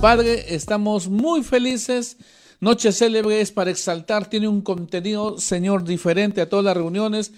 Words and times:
Padre, 0.00 0.54
estamos 0.54 1.08
muy 1.08 1.42
felices. 1.42 2.18
Noche 2.60 2.92
célebre 2.92 3.40
es 3.40 3.50
para 3.50 3.72
exaltar, 3.72 4.30
tiene 4.30 4.46
un 4.46 4.60
contenido, 4.60 5.38
Señor, 5.38 5.82
diferente 5.82 6.40
a 6.40 6.48
todas 6.48 6.64
las 6.64 6.76
reuniones, 6.76 7.32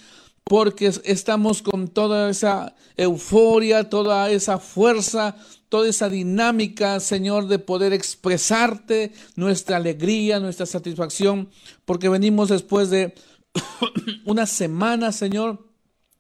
porque 0.45 0.93
estamos 1.05 1.62
con 1.62 1.89
toda 1.89 2.29
esa 2.29 2.75
euforia, 2.99 3.89
toda 3.89 4.31
esa 4.31 4.59
fuerza, 4.59 5.37
toda 5.71 5.89
esa 5.89 6.11
dinámica, 6.11 7.01
Señor, 7.01 7.49
de 7.49 7.61
poder 7.61 7.95
expresarte 7.95 9.13
nuestra 9.37 9.79
alegría, 9.79 10.39
nuestra 10.39 10.67
satisfacción, 10.67 11.49
porque 11.87 12.11
venimos 12.11 12.51
después 12.51 12.91
de 12.91 13.15
una 14.27 14.45
semana, 14.45 15.12
Señor, 15.12 15.67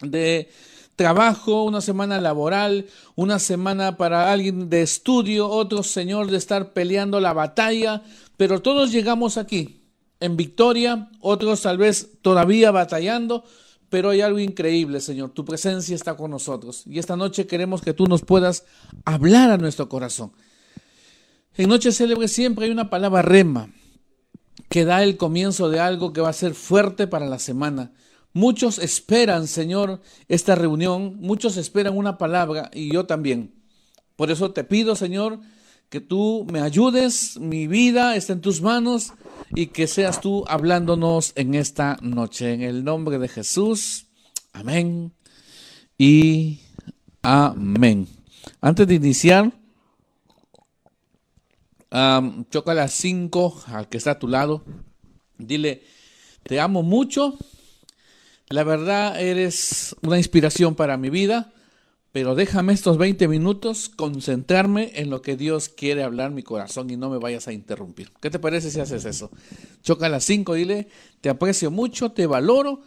de 0.00 0.50
trabajo, 1.00 1.64
una 1.64 1.80
semana 1.80 2.20
laboral, 2.20 2.84
una 3.16 3.38
semana 3.38 3.96
para 3.96 4.30
alguien 4.30 4.68
de 4.68 4.82
estudio, 4.82 5.48
otro 5.48 5.82
Señor 5.82 6.30
de 6.30 6.36
estar 6.36 6.74
peleando 6.74 7.20
la 7.20 7.32
batalla, 7.32 8.02
pero 8.36 8.60
todos 8.60 8.92
llegamos 8.92 9.38
aquí 9.38 9.80
en 10.20 10.36
victoria, 10.36 11.08
otros 11.20 11.62
tal 11.62 11.78
vez 11.78 12.18
todavía 12.20 12.70
batallando, 12.70 13.44
pero 13.88 14.10
hay 14.10 14.20
algo 14.20 14.40
increíble, 14.40 15.00
Señor. 15.00 15.30
Tu 15.30 15.42
presencia 15.42 15.94
está 15.94 16.18
con 16.18 16.32
nosotros 16.32 16.82
y 16.86 16.98
esta 16.98 17.16
noche 17.16 17.46
queremos 17.46 17.80
que 17.80 17.94
tú 17.94 18.06
nos 18.06 18.20
puedas 18.20 18.66
hablar 19.06 19.50
a 19.50 19.56
nuestro 19.56 19.88
corazón. 19.88 20.32
En 21.56 21.70
Noche 21.70 21.92
Célebre 21.92 22.28
siempre 22.28 22.66
hay 22.66 22.72
una 22.72 22.90
palabra 22.90 23.22
rema 23.22 23.70
que 24.68 24.84
da 24.84 25.02
el 25.02 25.16
comienzo 25.16 25.70
de 25.70 25.80
algo 25.80 26.12
que 26.12 26.20
va 26.20 26.28
a 26.28 26.34
ser 26.34 26.52
fuerte 26.52 27.06
para 27.06 27.24
la 27.24 27.38
semana. 27.38 27.90
Muchos 28.32 28.78
esperan, 28.78 29.48
Señor, 29.48 30.00
esta 30.28 30.54
reunión, 30.54 31.16
muchos 31.20 31.56
esperan 31.56 31.96
una 31.96 32.16
palabra 32.16 32.70
y 32.72 32.92
yo 32.92 33.06
también. 33.06 33.54
Por 34.14 34.30
eso 34.30 34.52
te 34.52 34.62
pido, 34.62 34.94
Señor, 34.94 35.40
que 35.88 36.00
tú 36.00 36.46
me 36.52 36.60
ayudes, 36.60 37.38
mi 37.38 37.66
vida 37.66 38.14
está 38.14 38.34
en 38.34 38.40
tus 38.40 38.62
manos 38.62 39.14
y 39.54 39.66
que 39.68 39.88
seas 39.88 40.20
tú 40.20 40.44
hablándonos 40.46 41.32
en 41.34 41.54
esta 41.54 41.96
noche. 42.02 42.52
En 42.52 42.62
el 42.62 42.84
nombre 42.84 43.18
de 43.18 43.26
Jesús, 43.26 44.06
amén 44.52 45.12
y 45.98 46.60
amén. 47.22 48.06
Antes 48.60 48.86
de 48.86 48.94
iniciar, 48.94 49.52
choca 52.50 52.70
a 52.70 52.74
las 52.74 52.92
5 52.92 53.64
al 53.66 53.88
que 53.88 53.98
está 53.98 54.12
a 54.12 54.18
tu 54.18 54.28
lado. 54.28 54.64
Dile, 55.36 55.82
te 56.44 56.60
amo 56.60 56.84
mucho. 56.84 57.36
La 58.50 58.64
verdad, 58.64 59.20
eres 59.20 59.94
una 60.02 60.18
inspiración 60.18 60.74
para 60.74 60.96
mi 60.96 61.08
vida. 61.08 61.52
Pero 62.10 62.34
déjame 62.34 62.72
estos 62.72 62.98
20 62.98 63.28
minutos 63.28 63.88
concentrarme 63.88 64.90
en 64.96 65.10
lo 65.10 65.22
que 65.22 65.36
Dios 65.36 65.68
quiere 65.68 66.02
hablar 66.02 66.32
mi 66.32 66.42
corazón 66.42 66.90
y 66.90 66.96
no 66.96 67.08
me 67.08 67.18
vayas 67.18 67.46
a 67.46 67.52
interrumpir. 67.52 68.10
¿Qué 68.20 68.30
te 68.30 68.40
parece 68.40 68.72
si 68.72 68.80
haces 68.80 69.04
eso? 69.04 69.30
Choca 69.84 70.06
a 70.06 70.08
las 70.08 70.24
5, 70.24 70.54
dile, 70.54 70.88
te 71.20 71.28
aprecio 71.28 71.70
mucho, 71.70 72.10
te 72.10 72.26
valoro, 72.26 72.80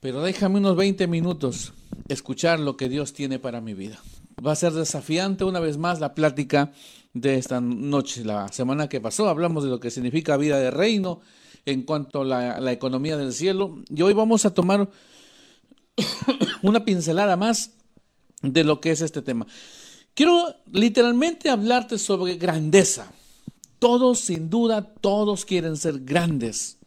pero 0.00 0.20
déjame 0.20 0.58
unos 0.58 0.76
20 0.76 1.06
minutos 1.06 1.72
escuchar 2.08 2.60
lo 2.60 2.76
que 2.76 2.90
Dios 2.90 3.14
tiene 3.14 3.38
para 3.38 3.62
mi 3.62 3.72
vida. 3.72 3.98
Va 4.46 4.52
a 4.52 4.56
ser 4.56 4.74
desafiante 4.74 5.44
una 5.44 5.60
vez 5.60 5.78
más 5.78 6.00
la 6.00 6.14
plática 6.14 6.72
de 7.14 7.36
esta 7.36 7.62
noche. 7.62 8.22
La 8.22 8.48
semana 8.48 8.90
que 8.90 9.00
pasó 9.00 9.30
hablamos 9.30 9.64
de 9.64 9.70
lo 9.70 9.80
que 9.80 9.90
significa 9.90 10.36
vida 10.36 10.58
de 10.58 10.70
reino 10.70 11.22
en 11.66 11.82
cuanto 11.82 12.22
a 12.22 12.60
la, 12.60 12.72
economía 12.72 13.16
del 13.16 13.32
cielo 13.32 13.82
y 13.88 14.02
hoy 14.02 14.14
vamos 14.14 14.44
a 14.44 14.54
tomar 14.54 14.90
una 16.62 16.84
pincelada 16.84 17.36
más 17.36 17.72
de 18.42 18.64
lo 18.64 18.80
que 18.80 18.90
es 18.90 19.00
este 19.00 19.22
tema. 19.22 19.46
Quiero 20.14 20.54
literalmente 20.70 21.48
hablarte 21.48 21.98
sobre 21.98 22.36
grandeza. 22.36 23.12
Todos, 23.78 24.20
sin 24.20 24.50
duda, 24.50 24.94
todos 25.00 25.44
quieren 25.44 25.76
ser 25.76 26.00
grandes. 26.00 26.78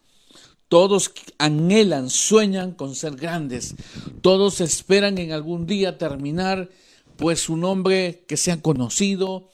Todos 0.68 1.12
anhelan, 1.38 2.10
sueñan 2.10 2.72
con 2.72 2.94
ser 2.94 3.16
grandes. 3.16 3.74
Todos 4.20 4.60
esperan 4.60 5.18
en 5.18 5.32
algún 5.32 5.66
día 5.66 5.98
terminar, 5.98 6.70
pues, 7.16 7.48
un 7.48 7.60
nombre 7.60 8.24
que 8.26 8.36
sea 8.36 8.60
conocido. 8.60 9.48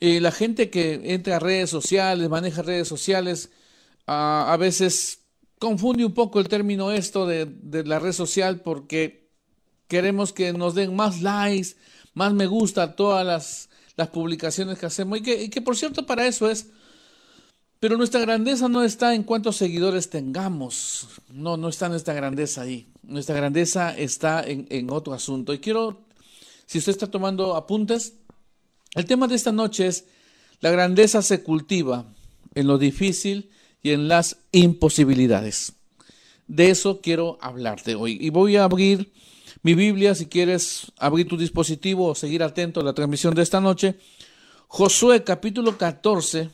Eh, 0.00 0.20
la 0.20 0.30
gente 0.30 0.70
que 0.70 1.14
entra 1.14 1.36
a 1.36 1.40
redes 1.40 1.70
sociales, 1.70 2.28
maneja 2.28 2.62
redes 2.62 2.88
sociales, 2.88 3.50
a 4.10 4.56
veces 4.56 5.20
confunde 5.58 6.04
un 6.04 6.14
poco 6.14 6.40
el 6.40 6.48
término 6.48 6.92
esto 6.92 7.26
de, 7.26 7.46
de 7.46 7.84
la 7.84 7.98
red 7.98 8.12
social 8.12 8.60
porque 8.60 9.28
queremos 9.88 10.32
que 10.32 10.52
nos 10.52 10.74
den 10.74 10.94
más 10.94 11.20
likes, 11.22 11.76
más 12.14 12.32
me 12.32 12.46
gusta 12.46 12.82
a 12.82 12.96
todas 12.96 13.26
las, 13.26 13.68
las 13.96 14.08
publicaciones 14.08 14.78
que 14.78 14.86
hacemos. 14.86 15.18
Y 15.18 15.22
que, 15.22 15.50
que, 15.50 15.60
por 15.60 15.76
cierto 15.76 16.06
para 16.06 16.26
eso 16.26 16.48
es. 16.48 16.68
Pero 17.80 17.96
nuestra 17.96 18.20
grandeza 18.20 18.68
no 18.68 18.82
está 18.82 19.14
en 19.14 19.22
cuántos 19.22 19.56
seguidores 19.56 20.10
tengamos. 20.10 21.08
No, 21.30 21.56
no 21.56 21.68
está 21.68 21.88
nuestra 21.88 22.12
grandeza 22.12 22.62
ahí. 22.62 22.88
Nuestra 23.02 23.36
grandeza 23.36 23.96
está 23.96 24.42
en, 24.42 24.66
en 24.70 24.90
otro 24.90 25.14
asunto. 25.14 25.54
Y 25.54 25.60
quiero, 25.60 26.00
si 26.66 26.78
usted 26.78 26.90
está 26.90 27.06
tomando 27.08 27.54
apuntes, 27.54 28.14
el 28.94 29.04
tema 29.06 29.28
de 29.28 29.36
esta 29.36 29.52
noche 29.52 29.86
es 29.86 30.06
la 30.60 30.70
grandeza 30.70 31.22
se 31.22 31.44
cultiva 31.44 32.12
en 32.54 32.66
lo 32.66 32.78
difícil 32.78 33.50
y 33.82 33.90
en 33.90 34.08
las 34.08 34.38
imposibilidades. 34.52 35.72
De 36.46 36.70
eso 36.70 37.00
quiero 37.00 37.38
hablarte 37.40 37.94
hoy. 37.94 38.18
Y 38.20 38.30
voy 38.30 38.56
a 38.56 38.64
abrir 38.64 39.12
mi 39.62 39.74
Biblia, 39.74 40.14
si 40.14 40.26
quieres 40.26 40.92
abrir 40.98 41.28
tu 41.28 41.36
dispositivo 41.36 42.06
o 42.06 42.14
seguir 42.14 42.42
atento 42.42 42.80
a 42.80 42.84
la 42.84 42.94
transmisión 42.94 43.34
de 43.34 43.42
esta 43.42 43.60
noche. 43.60 43.98
Josué 44.66 45.24
capítulo 45.24 45.76
14. 45.76 46.50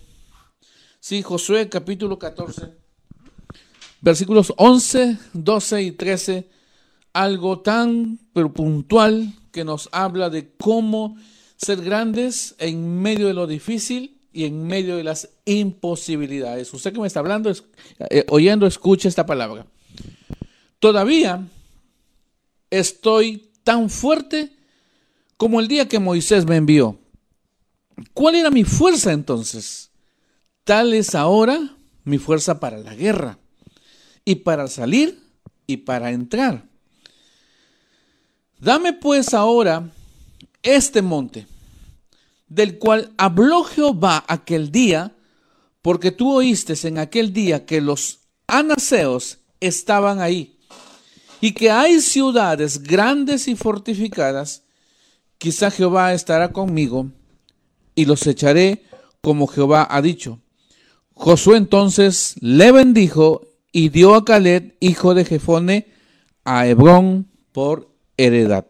Sí, 1.00 1.22
Josué 1.22 1.68
capítulo 1.68 2.18
14. 2.18 2.72
Versículos 4.00 4.52
11, 4.56 5.18
12 5.32 5.82
y 5.82 5.92
13. 5.92 6.48
Algo 7.12 7.60
tan 7.60 8.18
pero 8.32 8.52
puntual 8.52 9.32
que 9.52 9.64
nos 9.64 9.88
habla 9.92 10.30
de 10.30 10.52
cómo 10.56 11.16
ser 11.56 11.80
grandes 11.82 12.56
en 12.58 13.00
medio 13.00 13.28
de 13.28 13.34
lo 13.34 13.46
difícil 13.46 14.20
y 14.34 14.44
en 14.44 14.66
medio 14.66 14.96
de 14.96 15.04
las 15.04 15.30
imposibilidades. 15.46 16.74
Usted 16.74 16.92
que 16.92 17.00
me 17.00 17.06
está 17.06 17.20
hablando, 17.20 17.50
eh, 18.10 18.26
oyendo, 18.28 18.66
escuche 18.66 19.08
esta 19.08 19.24
palabra. 19.24 19.66
Todavía 20.78 21.46
estoy 22.68 23.48
tan 23.62 23.88
fuerte 23.88 24.52
como 25.38 25.60
el 25.60 25.68
día 25.68 25.88
que 25.88 25.98
Moisés 25.98 26.44
me 26.44 26.56
envió. 26.56 26.98
¿Cuál 28.12 28.34
era 28.34 28.50
mi 28.50 28.64
fuerza 28.64 29.12
entonces? 29.12 29.90
Tal 30.64 30.92
es 30.92 31.14
ahora 31.14 31.76
mi 32.04 32.18
fuerza 32.18 32.60
para 32.60 32.76
la 32.78 32.94
guerra, 32.94 33.38
y 34.24 34.36
para 34.36 34.68
salir 34.68 35.20
y 35.66 35.78
para 35.78 36.10
entrar. 36.10 36.64
Dame 38.58 38.92
pues 38.92 39.34
ahora 39.34 39.90
este 40.62 41.02
monte, 41.02 41.46
del 42.46 42.78
cual 42.78 43.12
habló 43.16 43.64
Jehová 43.64 44.24
aquel 44.28 44.70
día, 44.70 45.16
porque 45.82 46.10
tú 46.10 46.32
oíste 46.32 46.74
en 46.86 46.98
aquel 46.98 47.32
día 47.32 47.66
que 47.66 47.80
los 47.80 48.20
anaseos 48.46 49.38
estaban 49.60 50.20
ahí 50.20 50.58
y 51.40 51.52
que 51.52 51.70
hay 51.70 52.00
ciudades 52.00 52.82
grandes 52.82 53.48
y 53.48 53.56
fortificadas, 53.56 54.62
quizá 55.38 55.70
Jehová 55.70 56.14
estará 56.14 56.52
conmigo 56.52 57.10
y 57.94 58.06
los 58.06 58.26
echaré 58.26 58.84
como 59.20 59.46
Jehová 59.46 59.86
ha 59.90 60.00
dicho. 60.00 60.40
Josué 61.14 61.56
entonces 61.56 62.36
le 62.40 62.72
bendijo 62.72 63.46
y 63.72 63.88
dio 63.88 64.14
a 64.14 64.24
Caleb, 64.24 64.76
hijo 64.80 65.14
de 65.14 65.24
Jefone, 65.24 65.88
a 66.44 66.66
Hebrón 66.66 67.28
por 67.52 67.90
heredad. 68.16 68.66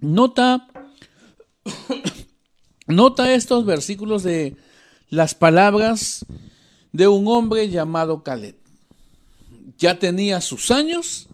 Nota, 0.00 0.68
nota 2.86 3.34
estos 3.34 3.64
versículos 3.64 4.22
de 4.22 4.56
las 5.08 5.34
palabras 5.34 6.24
de 6.92 7.08
un 7.08 7.28
hombre 7.28 7.68
llamado 7.68 8.22
Caleb 8.22 8.60
ya 9.80 9.98
tenía 9.98 10.42
sus 10.42 10.70
años, 10.70 11.26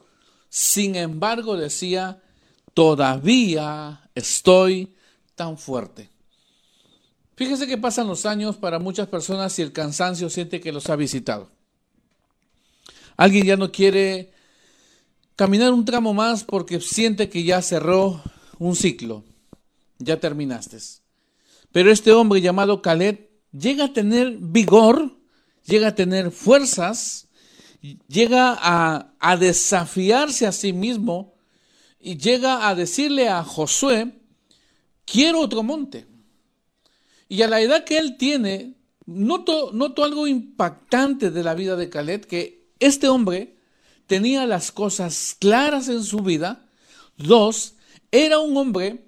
sin 0.48 0.94
embargo 0.94 1.56
decía, 1.56 2.22
todavía 2.74 4.08
estoy 4.14 4.94
tan 5.34 5.58
fuerte. 5.58 6.10
Fíjese 7.34 7.66
que 7.66 7.76
pasan 7.76 8.06
los 8.06 8.24
años 8.24 8.56
para 8.56 8.78
muchas 8.78 9.08
personas 9.08 9.58
y 9.58 9.62
el 9.62 9.72
cansancio 9.72 10.30
siente 10.30 10.60
que 10.60 10.72
los 10.72 10.88
ha 10.88 10.96
visitado. 10.96 11.50
Alguien 13.16 13.44
ya 13.44 13.56
no 13.56 13.72
quiere 13.72 14.32
caminar 15.34 15.72
un 15.72 15.84
tramo 15.84 16.14
más 16.14 16.44
porque 16.44 16.80
siente 16.80 17.28
que 17.28 17.42
ya 17.42 17.60
cerró 17.62 18.22
un 18.60 18.76
ciclo, 18.76 19.24
ya 19.98 20.20
terminaste. 20.20 20.78
Pero 21.72 21.90
este 21.90 22.12
hombre 22.12 22.40
llamado 22.40 22.82
Caleb 22.82 23.30
llega 23.52 23.86
a 23.86 23.92
tener 23.92 24.36
vigor, 24.38 25.16
llega 25.64 25.88
a 25.88 25.94
tener 25.94 26.30
fuerzas, 26.30 27.28
llega 28.08 28.56
a, 28.58 29.36
desafiarse 29.36 30.46
a 30.46 30.52
sí 30.52 30.72
mismo 30.72 31.34
y 32.00 32.16
llega 32.16 32.68
a 32.68 32.74
decirle 32.74 33.28
a 33.28 33.42
Josué, 33.42 34.12
quiero 35.04 35.40
otro 35.40 35.62
monte. 35.62 36.06
Y 37.28 37.42
a 37.42 37.48
la 37.48 37.60
edad 37.60 37.84
que 37.84 37.98
él 37.98 38.16
tiene, 38.16 38.74
noto, 39.04 39.72
noto 39.72 40.04
algo 40.04 40.26
impactante 40.26 41.30
de 41.30 41.42
la 41.42 41.54
vida 41.54 41.76
de 41.76 41.90
Caleb, 41.90 42.26
que 42.26 42.70
este 42.78 43.08
hombre 43.08 43.56
tenía 44.06 44.46
las 44.46 44.70
cosas 44.70 45.36
claras 45.38 45.88
en 45.88 46.04
su 46.04 46.20
vida. 46.20 46.68
Dos, 47.16 47.74
era 48.12 48.38
un 48.38 48.56
hombre 48.56 49.05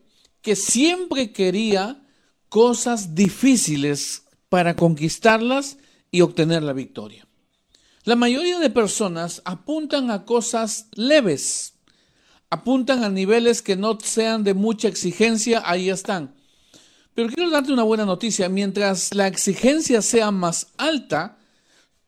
que 0.49 0.57
siempre 0.57 1.31
quería 1.31 2.01
cosas 2.49 3.15
difíciles 3.15 4.23
para 4.49 4.77
conquistarlas 4.77 5.77
y 6.11 6.23
obtener 6.23 6.63
la 6.63 6.73
victoria. 6.73 7.29
La 8.05 8.17
mayoría 8.17 8.59
de 8.59 8.71
personas 8.71 9.43
apuntan 9.45 10.11
a 10.11 10.25
cosas 10.25 10.87
leves, 10.95 11.75
apuntan 12.49 13.05
a 13.05 13.11
niveles 13.11 13.61
que 13.61 13.77
no 13.77 13.99
sean 14.03 14.43
de 14.43 14.55
mucha 14.55 14.89
exigencia, 14.89 15.63
ahí 15.67 15.91
están. 15.91 16.35
Pero 17.13 17.29
quiero 17.29 17.51
darte 17.51 17.75
una 17.75 17.83
buena 17.83 18.07
noticia, 18.07 18.49
mientras 18.49 19.13
la 19.13 19.27
exigencia 19.27 20.01
sea 20.01 20.31
más 20.31 20.69
alta, 20.79 21.37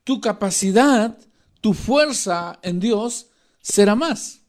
tu 0.02 0.18
capacidad, 0.22 1.18
tu 1.60 1.74
fuerza 1.74 2.58
en 2.62 2.80
Dios 2.80 3.26
será 3.60 3.94
más. 3.96 4.40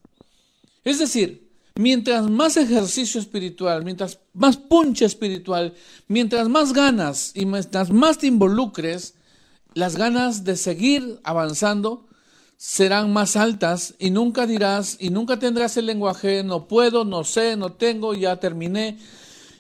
Es 0.86 0.98
decir, 0.98 1.41
mientras 1.76 2.30
más 2.30 2.58
ejercicio 2.58 3.20
espiritual, 3.20 3.84
mientras 3.84 4.20
más 4.34 4.58
puncha 4.58 5.06
espiritual, 5.06 5.74
mientras 6.08 6.50
más 6.50 6.74
ganas 6.74 7.32
y 7.34 7.46
mientras 7.46 7.92
más 7.92 8.18
te 8.18 8.28
involucres, 8.28 9.16
las 9.74 9.96
ganas 9.96 10.44
de 10.44 10.58
seguir 10.58 11.20
avanzando 11.24 12.08
serán 12.58 13.12
más 13.12 13.36
altas 13.36 13.96
y 13.98 14.12
nunca 14.12 14.46
dirás 14.46 14.98
y 15.00 15.10
nunca 15.10 15.40
tendrás 15.40 15.78
el 15.78 15.88
lenguaje, 15.88 16.44
no 16.44 16.68
puedo, 16.68 17.06
no 17.06 17.24
sé, 17.24 17.56
no 17.56 17.74
tengo, 17.74 18.14
ya 18.14 18.40
terminé. 18.40 19.00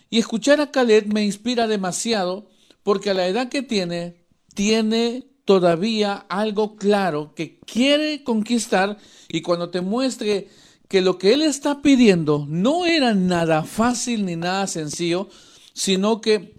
Y 0.10 0.20
escuchar 0.20 0.62
a 0.62 0.70
Khaled 0.70 1.06
me 1.06 1.24
inspira 1.24 1.68
demasiado 1.68 2.48
porque 2.84 3.10
a 3.10 3.14
la 3.14 3.28
edad 3.28 3.50
que 3.50 3.64
tiene, 3.64 4.26
tiene 4.54 5.32
todavía 5.46 6.26
algo 6.30 6.76
claro 6.76 7.34
que 7.34 7.60
quiere 7.60 8.24
conquistar 8.24 8.98
y 9.30 9.42
cuando 9.42 9.70
te 9.70 9.82
muestre 9.82 10.50
que 10.92 11.00
lo 11.00 11.18
que 11.18 11.32
él 11.32 11.42
está 11.42 11.82
pidiendo 11.82 12.46
no 12.50 12.86
era 12.86 13.14
nada 13.14 13.64
fácil 13.64 14.26
ni 14.26 14.36
nada 14.36 14.68
sencillo, 14.68 15.30
sino 15.72 16.20
que 16.20 16.54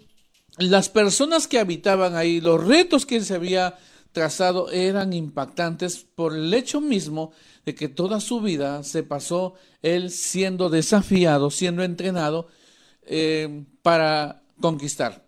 las 0.57 0.89
personas 0.89 1.47
que 1.47 1.59
habitaban 1.59 2.15
ahí, 2.15 2.41
los 2.41 2.65
retos 2.65 3.05
que 3.05 3.17
él 3.17 3.25
se 3.25 3.35
había 3.35 3.77
trazado 4.11 4.71
eran 4.71 5.13
impactantes 5.13 6.07
por 6.15 6.35
el 6.35 6.51
hecho 6.51 6.81
mismo 6.81 7.31
de 7.63 7.75
que 7.75 7.89
toda 7.89 8.19
su 8.19 8.41
vida 8.41 8.81
se 8.81 9.03
pasó 9.03 9.53
él 9.83 10.09
siendo 10.09 10.71
desafiado, 10.71 11.51
siendo 11.51 11.83
entrenado 11.83 12.47
eh, 13.03 13.65
para 13.83 14.41
conquistar. 14.59 15.23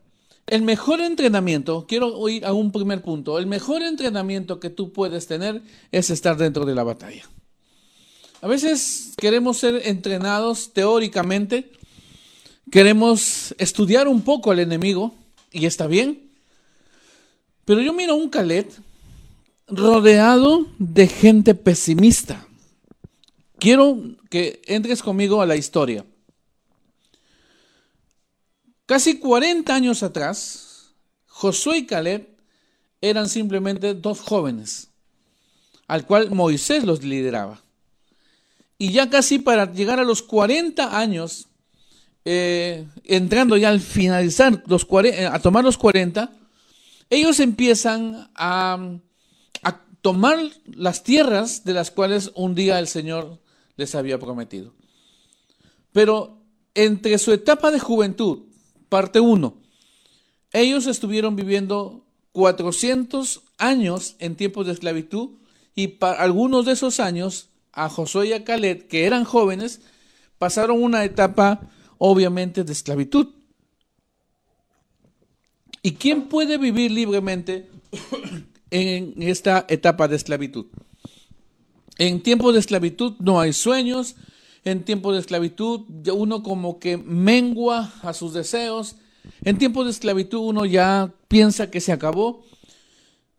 El 0.48 0.64
mejor 0.64 1.00
entrenamiento, 1.02 1.86
quiero 1.88 2.28
ir 2.28 2.44
a 2.44 2.54
un 2.54 2.72
primer 2.72 3.04
punto, 3.04 3.38
el 3.38 3.46
mejor 3.46 3.84
entrenamiento 3.84 4.60
que 4.60 4.72
tú 4.72 4.92
puedes 4.94 5.28
tener 5.28 5.62
es 5.92 6.10
estar 6.10 6.38
dentro 6.38 6.66
de 6.66 6.74
la 6.74 6.82
batalla. 6.82 7.30
A 8.42 8.48
veces 8.48 9.14
queremos 9.18 9.58
ser 9.58 9.82
entrenados 9.86 10.74
teóricamente, 10.74 11.72
queremos 12.72 13.56
estudiar 13.58 14.08
un 14.08 14.22
poco 14.22 14.52
al 14.52 14.60
enemigo, 14.60 15.16
y 15.56 15.66
está 15.66 15.88
bien. 15.88 16.30
Pero 17.64 17.82
yo 17.82 17.94
miro 17.94 18.16
un 18.16 18.30
Calet 18.30 18.72
rodeado 19.68 20.68
de 20.78 21.08
gente 21.08 21.56
pesimista. 21.56 22.46
Quiero 23.58 23.98
que 24.30 24.62
entres 24.66 25.02
conmigo 25.02 25.42
a 25.42 25.46
la 25.46 25.56
historia. 25.56 26.06
Casi 28.86 29.18
40 29.18 29.74
años 29.74 30.04
atrás, 30.04 30.92
Josué 31.26 31.78
y 31.78 31.86
Caleb 31.88 32.28
eran 33.02 33.30
simplemente 33.30 33.94
dos 33.94 34.20
jóvenes, 34.20 34.90
al 35.88 36.06
cual 36.06 36.32
Moisés 36.32 36.84
los 36.84 37.02
lideraba. 37.02 37.65
Y 38.78 38.92
ya 38.92 39.10
casi 39.10 39.40
para 39.40 39.72
llegar 39.72 40.00
a 40.00 40.04
los 40.04 40.22
40 40.22 40.98
años, 40.98 41.48
eh, 42.26 42.86
entrando 43.04 43.56
ya 43.56 43.70
al 43.70 43.80
finalizar 43.80 44.64
los 44.68 44.86
eh, 45.04 45.26
a 45.26 45.40
tomar 45.40 45.64
los 45.64 45.78
40, 45.78 46.32
ellos 47.10 47.40
empiezan 47.40 48.30
a, 48.36 49.00
tomar 50.02 50.38
las 50.68 51.02
tierras 51.02 51.64
de 51.66 51.74
las 51.74 51.90
cuales 51.90 52.32
un 52.36 52.54
día 52.54 52.78
el 52.78 52.88
Señor 52.88 53.40
les 53.76 53.96
había 53.96 54.20
prometido. 54.20 54.72
Pero 55.94 56.38
entre 56.76 57.18
su 57.18 57.32
etapa 57.32 57.72
de 57.72 57.80
juventud, 57.80 58.44
parte 58.88 59.20
1, 59.20 59.58
ellos 60.54 60.86
estuvieron 60.86 61.36
viviendo 61.36 62.06
400 62.34 63.42
años 63.58 64.16
en 64.20 64.36
tiempos 64.36 64.68
de 64.68 64.74
esclavitud 64.74 65.40
y 65.74 65.88
para 65.88 66.22
algunos 66.22 66.68
de 66.68 66.74
esos 66.74 67.00
años 67.00 67.50
a 67.76 67.90
Josué 67.90 68.28
y 68.28 68.34
a 68.34 68.44
Caleb, 68.44 68.88
que 68.88 69.06
eran 69.06 69.26
jóvenes, 69.26 69.82
pasaron 70.38 70.82
una 70.82 71.04
etapa 71.04 71.70
obviamente 71.98 72.64
de 72.64 72.74
esclavitud. 72.74 73.28
¿Y 75.84 75.92
quién 75.94 76.24
puede 76.24 76.58
vivir 76.58 76.92
libremente 76.92 77.70
en 78.72 79.22
esta 79.22 79.66
etapa 79.70 80.08
de 80.08 80.16
esclavitud? 80.16 80.66
En 81.98 82.24
tiempos 82.24 82.54
de 82.54 82.60
esclavitud 82.60 83.14
no 83.20 83.40
hay 83.40 83.54
sueños, 83.54 84.16
en 84.64 84.84
tiempos 84.84 85.14
de 85.14 85.20
esclavitud 85.20 85.82
uno 86.12 86.42
como 86.44 86.80
que 86.80 86.98
mengua 86.98 87.94
a 88.02 88.14
sus 88.14 88.34
deseos, 88.34 88.96
en 89.44 89.58
tiempos 89.58 89.86
de 89.86 89.92
esclavitud 89.92 90.40
uno 90.40 90.66
ya 90.66 91.14
piensa 91.28 91.70
que 91.70 91.82
se 91.82 91.92
acabó. 91.92 92.44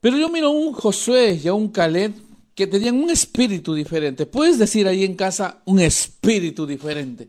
Pero 0.01 0.19
yo 0.19 0.29
miro 0.29 0.49
a 0.49 0.51
un 0.51 0.73
Josué 0.73 1.41
y 1.43 1.49
a 1.49 1.55
un 1.55 1.69
Caleb 1.69 2.13
que 2.57 2.67
tenían 2.67 2.97
un 2.97 3.11
espíritu 3.11 3.75
diferente. 3.75 4.25
Puedes 4.25 4.59
decir 4.59 4.89
ahí 4.89 5.05
en 5.05 5.15
casa 5.15 5.61
un 5.67 5.79
espíritu 5.79 6.67
diferente. 6.67 7.29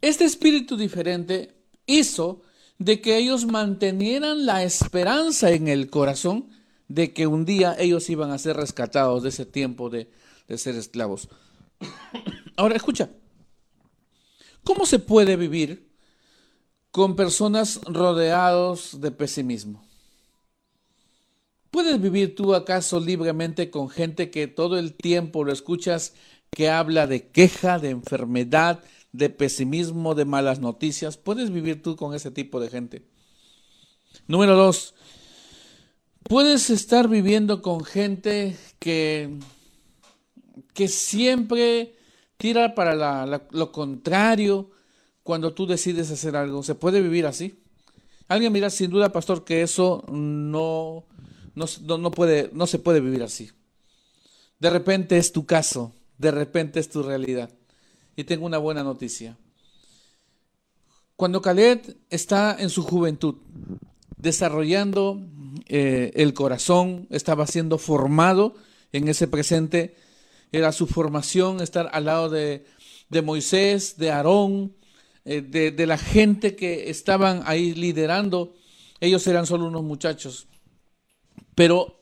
Este 0.00 0.24
espíritu 0.24 0.78
diferente 0.78 1.54
hizo 1.84 2.40
de 2.78 3.02
que 3.02 3.18
ellos 3.18 3.44
mantenieran 3.44 4.46
la 4.46 4.62
esperanza 4.62 5.50
en 5.50 5.68
el 5.68 5.90
corazón 5.90 6.48
de 6.88 7.12
que 7.12 7.26
un 7.26 7.44
día 7.44 7.76
ellos 7.78 8.08
iban 8.08 8.30
a 8.30 8.38
ser 8.38 8.56
rescatados 8.56 9.22
de 9.22 9.28
ese 9.28 9.44
tiempo 9.44 9.90
de, 9.90 10.10
de 10.48 10.56
ser 10.56 10.76
esclavos. 10.76 11.28
Ahora 12.56 12.76
escucha, 12.76 13.10
¿cómo 14.64 14.86
se 14.86 14.98
puede 14.98 15.36
vivir 15.36 15.90
con 16.90 17.16
personas 17.16 17.82
rodeados 17.84 18.98
de 19.02 19.10
pesimismo? 19.10 19.89
¿Puedes 21.70 22.00
vivir 22.00 22.34
tú 22.34 22.54
acaso 22.54 22.98
libremente 22.98 23.70
con 23.70 23.88
gente 23.88 24.30
que 24.30 24.48
todo 24.48 24.78
el 24.78 24.94
tiempo 24.94 25.44
lo 25.44 25.52
escuchas 25.52 26.14
que 26.50 26.68
habla 26.68 27.06
de 27.06 27.28
queja, 27.28 27.78
de 27.78 27.90
enfermedad, 27.90 28.82
de 29.12 29.30
pesimismo, 29.30 30.16
de 30.16 30.24
malas 30.24 30.58
noticias? 30.58 31.16
¿Puedes 31.16 31.50
vivir 31.50 31.80
tú 31.80 31.94
con 31.94 32.14
ese 32.14 32.32
tipo 32.32 32.58
de 32.58 32.70
gente? 32.70 33.02
Número 34.26 34.56
dos, 34.56 34.94
puedes 36.24 36.70
estar 36.70 37.08
viviendo 37.08 37.62
con 37.62 37.84
gente 37.84 38.56
que, 38.80 39.38
que 40.74 40.88
siempre 40.88 41.94
tira 42.36 42.74
para 42.74 43.26
lo 43.50 43.70
contrario 43.70 44.70
cuando 45.22 45.54
tú 45.54 45.66
decides 45.66 46.10
hacer 46.10 46.34
algo. 46.34 46.64
¿Se 46.64 46.74
puede 46.74 47.00
vivir 47.00 47.26
así? 47.26 47.60
Alguien 48.30 48.52
mira, 48.52 48.70
sin 48.70 48.90
duda, 48.90 49.10
pastor, 49.10 49.44
que 49.44 49.62
eso 49.62 50.04
no, 50.08 51.04
no, 51.54 51.66
no, 51.98 52.10
puede, 52.10 52.50
no 52.52 52.66
se 52.66 52.78
puede 52.78 53.00
vivir 53.00 53.22
así. 53.22 53.50
De 54.58 54.70
repente 54.70 55.16
es 55.16 55.32
tu 55.32 55.46
caso, 55.46 55.94
de 56.18 56.30
repente 56.30 56.80
es 56.80 56.88
tu 56.88 57.02
realidad. 57.02 57.50
Y 58.16 58.24
tengo 58.24 58.46
una 58.46 58.58
buena 58.58 58.82
noticia. 58.82 59.38
Cuando 61.16 61.42
Caleb 61.42 61.98
está 62.08 62.56
en 62.58 62.70
su 62.70 62.82
juventud, 62.82 63.36
desarrollando 64.16 65.20
eh, 65.66 66.12
el 66.14 66.34
corazón, 66.34 67.06
estaba 67.10 67.46
siendo 67.46 67.78
formado 67.78 68.54
en 68.92 69.08
ese 69.08 69.28
presente, 69.28 69.96
era 70.52 70.72
su 70.72 70.86
formación 70.86 71.60
estar 71.60 71.90
al 71.92 72.06
lado 72.06 72.28
de, 72.28 72.64
Moisés, 73.22 73.96
de 73.96 74.10
Aarón, 74.10 74.74
eh, 75.24 75.42
de, 75.42 75.70
de 75.70 75.86
la 75.86 75.98
gente 75.98 76.56
que 76.56 76.90
estaban 76.90 77.42
ahí 77.46 77.74
liderando. 77.74 78.54
Ellos 79.00 79.26
eran 79.26 79.46
solo 79.46 79.66
unos 79.66 79.82
muchachos. 79.82 80.48
Pero 81.54 82.00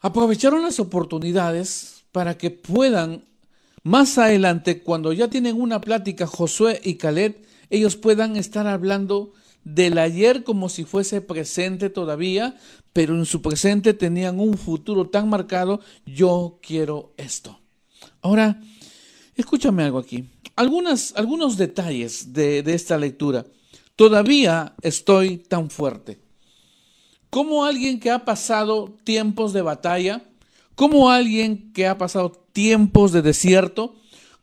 aprovecharon 0.00 0.62
las 0.62 0.80
oportunidades 0.80 2.04
para 2.12 2.36
que 2.36 2.50
puedan, 2.50 3.24
más 3.82 4.18
adelante, 4.18 4.82
cuando 4.82 5.12
ya 5.12 5.28
tienen 5.28 5.60
una 5.60 5.80
plática 5.80 6.26
Josué 6.26 6.80
y 6.84 6.96
Caleb, 6.96 7.44
ellos 7.70 7.96
puedan 7.96 8.36
estar 8.36 8.66
hablando 8.66 9.32
del 9.64 9.98
ayer 9.98 10.44
como 10.44 10.68
si 10.68 10.84
fuese 10.84 11.20
presente 11.20 11.88
todavía, 11.88 12.56
pero 12.92 13.14
en 13.14 13.26
su 13.26 13.40
presente 13.40 13.94
tenían 13.94 14.40
un 14.40 14.58
futuro 14.58 15.08
tan 15.08 15.28
marcado, 15.28 15.80
yo 16.04 16.58
quiero 16.60 17.14
esto. 17.16 17.58
Ahora, 18.20 18.60
escúchame 19.36 19.84
algo 19.84 19.98
aquí. 19.98 20.28
Algunas, 20.56 21.14
algunos 21.16 21.56
detalles 21.56 22.32
de, 22.32 22.62
de 22.62 22.74
esta 22.74 22.98
lectura. 22.98 23.46
todavía 23.96 24.74
estoy 24.82 25.38
tan 25.38 25.70
fuerte. 25.70 26.18
Como 27.32 27.64
alguien 27.64 27.98
que 27.98 28.10
ha 28.10 28.26
pasado 28.26 28.94
tiempos 29.04 29.54
de 29.54 29.62
batalla, 29.62 30.22
como 30.74 31.08
alguien 31.08 31.72
que 31.72 31.86
ha 31.86 31.96
pasado 31.96 32.32
tiempos 32.52 33.10
de 33.10 33.22
desierto, 33.22 33.94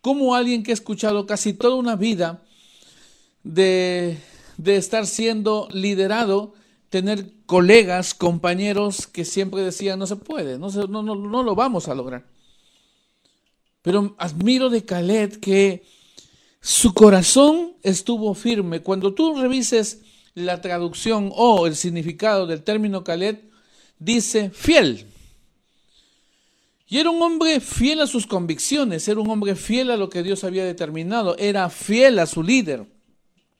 como 0.01 0.33
alguien 0.33 0.63
que 0.63 0.71
ha 0.71 0.73
escuchado 0.73 1.27
casi 1.27 1.53
toda 1.53 1.75
una 1.75 1.95
vida 1.95 2.43
de, 3.43 4.17
estar 4.65 5.05
siendo 5.05 5.67
liderado, 5.71 6.55
tener 6.89 7.31
colegas, 7.45 8.15
compañeros 8.15 9.05
que 9.05 9.23
siempre 9.23 9.61
decían 9.61 9.99
no 9.99 10.07
se 10.07 10.15
puede, 10.15 10.57
no, 10.57 10.71
no, 10.71 11.03
no, 11.03 11.13
no 11.13 11.43
lo 11.43 11.53
vamos 11.53 11.89
a 11.89 11.93
lograr. 11.93 12.25
Pero 13.83 14.15
admiro 14.17 14.71
de 14.71 14.83
Caleb 14.83 15.39
que 15.39 15.83
su 16.59 16.95
corazón 16.95 17.73
estuvo 17.83 18.33
firme. 18.33 18.81
Cuando 18.81 19.13
tú 19.13 19.39
revises 19.39 20.01
la 20.33 20.61
traducción 20.61 21.31
o 21.35 21.67
el 21.67 21.75
significado 21.75 22.47
del 22.47 22.63
término 22.63 23.03
Caleb, 23.03 23.49
dice 23.97 24.49
fiel. 24.51 25.05
Y 26.87 26.97
era 26.97 27.11
un 27.11 27.21
hombre 27.21 27.59
fiel 27.59 28.01
a 28.01 28.07
sus 28.07 28.25
convicciones, 28.25 29.07
era 29.07 29.19
un 29.19 29.29
hombre 29.29 29.55
fiel 29.55 29.91
a 29.91 29.97
lo 29.97 30.09
que 30.09 30.23
Dios 30.23 30.43
había 30.43 30.65
determinado, 30.65 31.37
era 31.37 31.69
fiel 31.69 32.17
a 32.17 32.25
su 32.25 32.41
líder. 32.41 32.87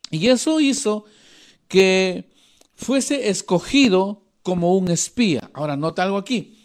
Y 0.10 0.28
eso 0.28 0.60
hizo 0.60 1.06
que 1.68 2.30
fuese 2.76 3.30
escogido 3.30 4.24
como 4.42 4.76
un 4.76 4.90
espía. 4.90 5.52
Ahora, 5.54 5.78
nota 5.78 6.02
algo 6.02 6.18
aquí. 6.18 6.56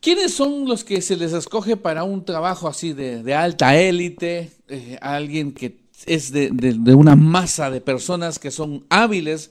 ¿Quiénes 0.00 0.32
son 0.32 0.66
los 0.66 0.84
que 0.84 1.02
se 1.02 1.16
les 1.16 1.32
escoge 1.32 1.76
para 1.76 2.04
un 2.04 2.24
trabajo 2.24 2.68
así 2.68 2.92
de, 2.92 3.34
alta 3.34 3.78
élite? 3.78 4.52
Eh, 4.68 4.96
alguien 5.02 5.52
que 5.52 5.87
es 6.06 6.32
de, 6.32 6.50
una 6.94 7.16
masa 7.16 7.70
de 7.70 7.80
personas 7.80 8.38
que 8.38 8.50
son 8.50 8.86
hábiles. 8.88 9.50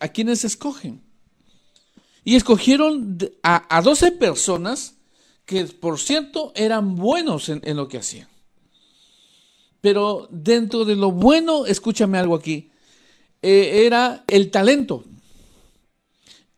¿A 0.00 0.08
quiénes 0.08 0.44
escogen? 0.44 1.02
Y 2.24 2.34
escogieron 2.34 3.18
a, 3.42 3.76
a 3.76 3.82
12 3.82 4.12
personas 4.12 4.94
que 5.44 5.64
por 5.64 6.00
cierto 6.00 6.52
eran 6.56 6.96
buenos 6.96 7.48
en, 7.48 7.76
lo 7.76 7.88
que 7.88 7.98
hacían. 7.98 8.28
Pero 9.80 10.26
dentro 10.30 10.84
de 10.84 10.96
lo 10.96 11.12
bueno, 11.12 11.66
escúchame 11.66 12.18
algo 12.18 12.34
aquí, 12.34 12.70
eh, 13.42 13.84
era 13.86 14.24
el 14.26 14.50
talento, 14.50 15.04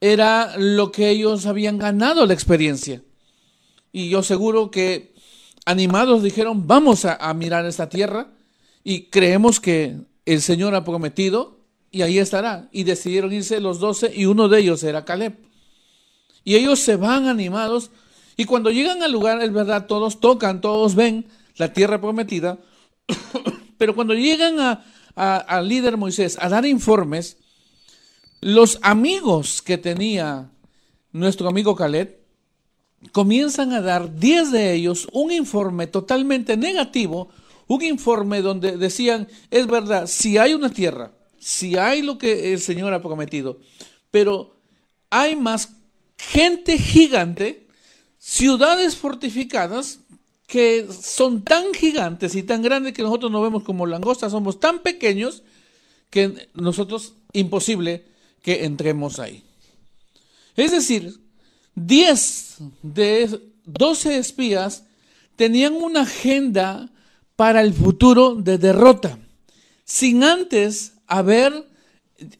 era 0.00 0.56
lo 0.56 0.90
que 0.90 1.10
ellos 1.10 1.44
habían 1.44 1.76
ganado 1.76 2.25
la 2.25 2.32
experiencia. 2.32 3.02
Y 3.92 4.08
yo 4.08 4.22
seguro 4.22 4.70
que 4.70 5.12
animados 5.66 6.22
dijeron, 6.22 6.66
vamos 6.66 7.04
a 7.04 7.34
mirar 7.34 7.66
esta 7.66 7.90
tierra 7.90 8.32
y 8.85 9.04
creemos 9.04 9.61
que 9.61 9.97
el 10.25 10.42
Señor 10.42 10.75
ha 10.75 10.85
prometido 10.85 11.58
y 11.90 12.02
ahí 12.02 12.18
estará. 12.18 12.68
Y 12.73 12.85
decidieron 12.85 13.32
irse 13.32 13.61
los 13.61 13.80
doce 13.80 14.12
y 14.14 14.26
uno 14.26 14.49
de 14.49 14.61
ellos 14.61 14.82
era 14.82 15.04
Caleb. 15.04 15.37
Y 16.44 16.54
ellos 16.54 16.78
se 16.78 16.97
van 16.97 17.26
animados 17.26 17.90
y 18.40 18.44
cuando 18.44 18.70
llegan 18.70 19.02
al 19.02 19.11
lugar, 19.11 19.42
es 19.42 19.52
verdad, 19.52 19.87
todos 19.87 20.20
tocan, 20.20 20.61
todos 20.61 20.94
ven 20.94 21.26
la 21.56 21.73
tierra 21.73 22.00
prometida, 22.00 22.58
pero 23.78 23.97
cuando 23.97 24.14
llegan 24.14 24.80
al 25.16 25.68
líder 25.68 25.97
Moisés 25.97 26.38
a 26.40 26.49
dar 26.49 26.64
informes, 26.64 27.37
los 28.40 28.78
amigos 28.82 29.61
que 29.61 29.76
tenía 29.76 30.52
nuestro 31.11 31.49
amigo 31.49 31.75
Caleb 31.75 32.16
comienzan 33.11 33.73
a 33.73 33.80
dar 33.80 34.14
10 34.14 34.52
de 34.52 34.73
ellos 34.73 35.08
un 35.11 35.32
informe 35.32 35.88
totalmente 35.88 36.56
negativo, 36.56 37.30
un 37.68 37.82
informe 37.82 38.42
donde 38.42 38.76
decían, 38.76 39.28
es 39.50 39.66
verdad, 39.66 40.06
si 40.06 40.38
hay 40.38 40.54
una 40.54 40.70
tierra, 40.70 41.12
si 41.38 41.76
hay 41.76 42.02
lo 42.02 42.18
que 42.18 42.52
el 42.52 42.60
Señor 42.60 42.92
ha 42.92 43.02
prometido, 43.02 43.60
pero 44.10 44.56
hay 45.10 45.37
más 45.37 45.70
gente 46.16 46.78
gigante 46.78 47.66
ciudades 48.18 48.96
fortificadas 48.96 50.00
que 50.46 50.88
son 50.90 51.44
tan 51.44 51.75
gigantes 51.75 52.34
y 52.34 52.42
tan 52.42 52.62
grandes 52.62 52.94
que 52.94 53.02
nosotros 53.02 53.30
nos 53.30 53.42
vemos 53.42 53.62
como 53.64 53.87
langostas, 53.87 54.32
somos 54.32 54.58
tan 54.58 54.80
pequeños 54.80 55.42
que 56.10 56.48
nosotros 56.54 57.14
imposible 57.34 58.06
que 58.42 58.64
entremos 58.64 59.18
ahí. 59.18 59.44
Es 60.56 60.72
decir, 60.72 61.20
10 61.75 62.56
de 62.82 63.40
12 63.66 64.18
espías 64.18 64.84
tenían 65.37 65.75
una 65.75 66.02
agenda 66.02 66.90
para 67.38 67.61
el 67.61 67.73
futuro 67.73 68.35
de 68.35 68.59
derrota, 68.59 69.16
sin 69.85 70.25
antes 70.25 70.95
haber 71.07 71.68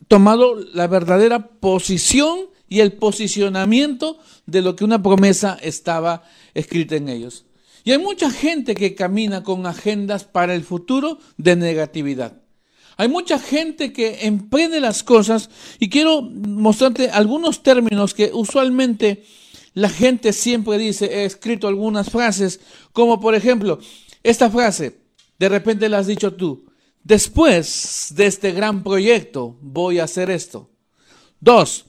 tomado 0.09 0.57
la 0.75 0.88
verdadera 0.88 1.50
posición 1.61 2.40
y 2.69 2.81
el 2.81 2.95
posicionamiento 2.95 4.19
de 4.47 4.61
lo 4.61 4.75
que 4.75 4.83
una 4.83 5.00
promesa 5.00 5.57
estaba 5.62 6.25
escrita 6.52 6.97
en 6.97 7.11
ellos. 7.11 7.45
Y 7.85 7.93
hay 7.93 7.99
mucha 7.99 8.28
gente 8.28 8.75
que 8.75 8.97
camina 8.97 9.45
con 9.45 9.67
agendas 9.67 10.25
para 10.25 10.52
el 10.57 10.64
futuro 10.64 11.21
de 11.37 11.55
negatividad. 11.55 12.43
Hay 12.97 13.07
mucha 13.07 13.38
gente 13.38 13.93
que 13.93 14.26
emprende 14.26 14.81
las 14.81 15.05
cosas 15.05 15.49
y 15.78 15.90
quiero 15.90 16.23
mostrarte 16.23 17.11
algunos 17.11 17.62
términos 17.62 18.14
que 18.14 18.33
usualmente 18.35 19.23
la 19.75 19.90
gente 19.90 20.33
siempre 20.33 20.76
dice. 20.76 21.05
He 21.07 21.25
escrito 21.25 21.69
algunas 21.69 22.11
frases, 22.11 22.59
como 22.93 23.21
por 23.21 23.37
ejemplo, 23.37 23.78
esta 24.23 24.51
frase, 24.51 24.99
de 25.39 25.49
repente 25.49 25.89
la 25.89 25.99
has 25.99 26.07
dicho 26.07 26.35
tú, 26.35 26.67
después 27.03 28.13
de 28.15 28.27
este 28.27 28.53
gran 28.53 28.83
proyecto 28.83 29.57
voy 29.61 29.99
a 29.99 30.05
hacer 30.05 30.31
esto. 30.31 30.71
Dos, 31.41 31.87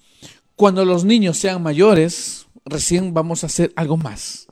cuando 0.56 0.86
los 0.86 1.04
niños 1.04 1.38
sean 1.38 1.64
mayores, 1.64 2.46
recién 2.66 3.14
vamos 3.14 3.44
a 3.44 3.48
hacer 3.48 3.74
algo 3.76 3.98
más. 3.98 4.48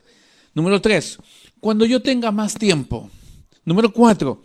Número 0.53 0.81
tres, 0.81 1.17
cuando 1.59 1.85
yo 1.85 2.01
tenga 2.01 2.31
más 2.31 2.55
tiempo. 2.55 3.09
Número 3.63 3.91
cuatro, 3.91 4.41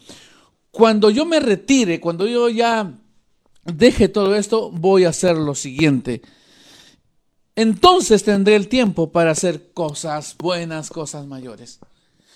cuando 0.70 1.10
yo 1.10 1.24
me 1.24 1.38
retire, 1.38 2.00
cuando 2.00 2.26
yo 2.26 2.48
ya 2.48 2.92
deje 3.64 4.08
todo 4.08 4.34
esto, 4.34 4.70
voy 4.70 5.04
a 5.04 5.10
hacer 5.10 5.36
lo 5.36 5.54
siguiente. 5.54 6.22
Entonces 7.54 8.24
tendré 8.24 8.56
el 8.56 8.68
tiempo 8.68 9.12
para 9.12 9.30
hacer 9.30 9.72
cosas 9.72 10.36
buenas, 10.38 10.88
cosas 10.88 11.26
mayores. 11.26 11.78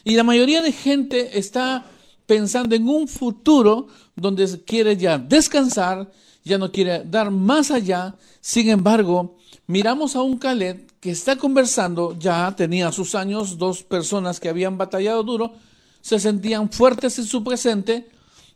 Y 0.07 0.15
la 0.15 0.23
mayoría 0.23 0.63
de 0.63 0.71
gente 0.71 1.37
está 1.37 1.85
pensando 2.27 2.77
en 2.77 2.89
un 2.89 3.09
futuro 3.09 3.89
donde 4.15 4.63
quiere 4.65 4.97
ya 4.97 5.19
descansar, 5.19 6.13
ya 6.45 6.59
no 6.59 6.71
quiere 6.71 7.03
dar 7.03 7.33
más 7.33 7.73
allá. 7.73 8.15
Sin 8.41 8.69
embargo, 8.69 9.37
miramos 9.67 10.15
a 10.15 10.23
un 10.23 10.39
Caleb 10.39 10.93
que 11.01 11.11
está 11.11 11.35
conversando, 11.35 12.17
ya 12.17 12.55
tenía 12.55 12.93
sus 12.93 13.17
años, 13.17 13.59
dos 13.59 13.83
personas 13.83 14.39
que 14.39 14.49
habían 14.49 14.79
batallado 14.79 15.25
duro, 15.25 15.55
se 16.01 16.21
sentían 16.21 16.71
fuertes 16.71 17.19
en 17.19 17.25
su 17.25 17.43
presente, 17.43 18.09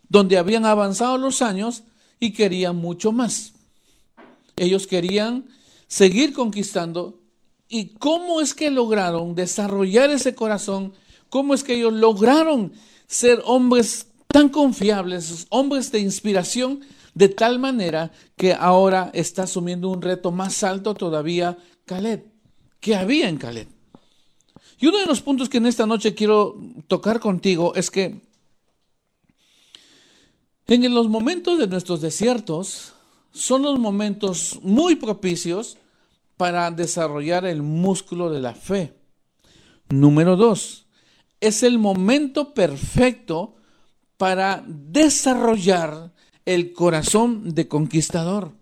donde 0.07 0.37
habían 0.37 0.65
avanzado 0.65 1.17
los 1.17 1.41
años 1.41 1.83
y 2.17 2.31
querían 2.31 2.77
mucho 2.77 3.11
más. 3.11 3.51
Ellos 4.55 4.87
querían 4.87 5.49
seguir 5.85 6.31
conquistando. 6.31 7.19
¿Y 7.67 7.87
cómo 7.95 8.39
es 8.39 8.53
que 8.53 8.71
lograron 8.71 9.35
desarrollar 9.35 10.11
ese 10.11 10.33
corazón? 10.33 10.93
¿Cómo 11.31 11.53
es 11.53 11.63
que 11.63 11.75
ellos 11.75 11.93
lograron 11.93 12.73
ser 13.07 13.41
hombres 13.45 14.07
tan 14.27 14.49
confiables, 14.49 15.47
hombres 15.49 15.89
de 15.89 16.01
inspiración, 16.01 16.81
de 17.13 17.29
tal 17.29 17.57
manera 17.57 18.11
que 18.35 18.53
ahora 18.53 19.11
está 19.13 19.43
asumiendo 19.43 19.87
un 19.87 20.01
reto 20.01 20.33
más 20.33 20.61
alto 20.61 20.93
todavía 20.93 21.57
Caleb, 21.85 22.29
que 22.81 22.97
había 22.97 23.29
en 23.29 23.37
Caleb. 23.37 23.69
Y 24.77 24.87
uno 24.87 24.97
de 24.97 25.05
los 25.05 25.21
puntos 25.21 25.47
que 25.47 25.59
en 25.59 25.67
esta 25.67 25.85
noche 25.85 26.13
quiero 26.13 26.57
tocar 26.89 27.21
contigo 27.21 27.75
es 27.75 27.89
que 27.89 28.19
en 30.67 30.93
los 30.93 31.07
momentos 31.07 31.59
de 31.59 31.67
nuestros 31.67 32.01
desiertos 32.01 32.91
son 33.31 33.61
los 33.61 33.79
momentos 33.79 34.59
muy 34.63 34.97
propicios 34.97 35.77
para 36.35 36.71
desarrollar 36.71 37.45
el 37.45 37.61
músculo 37.61 38.29
de 38.29 38.41
la 38.41 38.53
fe. 38.53 38.93
Número 39.87 40.35
dos, 40.35 40.80
es 41.41 41.63
el 41.63 41.79
momento 41.79 42.53
perfecto 42.53 43.55
para 44.17 44.63
desarrollar 44.67 46.13
el 46.45 46.73
corazón 46.73 47.53
de 47.55 47.67
conquistador. 47.67 48.53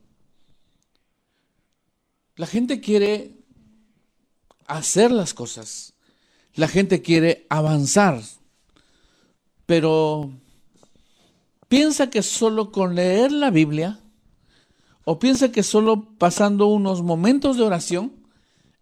La 2.35 2.47
gente 2.47 2.79
quiere 2.79 3.35
hacer 4.65 5.11
las 5.11 5.33
cosas. 5.33 5.93
La 6.55 6.69
gente 6.69 7.01
quiere 7.01 7.45
avanzar. 7.49 8.21
Pero 9.65 10.31
piensa 11.67 12.09
que 12.09 12.23
solo 12.23 12.71
con 12.71 12.95
leer 12.95 13.33
la 13.33 13.51
Biblia 13.51 13.99
o 15.03 15.19
piensa 15.19 15.51
que 15.51 15.63
solo 15.63 16.17
pasando 16.17 16.67
unos 16.67 17.03
momentos 17.03 17.57
de 17.57 17.63
oración 17.63 18.13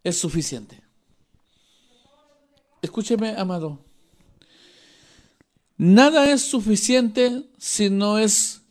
es 0.03 0.19
suficiente. 0.19 0.83
Escúcheme, 2.81 3.35
amado. 3.37 3.86
Nada 5.77 6.31
es 6.31 6.41
suficiente 6.41 7.43
si 7.59 7.89
no 7.89 8.17
es 8.17 8.61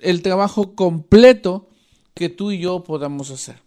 el 0.00 0.22
trabajo 0.22 0.74
completo 0.74 1.68
que 2.14 2.30
tú 2.30 2.50
y 2.50 2.60
yo 2.60 2.82
podamos 2.82 3.30
hacer. 3.30 3.60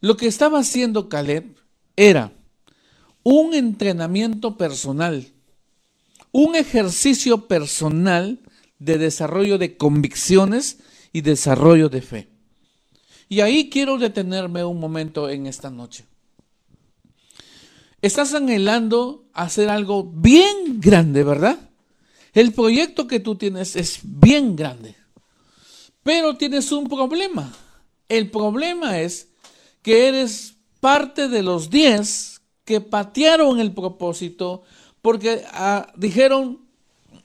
Lo 0.00 0.16
que 0.16 0.26
estaba 0.26 0.60
haciendo 0.60 1.08
Caleb 1.08 1.56
era 1.96 2.32
un 3.22 3.54
entrenamiento 3.54 4.56
personal, 4.56 5.26
un 6.32 6.56
ejercicio 6.56 7.48
personal 7.48 8.40
de 8.78 8.98
desarrollo 8.98 9.58
de 9.58 9.76
convicciones 9.76 10.78
y 11.12 11.20
desarrollo 11.20 11.88
de 11.88 12.02
fe. 12.02 12.28
Y 13.28 13.40
ahí 13.40 13.70
quiero 13.70 13.98
detenerme 13.98 14.64
un 14.64 14.80
momento 14.80 15.28
en 15.28 15.46
esta 15.46 15.70
noche. 15.70 16.04
Estás 18.04 18.34
anhelando 18.34 19.30
hacer 19.32 19.70
algo 19.70 20.04
bien 20.04 20.78
grande, 20.78 21.24
¿verdad? 21.24 21.58
El 22.34 22.52
proyecto 22.52 23.06
que 23.06 23.18
tú 23.18 23.36
tienes 23.36 23.76
es 23.76 24.00
bien 24.02 24.56
grande. 24.56 24.94
Pero 26.02 26.36
tienes 26.36 26.70
un 26.70 26.86
problema. 26.86 27.50
El 28.10 28.30
problema 28.30 29.00
es 29.00 29.30
que 29.80 30.06
eres 30.06 30.56
parte 30.80 31.28
de 31.28 31.42
los 31.42 31.70
diez 31.70 32.42
que 32.66 32.82
patearon 32.82 33.58
el 33.58 33.72
propósito 33.72 34.64
porque 35.00 35.42
ah, 35.54 35.90
dijeron, 35.96 36.60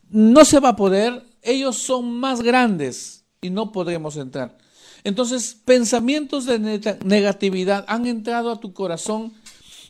no 0.10 0.46
se 0.46 0.62
va 0.62 0.70
a 0.70 0.76
poder, 0.78 1.26
ellos 1.42 1.76
son 1.76 2.10
más 2.10 2.42
grandes 2.42 3.26
y 3.42 3.50
no 3.50 3.74
podremos 3.74 4.16
entrar. 4.16 4.58
Entonces, 5.04 5.58
pensamientos 5.66 6.46
de 6.46 6.58
negatividad 7.04 7.84
han 7.90 8.06
entrado 8.06 8.50
a 8.50 8.62
tu 8.62 8.72
corazón 8.72 9.34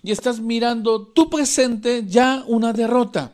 y 0.04 0.12
estás 0.12 0.40
mirando 0.40 1.08
tu 1.08 1.30
presente 1.30 2.06
ya 2.08 2.44
una 2.48 2.74
derrota. 2.74 3.34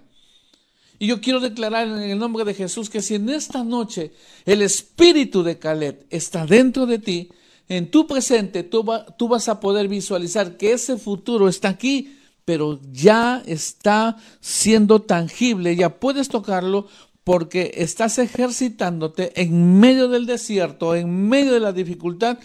Y 0.97 1.07
yo 1.07 1.19
quiero 1.21 1.39
declarar 1.39 1.87
en 1.87 2.01
el 2.01 2.17
nombre 2.17 2.45
de 2.45 2.53
Jesús 2.53 2.89
que 2.89 3.01
si 3.01 3.15
en 3.15 3.29
esta 3.29 3.63
noche 3.63 4.13
el 4.45 4.61
espíritu 4.61 5.43
de 5.43 5.59
Caleb 5.59 6.05
está 6.09 6.45
dentro 6.45 6.85
de 6.85 6.99
ti, 6.99 7.29
en 7.67 7.91
tu 7.91 8.07
presente 8.07 8.63
tú, 8.63 8.85
tú 9.17 9.27
vas 9.27 9.49
a 9.49 9.59
poder 9.59 9.87
visualizar 9.87 10.57
que 10.57 10.73
ese 10.73 10.97
futuro 10.97 11.49
está 11.49 11.69
aquí, 11.69 12.17
pero 12.45 12.79
ya 12.91 13.41
está 13.45 14.17
siendo 14.39 15.01
tangible, 15.01 15.75
ya 15.75 15.99
puedes 15.99 16.29
tocarlo 16.29 16.87
porque 17.23 17.71
estás 17.75 18.19
ejercitándote 18.19 19.41
en 19.41 19.79
medio 19.79 20.07
del 20.07 20.27
desierto, 20.27 20.95
en 20.95 21.27
medio 21.27 21.53
de 21.53 21.59
la 21.59 21.73
dificultad, 21.73 22.37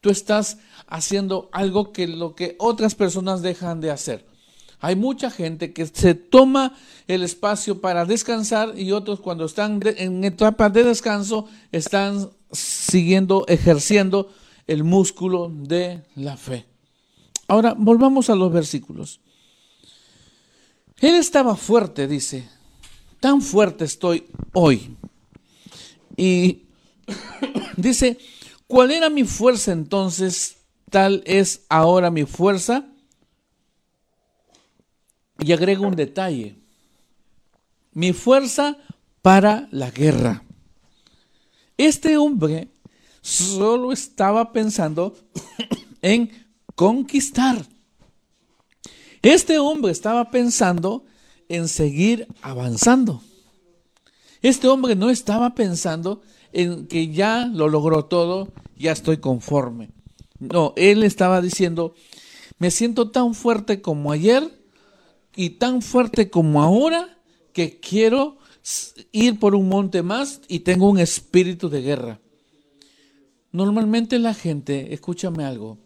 tú 0.00 0.10
estás 0.10 0.58
haciendo 0.88 1.48
algo 1.52 1.92
que 1.92 2.08
lo 2.08 2.34
que 2.34 2.56
otras 2.58 2.94
personas 2.94 3.42
dejan 3.42 3.80
de 3.80 3.90
hacer. 3.90 4.26
Hay 4.80 4.96
mucha 4.96 5.30
gente 5.30 5.72
que 5.72 5.86
se 5.86 6.14
toma 6.14 6.76
el 7.06 7.22
espacio 7.22 7.80
para 7.80 8.04
descansar 8.04 8.78
y 8.78 8.92
otros 8.92 9.20
cuando 9.20 9.44
están 9.44 9.80
en 9.84 10.24
etapa 10.24 10.70
de 10.70 10.84
descanso 10.84 11.46
están 11.72 12.30
siguiendo, 12.52 13.44
ejerciendo 13.48 14.30
el 14.66 14.84
músculo 14.84 15.50
de 15.52 16.04
la 16.14 16.36
fe. 16.36 16.64
Ahora, 17.48 17.74
volvamos 17.76 18.30
a 18.30 18.34
los 18.34 18.52
versículos. 18.52 19.20
Él 21.00 21.14
estaba 21.14 21.56
fuerte, 21.56 22.06
dice, 22.06 22.48
tan 23.20 23.42
fuerte 23.42 23.84
estoy 23.84 24.26
hoy. 24.52 24.96
Y 26.16 26.62
dice, 27.76 28.18
¿cuál 28.66 28.92
era 28.92 29.10
mi 29.10 29.24
fuerza 29.24 29.72
entonces? 29.72 30.57
Tal 30.90 31.22
es 31.26 31.64
ahora 31.68 32.10
mi 32.10 32.24
fuerza. 32.24 32.86
Y 35.38 35.52
agrego 35.52 35.86
un 35.86 35.94
detalle. 35.94 36.56
Mi 37.92 38.12
fuerza 38.12 38.76
para 39.22 39.68
la 39.70 39.90
guerra. 39.90 40.42
Este 41.76 42.16
hombre 42.16 42.68
solo 43.20 43.92
estaba 43.92 44.52
pensando 44.52 45.16
en 46.02 46.30
conquistar. 46.74 47.64
Este 49.22 49.58
hombre 49.58 49.92
estaba 49.92 50.30
pensando 50.30 51.04
en 51.48 51.68
seguir 51.68 52.28
avanzando. 52.40 53.22
Este 54.42 54.68
hombre 54.68 54.94
no 54.94 55.10
estaba 55.10 55.54
pensando 55.54 56.22
en 56.52 56.86
que 56.86 57.08
ya 57.08 57.46
lo 57.46 57.68
logró 57.68 58.04
todo, 58.04 58.52
ya 58.76 58.92
estoy 58.92 59.18
conforme. 59.18 59.90
No, 60.38 60.72
él 60.76 61.02
estaba 61.02 61.40
diciendo, 61.40 61.94
me 62.58 62.70
siento 62.70 63.10
tan 63.10 63.34
fuerte 63.34 63.82
como 63.82 64.12
ayer 64.12 64.58
y 65.34 65.50
tan 65.50 65.82
fuerte 65.82 66.30
como 66.30 66.62
ahora 66.62 67.18
que 67.52 67.80
quiero 67.80 68.38
ir 69.12 69.38
por 69.38 69.54
un 69.54 69.68
monte 69.68 70.02
más 70.02 70.40
y 70.48 70.60
tengo 70.60 70.88
un 70.88 70.98
espíritu 70.98 71.68
de 71.68 71.82
guerra. 71.82 72.20
Normalmente 73.50 74.18
la 74.18 74.34
gente, 74.34 74.92
escúchame 74.92 75.44
algo, 75.44 75.78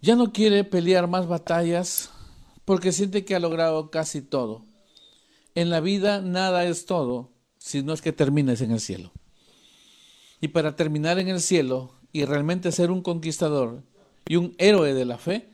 ya 0.00 0.16
no 0.16 0.32
quiere 0.32 0.64
pelear 0.64 1.08
más 1.08 1.26
batallas 1.26 2.10
porque 2.64 2.92
siente 2.92 3.24
que 3.24 3.34
ha 3.34 3.40
logrado 3.40 3.90
casi 3.90 4.22
todo. 4.22 4.64
En 5.54 5.68
la 5.68 5.80
vida 5.80 6.22
nada 6.22 6.64
es 6.64 6.86
todo 6.86 7.32
si 7.58 7.82
no 7.82 7.92
es 7.92 8.00
que 8.00 8.12
termines 8.12 8.62
en 8.62 8.70
el 8.70 8.80
cielo. 8.80 9.12
Y 10.40 10.48
para 10.48 10.76
terminar 10.76 11.18
en 11.18 11.28
el 11.28 11.40
cielo 11.40 11.99
y 12.12 12.24
realmente 12.24 12.72
ser 12.72 12.90
un 12.90 13.02
conquistador 13.02 13.82
y 14.26 14.36
un 14.36 14.54
héroe 14.58 14.94
de 14.94 15.04
la 15.04 15.18
fe, 15.18 15.48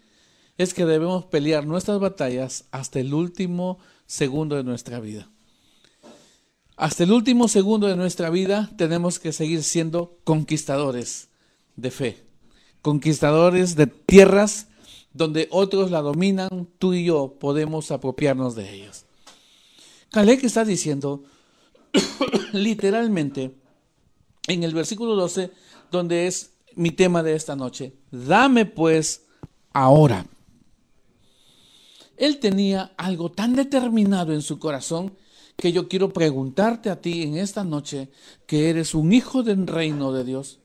es 0.59 0.75
que 0.75 0.87
debemos 0.87 1.25
pelear 1.27 1.67
nuestras 1.67 1.99
batallas 1.99 2.65
hasta 2.71 3.01
el 3.01 3.13
último 3.13 3.79
segundo 4.07 4.57
de 4.57 4.65
nuestra 4.65 5.01
vida. 5.01 5.29
Hasta 6.77 7.05
el 7.05 7.13
último 7.13 7.49
segundo 7.49 7.87
de 7.87 7.97
nuestra 7.97 8.31
vida 8.31 8.71
tenemos 8.77 9.19
que 9.19 9.33
seguir 9.33 9.63
siendo 9.63 10.19
conquistadores 10.25 11.29
de 11.77 11.91
fe, 11.91 12.25
conquistadores 12.83 13.77
de 13.77 13.87
tierras 13.87 14.69
donde 15.17 15.49
otros 15.51 15.91
la 15.91 16.03
dominan, 16.03 16.69
tú 16.79 16.93
y 16.93 17.07
yo 17.07 17.37
podemos 17.41 17.91
apropiarnos 17.91 18.55
de 18.55 18.75
ellos. 18.75 19.07
Caleb 20.11 20.41
está 20.43 20.65
diciendo 20.65 21.25
literalmente 22.53 23.55
en 24.47 24.63
el 24.63 24.75
versículo 24.75 25.17
12, 25.17 25.51
donde 25.91 26.27
es 26.27 26.53
mi 26.75 26.91
tema 26.91 27.23
de 27.23 27.35
esta 27.35 27.57
noche, 27.57 27.95
dame 28.11 28.67
pues 28.67 29.27
ahora. 29.73 30.27
Él 32.17 32.39
tenía 32.39 32.93
algo 32.97 33.31
tan 33.31 33.55
determinado 33.55 34.33
en 34.33 34.43
su 34.43 34.59
corazón 34.59 35.15
que 35.57 35.73
yo 35.73 35.89
quiero 35.89 36.13
preguntarte 36.13 36.91
a 36.91 37.01
ti 37.01 37.23
en 37.23 37.37
esta 37.37 37.65
noche, 37.65 38.09
que 38.47 38.69
eres 38.69 38.95
un 38.95 39.13
hijo 39.13 39.43
del 39.43 39.67
reino 39.67 40.13
de 40.13 40.25
Dios. 40.25 40.61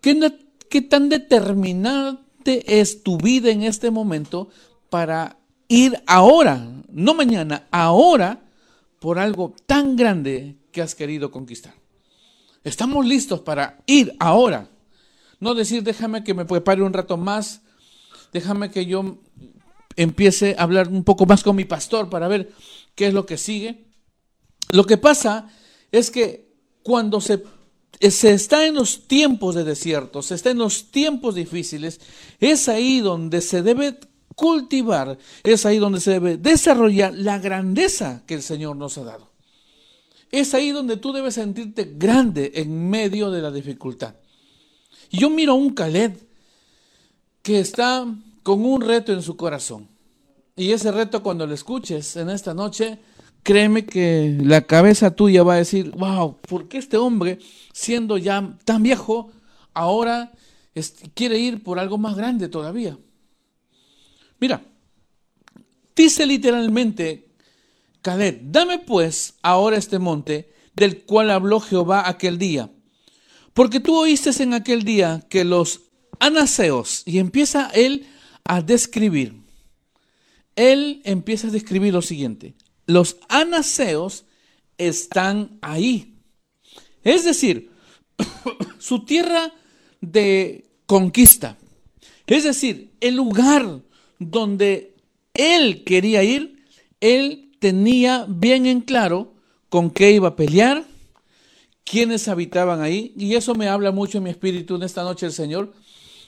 ¿Qué, 0.00 0.18
qué 0.68 0.82
tan 0.82 1.08
determinado 1.08 2.20
es 2.44 3.02
tu 3.02 3.18
vida 3.18 3.50
en 3.50 3.62
este 3.62 3.90
momento 3.90 4.48
para 4.88 5.38
ir 5.68 6.00
ahora, 6.06 6.70
no 6.90 7.14
mañana, 7.14 7.66
ahora, 7.70 8.42
por 9.00 9.18
algo 9.18 9.54
tan 9.66 9.96
grande 9.96 10.56
que 10.70 10.82
has 10.82 10.94
querido 10.94 11.30
conquistar. 11.30 11.74
Estamos 12.66 13.06
listos 13.06 13.42
para 13.42 13.78
ir 13.86 14.16
ahora. 14.18 14.68
No 15.38 15.54
decir, 15.54 15.84
déjame 15.84 16.24
que 16.24 16.34
me 16.34 16.44
prepare 16.44 16.82
un 16.82 16.92
rato 16.92 17.16
más, 17.16 17.60
déjame 18.32 18.72
que 18.72 18.86
yo 18.86 19.18
empiece 19.94 20.56
a 20.58 20.64
hablar 20.64 20.88
un 20.88 21.04
poco 21.04 21.26
más 21.26 21.44
con 21.44 21.54
mi 21.54 21.64
pastor 21.64 22.10
para 22.10 22.26
ver 22.26 22.52
qué 22.96 23.06
es 23.06 23.14
lo 23.14 23.24
que 23.24 23.38
sigue. 23.38 23.84
Lo 24.70 24.84
que 24.84 24.96
pasa 24.96 25.48
es 25.92 26.10
que 26.10 26.56
cuando 26.82 27.20
se 27.20 27.44
eh, 28.00 28.10
se 28.10 28.32
está 28.32 28.66
en 28.66 28.74
los 28.74 29.06
tiempos 29.06 29.54
de 29.54 29.62
desierto, 29.62 30.20
se 30.20 30.34
está 30.34 30.50
en 30.50 30.58
los 30.58 30.90
tiempos 30.90 31.36
difíciles, 31.36 32.00
es 32.40 32.68
ahí 32.68 32.98
donde 32.98 33.42
se 33.42 33.62
debe 33.62 33.96
cultivar, 34.34 35.18
es 35.44 35.64
ahí 35.66 35.78
donde 35.78 36.00
se 36.00 36.10
debe 36.10 36.36
desarrollar 36.36 37.14
la 37.14 37.38
grandeza 37.38 38.24
que 38.26 38.34
el 38.34 38.42
Señor 38.42 38.74
nos 38.74 38.98
ha 38.98 39.04
dado. 39.04 39.35
Es 40.30 40.54
ahí 40.54 40.70
donde 40.70 40.96
tú 40.96 41.12
debes 41.12 41.34
sentirte 41.34 41.94
grande 41.96 42.52
en 42.56 42.90
medio 42.90 43.30
de 43.30 43.42
la 43.42 43.50
dificultad. 43.50 44.14
Y 45.10 45.18
yo 45.18 45.30
miro 45.30 45.52
a 45.52 45.56
un 45.56 45.70
Caleb 45.70 46.18
que 47.42 47.60
está 47.60 48.06
con 48.42 48.64
un 48.64 48.80
reto 48.80 49.12
en 49.12 49.22
su 49.22 49.36
corazón. 49.36 49.88
Y 50.56 50.72
ese 50.72 50.90
reto 50.90 51.22
cuando 51.22 51.46
lo 51.46 51.54
escuches 51.54 52.16
en 52.16 52.30
esta 52.30 52.54
noche, 52.54 52.98
créeme 53.42 53.84
que 53.86 54.36
la 54.42 54.62
cabeza 54.62 55.14
tuya 55.14 55.42
va 55.42 55.54
a 55.54 55.58
decir, 55.58 55.90
wow, 55.90 56.36
¿por 56.40 56.66
qué 56.66 56.78
este 56.78 56.96
hombre, 56.96 57.38
siendo 57.72 58.18
ya 58.18 58.56
tan 58.64 58.82
viejo, 58.82 59.30
ahora 59.74 60.32
quiere 61.14 61.38
ir 61.38 61.62
por 61.62 61.78
algo 61.78 61.98
más 61.98 62.16
grande 62.16 62.48
todavía? 62.48 62.98
Mira, 64.40 64.62
dice 65.94 66.26
literalmente 66.26 67.25
Dame 68.06 68.78
pues 68.78 69.34
ahora 69.42 69.76
este 69.76 69.98
monte 69.98 70.52
del 70.76 71.02
cual 71.02 71.30
habló 71.30 71.58
Jehová 71.58 72.08
aquel 72.08 72.38
día, 72.38 72.70
porque 73.52 73.80
tú 73.80 73.96
oíste 73.96 74.30
en 74.42 74.54
aquel 74.54 74.84
día 74.84 75.24
que 75.28 75.44
los 75.44 75.80
anaseos, 76.20 77.02
y 77.04 77.18
empieza 77.18 77.68
él 77.74 78.06
a 78.44 78.62
describir, 78.62 79.34
él 80.54 81.00
empieza 81.04 81.48
a 81.48 81.50
describir 81.50 81.92
lo 81.92 82.02
siguiente, 82.02 82.54
los 82.86 83.16
anaseos 83.28 84.24
están 84.78 85.58
ahí. 85.60 86.14
Es 87.02 87.24
decir, 87.24 87.70
su 88.78 89.04
tierra 89.04 89.52
de 90.00 90.64
conquista. 90.86 91.58
Es 92.26 92.44
decir, 92.44 92.92
el 93.00 93.16
lugar 93.16 93.80
donde 94.18 94.94
él 95.34 95.84
quería 95.84 96.22
ir, 96.22 96.64
él 97.00 97.45
tenía 97.58 98.26
bien 98.28 98.66
en 98.66 98.80
claro 98.80 99.34
con 99.68 99.90
qué 99.90 100.12
iba 100.12 100.28
a 100.28 100.36
pelear, 100.36 100.84
quiénes 101.84 102.28
habitaban 102.28 102.80
ahí. 102.82 103.12
Y 103.16 103.34
eso 103.34 103.54
me 103.54 103.68
habla 103.68 103.92
mucho 103.92 104.18
en 104.18 104.24
mi 104.24 104.30
espíritu 104.30 104.76
en 104.76 104.82
esta 104.82 105.02
noche 105.02 105.26
el 105.26 105.32
Señor, 105.32 105.72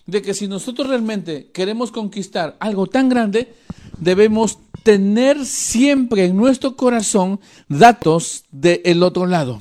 de 0.07 0.23
que 0.23 0.35
si 0.35 0.49
nosotros 0.49 0.89
realmente 0.89 1.51
queremos 1.53 1.91
conquistar 1.91 2.57
algo 2.61 2.87
tan 2.87 3.09
grande, 3.09 3.55
debemos 3.99 4.59
tener 4.83 5.45
siempre 5.45 6.25
en 6.25 6.37
nuestro 6.37 6.77
corazón 6.77 7.41
datos 7.69 8.45
del 8.51 9.03
otro 9.03 9.27
lado, 9.27 9.61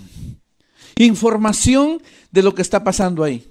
información 0.96 2.02
de 2.32 2.44
lo 2.44 2.56
que 2.56 2.62
está 2.62 2.84
pasando 2.84 3.24
ahí. 3.24 3.46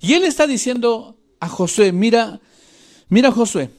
Y 0.00 0.14
él 0.14 0.24
está 0.24 0.46
diciendo 0.46 1.18
a 1.40 1.48
Josué, 1.48 1.92
mira, 1.92 2.40
mira 3.08 3.30
Josué, 3.30 3.70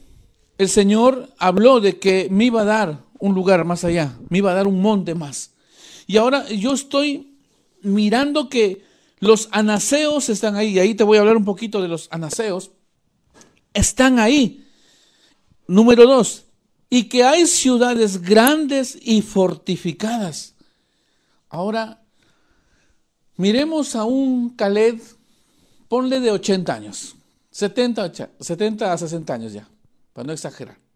el 0.58 0.70
Señor 0.70 1.34
habló 1.38 1.80
de 1.80 1.98
que 1.98 2.28
me 2.30 2.46
iba 2.46 2.62
a 2.62 2.66
dar 2.66 3.04
un 3.20 3.36
lugar 3.36 3.66
más 3.66 3.84
allá, 3.84 4.18
me 4.30 4.40
iba 4.40 4.52
a 4.52 4.56
dar 4.56 4.68
un 4.68 4.82
monte 4.82 5.16
más. 5.16 5.52
Y 6.06 6.18
ahora 6.18 6.48
yo 6.50 6.74
estoy 6.74 7.38
mirando 7.82 8.50
que 8.50 8.84
los 9.20 9.50
anaseos 9.52 10.30
están 10.30 10.56
ahí, 10.56 10.70
y 10.70 10.80
ahí 10.80 10.96
te 10.96 11.04
voy 11.04 11.18
a 11.18 11.22
hablar 11.22 11.38
un 11.38 11.46
poquito 11.46 11.82
de 11.82 11.88
los 11.88 12.08
anaseos, 12.12 12.72
están 13.74 14.20
ahí. 14.20 14.66
Número 15.68 16.06
dos, 16.06 16.46
y 16.90 17.04
que 17.06 17.24
hay 17.24 17.46
ciudades 17.46 18.22
grandes 18.22 18.98
y 19.02 19.22
fortificadas. 19.22 20.56
Ahora, 21.50 22.02
miremos 23.36 23.96
a 23.96 24.06
un 24.06 24.52
Caled, 24.52 25.02
ponle 25.88 26.20
de 26.20 26.32
80 26.32 26.74
años, 26.74 27.16
70, 27.52 28.14
70 28.40 28.94
a 28.94 28.98
60 28.98 29.34
años 29.34 29.54
ya, 29.54 29.68
para 30.14 30.28
no 30.28 30.34
exagerar. 30.34 30.87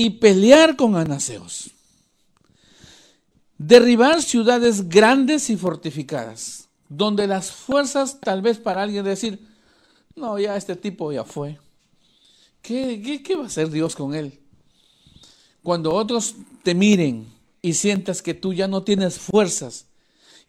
Y 0.00 0.08
pelear 0.08 0.76
con 0.76 0.96
anaseos. 0.96 1.72
Derribar 3.58 4.22
ciudades 4.22 4.88
grandes 4.88 5.50
y 5.50 5.58
fortificadas, 5.58 6.68
donde 6.88 7.26
las 7.26 7.50
fuerzas, 7.52 8.18
tal 8.18 8.40
vez 8.40 8.56
para 8.56 8.82
alguien 8.82 9.04
decir, 9.04 9.46
no, 10.16 10.38
ya 10.38 10.56
este 10.56 10.74
tipo 10.74 11.12
ya 11.12 11.24
fue 11.24 11.58
¿Qué, 12.62 13.22
va 13.38 13.44
a 13.44 13.46
hacer 13.46 13.70
Dios 13.70 13.94
con 13.94 14.14
él? 14.14 14.38
Cuando 15.62 15.92
otros 15.92 16.36
te 16.62 16.74
miren 16.74 17.26
y 17.60 17.74
sientas 17.74 18.22
que 18.22 18.32
tú 18.32 18.54
ya 18.54 18.68
no 18.68 18.82
tienes 18.82 19.18
fuerzas 19.18 19.84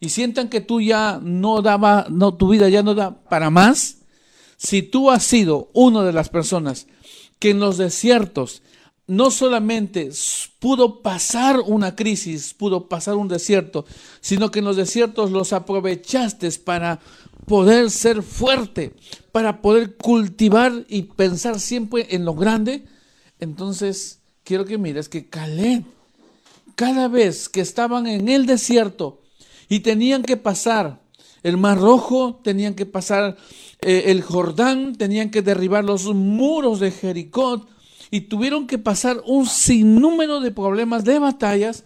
y 0.00 0.08
sientan 0.08 0.48
que 0.48 0.62
tú 0.62 0.80
ya 0.80 1.20
no 1.22 1.60
daba, 1.60 2.06
no, 2.08 2.34
tu 2.34 2.48
vida 2.48 2.70
ya 2.70 2.82
no 2.82 2.94
da 2.94 3.22
para 3.24 3.50
más, 3.50 3.98
si 4.56 4.82
tú 4.82 5.10
has 5.10 5.24
sido 5.24 5.68
una 5.74 6.04
de 6.04 6.14
las 6.14 6.30
personas 6.30 6.86
que 7.38 7.50
en 7.50 7.60
los 7.60 7.76
desiertos 7.76 8.62
no 9.06 9.30
solamente 9.30 10.10
pudo 10.58 11.02
pasar 11.02 11.60
una 11.60 11.96
crisis, 11.96 12.54
pudo 12.54 12.88
pasar 12.88 13.16
un 13.16 13.28
desierto, 13.28 13.84
sino 14.20 14.50
que 14.50 14.60
en 14.60 14.64
los 14.64 14.76
desiertos 14.76 15.30
los 15.30 15.52
aprovechaste 15.52 16.50
para 16.64 17.00
poder 17.46 17.90
ser 17.90 18.22
fuerte, 18.22 18.94
para 19.32 19.60
poder 19.60 19.96
cultivar 19.96 20.84
y 20.88 21.02
pensar 21.02 21.58
siempre 21.58 22.06
en 22.10 22.24
lo 22.24 22.34
grande, 22.34 22.84
entonces 23.40 24.20
quiero 24.44 24.64
que 24.64 24.78
mires 24.78 25.08
que 25.08 25.28
Caleb, 25.28 25.84
cada 26.76 27.08
vez 27.08 27.48
que 27.48 27.60
estaban 27.60 28.06
en 28.06 28.28
el 28.28 28.46
desierto 28.46 29.20
y 29.68 29.80
tenían 29.80 30.22
que 30.22 30.36
pasar 30.36 31.02
el 31.42 31.56
Mar 31.56 31.78
Rojo, 31.78 32.40
tenían 32.44 32.74
que 32.74 32.86
pasar 32.86 33.36
eh, 33.80 34.04
el 34.06 34.22
Jordán, 34.22 34.94
tenían 34.94 35.30
que 35.30 35.42
derribar 35.42 35.84
los 35.84 36.04
muros 36.14 36.78
de 36.78 36.92
Jericó 36.92 37.66
y 38.12 38.20
tuvieron 38.20 38.66
que 38.66 38.76
pasar 38.76 39.22
un 39.26 39.46
sinnúmero 39.46 40.40
de 40.40 40.50
problemas, 40.50 41.02
de 41.02 41.18
batallas, 41.18 41.82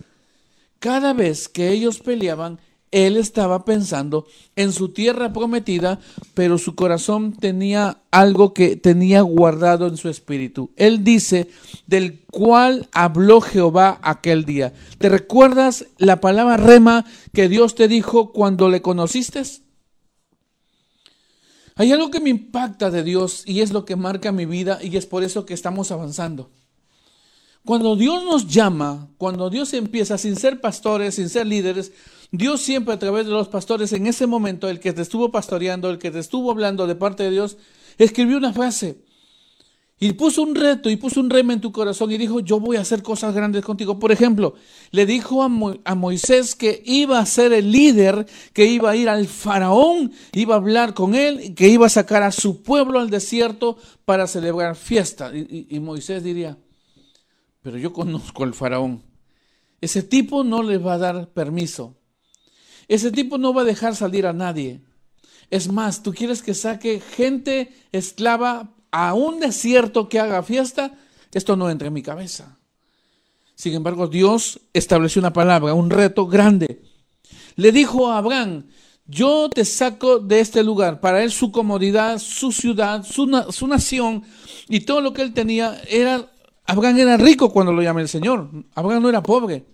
cada 0.80 1.12
vez 1.12 1.48
que 1.48 1.70
ellos 1.70 2.00
peleaban, 2.00 2.58
él 2.90 3.16
estaba 3.16 3.64
pensando 3.64 4.26
en 4.56 4.72
su 4.72 4.88
tierra 4.88 5.32
prometida, 5.32 6.00
pero 6.34 6.58
su 6.58 6.74
corazón 6.74 7.32
tenía 7.32 7.98
algo 8.10 8.54
que 8.54 8.74
tenía 8.74 9.20
guardado 9.20 9.86
en 9.86 9.96
su 9.96 10.08
espíritu. 10.08 10.70
Él 10.74 11.04
dice, 11.04 11.48
del 11.86 12.20
cual 12.24 12.88
habló 12.90 13.40
Jehová 13.40 14.00
aquel 14.02 14.44
día. 14.44 14.72
¿Te 14.98 15.08
recuerdas 15.08 15.86
la 15.96 16.20
palabra 16.20 16.56
rema 16.56 17.04
que 17.32 17.48
Dios 17.48 17.76
te 17.76 17.86
dijo 17.86 18.32
cuando 18.32 18.68
le 18.68 18.82
conociste? 18.82 19.42
Hay 21.76 21.92
algo 21.92 22.10
que 22.10 22.20
me 22.20 22.30
impacta 22.30 22.90
de 22.90 23.02
Dios 23.04 23.42
y 23.46 23.60
es 23.60 23.70
lo 23.70 23.84
que 23.84 23.96
marca 23.96 24.32
mi 24.32 24.46
vida 24.46 24.78
y 24.82 24.96
es 24.96 25.04
por 25.04 25.22
eso 25.22 25.44
que 25.44 25.52
estamos 25.52 25.92
avanzando. 25.92 26.50
Cuando 27.66 27.96
Dios 27.96 28.24
nos 28.24 28.46
llama, 28.46 29.08
cuando 29.18 29.50
Dios 29.50 29.74
empieza 29.74 30.16
sin 30.16 30.36
ser 30.36 30.60
pastores, 30.60 31.16
sin 31.16 31.28
ser 31.28 31.46
líderes, 31.46 31.92
Dios 32.30 32.62
siempre 32.62 32.94
a 32.94 32.98
través 32.98 33.26
de 33.26 33.32
los 33.32 33.48
pastores, 33.48 33.92
en 33.92 34.06
ese 34.06 34.26
momento, 34.26 34.68
el 34.68 34.80
que 34.80 34.94
te 34.94 35.02
estuvo 35.02 35.30
pastoreando, 35.30 35.90
el 35.90 35.98
que 35.98 36.10
te 36.10 36.18
estuvo 36.18 36.50
hablando 36.50 36.86
de 36.86 36.94
parte 36.94 37.24
de 37.24 37.30
Dios, 37.30 37.58
escribió 37.98 38.38
una 38.38 38.52
frase 38.52 39.04
y 39.98 40.12
puso 40.12 40.42
un 40.42 40.54
reto 40.54 40.90
y 40.90 40.96
puso 40.96 41.20
un 41.20 41.30
rema 41.30 41.54
en 41.54 41.60
tu 41.62 41.72
corazón 41.72 42.12
y 42.12 42.18
dijo, 42.18 42.40
yo 42.40 42.60
voy 42.60 42.76
a 42.76 42.82
hacer 42.82 43.02
cosas 43.02 43.34
grandes 43.34 43.64
contigo. 43.64 43.98
Por 43.98 44.12
ejemplo, 44.12 44.54
le 44.90 45.06
dijo 45.06 45.42
a, 45.42 45.48
Moisés 45.48 46.54
que 46.54 46.82
iba 46.84 47.18
a 47.18 47.24
ser 47.24 47.54
el 47.54 47.72
líder, 47.72 48.26
que 48.52 48.66
iba 48.66 48.90
a 48.90 48.96
ir 48.96 49.08
al 49.08 49.26
faraón, 49.26 50.12
iba 50.32 50.54
a 50.54 50.58
hablar 50.58 50.92
con 50.92 51.14
él, 51.14 51.54
que 51.54 51.68
iba 51.68 51.86
a 51.86 51.90
sacar 51.90 52.22
a 52.22 52.30
su 52.30 52.62
pueblo 52.62 53.00
al 53.00 53.08
desierto 53.08 53.78
para 54.04 54.26
celebrar 54.26 54.76
fiesta. 54.76 55.34
Y, 55.34 55.66
y 55.70 55.80
Moisés 55.80 56.22
diría, 56.22 56.58
pero 57.62 57.78
yo 57.78 57.94
conozco 57.94 58.44
al 58.44 58.52
faraón. 58.52 59.02
Ese 59.80 60.02
tipo 60.02 60.44
no 60.44 60.62
le 60.62 60.76
va 60.76 60.94
a 60.94 60.98
dar 60.98 61.28
permiso. 61.30 61.96
Ese 62.86 63.10
tipo 63.10 63.38
no 63.38 63.54
va 63.54 63.62
a 63.62 63.64
dejar 63.64 63.96
salir 63.96 64.26
a 64.26 64.34
nadie. 64.34 64.82
Es 65.50 65.72
más, 65.72 66.02
tú 66.02 66.12
quieres 66.12 66.42
que 66.42 66.52
saque 66.52 67.00
gente 67.00 67.72
esclava 67.92 68.75
a 68.90 69.14
un 69.14 69.40
desierto 69.40 70.08
que 70.08 70.20
haga 70.20 70.42
fiesta. 70.42 70.92
Esto 71.32 71.56
no 71.56 71.70
entra 71.70 71.88
en 71.88 71.94
mi 71.94 72.02
cabeza. 72.02 72.58
Sin 73.54 73.74
embargo, 73.74 74.06
Dios 74.06 74.60
estableció 74.72 75.20
una 75.20 75.32
palabra, 75.32 75.74
un 75.74 75.90
reto 75.90 76.26
grande. 76.26 76.82
Le 77.56 77.72
dijo 77.72 78.08
a 78.08 78.18
Abraham, 78.18 78.66
yo 79.06 79.48
te 79.48 79.64
saco 79.64 80.18
de 80.18 80.40
este 80.40 80.62
lugar. 80.62 81.00
Para 81.00 81.22
él 81.22 81.30
su 81.30 81.52
comodidad, 81.52 82.18
su 82.18 82.52
ciudad, 82.52 83.04
su, 83.04 83.44
su 83.50 83.66
nación 83.66 84.24
y 84.68 84.80
todo 84.80 85.00
lo 85.00 85.12
que 85.12 85.22
él 85.22 85.32
tenía 85.32 85.80
era... 85.88 86.30
Abraham 86.68 86.98
era 86.98 87.16
rico 87.16 87.52
cuando 87.52 87.72
lo 87.72 87.80
llama 87.80 88.00
el 88.00 88.08
Señor. 88.08 88.50
Abraham 88.74 89.02
no 89.04 89.08
era 89.08 89.22
pobre. 89.22 89.64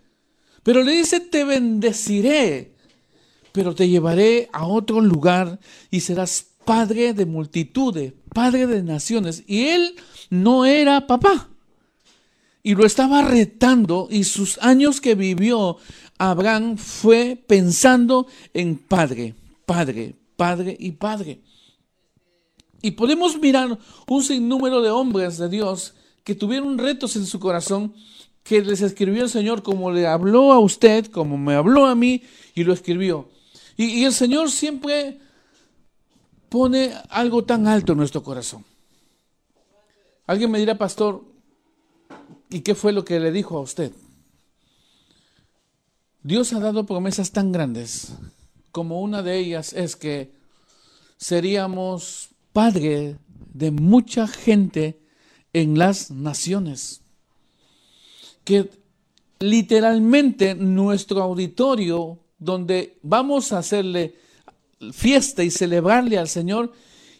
Pero 0.62 0.82
le 0.82 0.92
dice, 0.92 1.20
te 1.20 1.44
bendeciré 1.44 2.72
pero 3.52 3.74
te 3.74 3.88
llevaré 3.88 4.48
a 4.52 4.66
otro 4.66 5.00
lugar 5.00 5.60
y 5.90 6.00
serás 6.00 6.51
padre 6.64 7.12
de 7.14 7.26
multitudes, 7.26 8.12
padre 8.34 8.66
de 8.66 8.82
naciones. 8.82 9.44
Y 9.46 9.64
él 9.66 9.94
no 10.30 10.64
era 10.64 11.06
papá. 11.06 11.48
Y 12.62 12.74
lo 12.74 12.86
estaba 12.86 13.22
retando 13.22 14.08
y 14.10 14.24
sus 14.24 14.58
años 14.58 15.00
que 15.00 15.14
vivió 15.14 15.78
Abraham 16.18 16.76
fue 16.76 17.36
pensando 17.46 18.28
en 18.54 18.76
padre, 18.76 19.34
padre, 19.66 20.14
padre 20.36 20.76
y 20.78 20.92
padre. 20.92 21.40
Y 22.80 22.92
podemos 22.92 23.40
mirar 23.40 23.78
un 24.08 24.22
sinnúmero 24.22 24.82
de 24.82 24.90
hombres 24.90 25.38
de 25.38 25.48
Dios 25.48 25.94
que 26.24 26.34
tuvieron 26.34 26.78
retos 26.78 27.16
en 27.16 27.26
su 27.26 27.40
corazón 27.40 27.94
que 28.42 28.60
les 28.62 28.82
escribió 28.82 29.22
el 29.22 29.30
Señor 29.30 29.62
como 29.62 29.90
le 29.92 30.06
habló 30.06 30.52
a 30.52 30.58
usted, 30.58 31.06
como 31.06 31.38
me 31.38 31.54
habló 31.54 31.86
a 31.86 31.94
mí 31.94 32.22
y 32.54 32.64
lo 32.64 32.72
escribió. 32.72 33.28
Y, 33.76 34.04
el 34.04 34.12
Señor 34.12 34.50
siempre 34.50 35.18
pone 36.52 36.92
algo 37.08 37.44
tan 37.44 37.66
alto 37.66 37.92
en 37.92 37.98
nuestro 37.98 38.22
corazón. 38.22 38.62
Alguien 40.26 40.50
me 40.50 40.58
dirá, 40.58 40.76
pastor, 40.76 41.24
¿y 42.50 42.60
qué 42.60 42.74
fue 42.74 42.92
lo 42.92 43.06
que 43.06 43.18
le 43.18 43.32
dijo 43.32 43.56
a 43.56 43.62
usted? 43.62 43.90
Dios 46.22 46.52
ha 46.52 46.60
dado 46.60 46.84
promesas 46.84 47.32
tan 47.32 47.52
grandes 47.52 48.12
como 48.70 49.00
una 49.00 49.22
de 49.22 49.38
ellas 49.38 49.72
es 49.72 49.96
que 49.96 50.34
seríamos 51.16 52.28
padre 52.52 53.16
de 53.54 53.70
mucha 53.70 54.28
gente 54.28 55.00
en 55.54 55.78
las 55.78 56.10
naciones. 56.10 57.00
Que 58.44 58.68
literalmente 59.40 60.54
nuestro 60.54 61.22
auditorio 61.22 62.18
donde 62.38 62.98
vamos 63.02 63.52
a 63.52 63.58
hacerle 63.58 64.16
fiesta 64.92 65.44
y 65.44 65.50
celebrarle 65.50 66.18
al 66.18 66.28
Señor, 66.28 66.72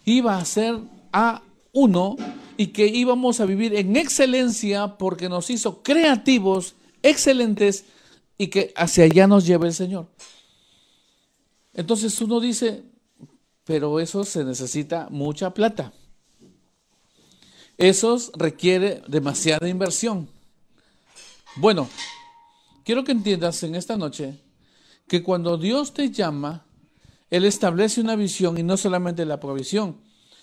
iba 0.05 0.37
a 0.37 0.45
ser 0.45 0.79
a 1.13 1.43
uno 1.73 2.17
y 2.57 2.69
que 2.69 2.87
íbamos 2.87 3.41
a 3.41 3.47
vivir 3.47 3.75
en 3.75 3.97
excelencia 3.97 4.99
porque 4.99 5.29
nos 5.29 5.51
hizo 5.51 5.83
creativos, 5.83 6.75
excelentes 7.03 7.85
y 8.39 8.49
que 8.49 8.73
hacia 8.77 9.05
allá 9.05 9.27
nos 9.27 9.47
lleva 9.47 9.67
el 9.67 9.75
Señor. 9.75 10.09
Entonces 11.75 12.21
uno 12.21 12.41
dice, 12.41 12.83
pero 13.65 14.01
eso 14.01 14.25
se 14.25 14.45
necesita 14.45 15.09
mucha 15.11 15.55
plata. 15.55 15.93
Eso 17.79 18.19
requiere 18.37 19.03
demasiada 19.09 19.69
inversión. 19.69 20.29
Bueno, 21.57 21.89
quiero 22.85 23.05
que 23.05 23.13
entiendas 23.13 23.63
en 23.63 23.75
esta 23.75 23.97
noche 23.97 24.39
que 25.09 25.23
cuando 25.23 25.57
Dios 25.59 25.93
te 25.93 26.11
llama, 26.11 26.65
Él 27.33 27.47
establece 27.47 28.03
una 28.03 28.15
visión 28.15 28.59
y 28.59 28.63
no 28.63 28.77
solamente 28.77 29.25
la 29.25 29.41
provisión, 29.41 29.97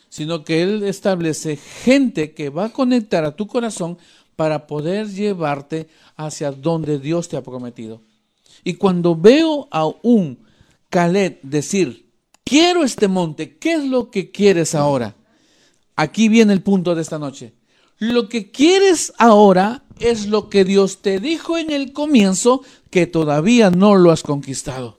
sino 0.09 0.43
que 0.43 0.63
Él 0.63 0.81
establece 0.81 1.55
gente 1.55 2.33
que 2.33 2.49
va 2.49 2.65
a 2.65 2.73
conectar 2.73 3.23
a 3.25 3.35
tu 3.35 3.45
corazón 3.45 3.99
para 4.35 4.65
poder 4.65 5.07
llevarte 5.07 5.87
hacia 6.15 6.51
donde 6.51 6.97
Dios 6.97 7.29
te 7.29 7.37
ha 7.37 7.43
prometido. 7.43 8.01
Y 8.63 8.73
cuando 8.73 9.15
veo 9.15 9.67
a 9.69 9.85
un 10.01 10.39
Caleb 10.89 11.39
decir, 11.43 12.09
quiero 12.43 12.83
este 12.83 13.07
monte, 13.07 13.59
¿qué 13.59 13.73
es 13.73 13.85
lo 13.85 14.09
que 14.09 14.31
quieres 14.31 14.73
ahora? 14.73 15.15
Aquí 15.95 16.27
viene 16.27 16.53
el 16.53 16.63
punto 16.63 16.95
de 16.95 17.03
esta 17.03 17.19
noche. 17.19 17.53
Lo 17.99 18.27
que 18.29 18.49
quieres 18.49 19.13
ahora 19.19 19.83
es 19.99 20.25
lo 20.25 20.49
que 20.49 20.65
Dios 20.65 21.03
te 21.03 21.19
dijo 21.19 21.55
en 21.59 21.69
el 21.69 21.93
comienzo 21.93 22.63
que 22.89 23.05
todavía 23.05 23.69
no 23.69 23.95
lo 23.95 24.09
has 24.09 24.23
conquistado. 24.23 24.98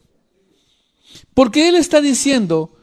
Porque 1.34 1.68
Él 1.68 1.76
está 1.76 2.00
diciendo, 2.00 2.76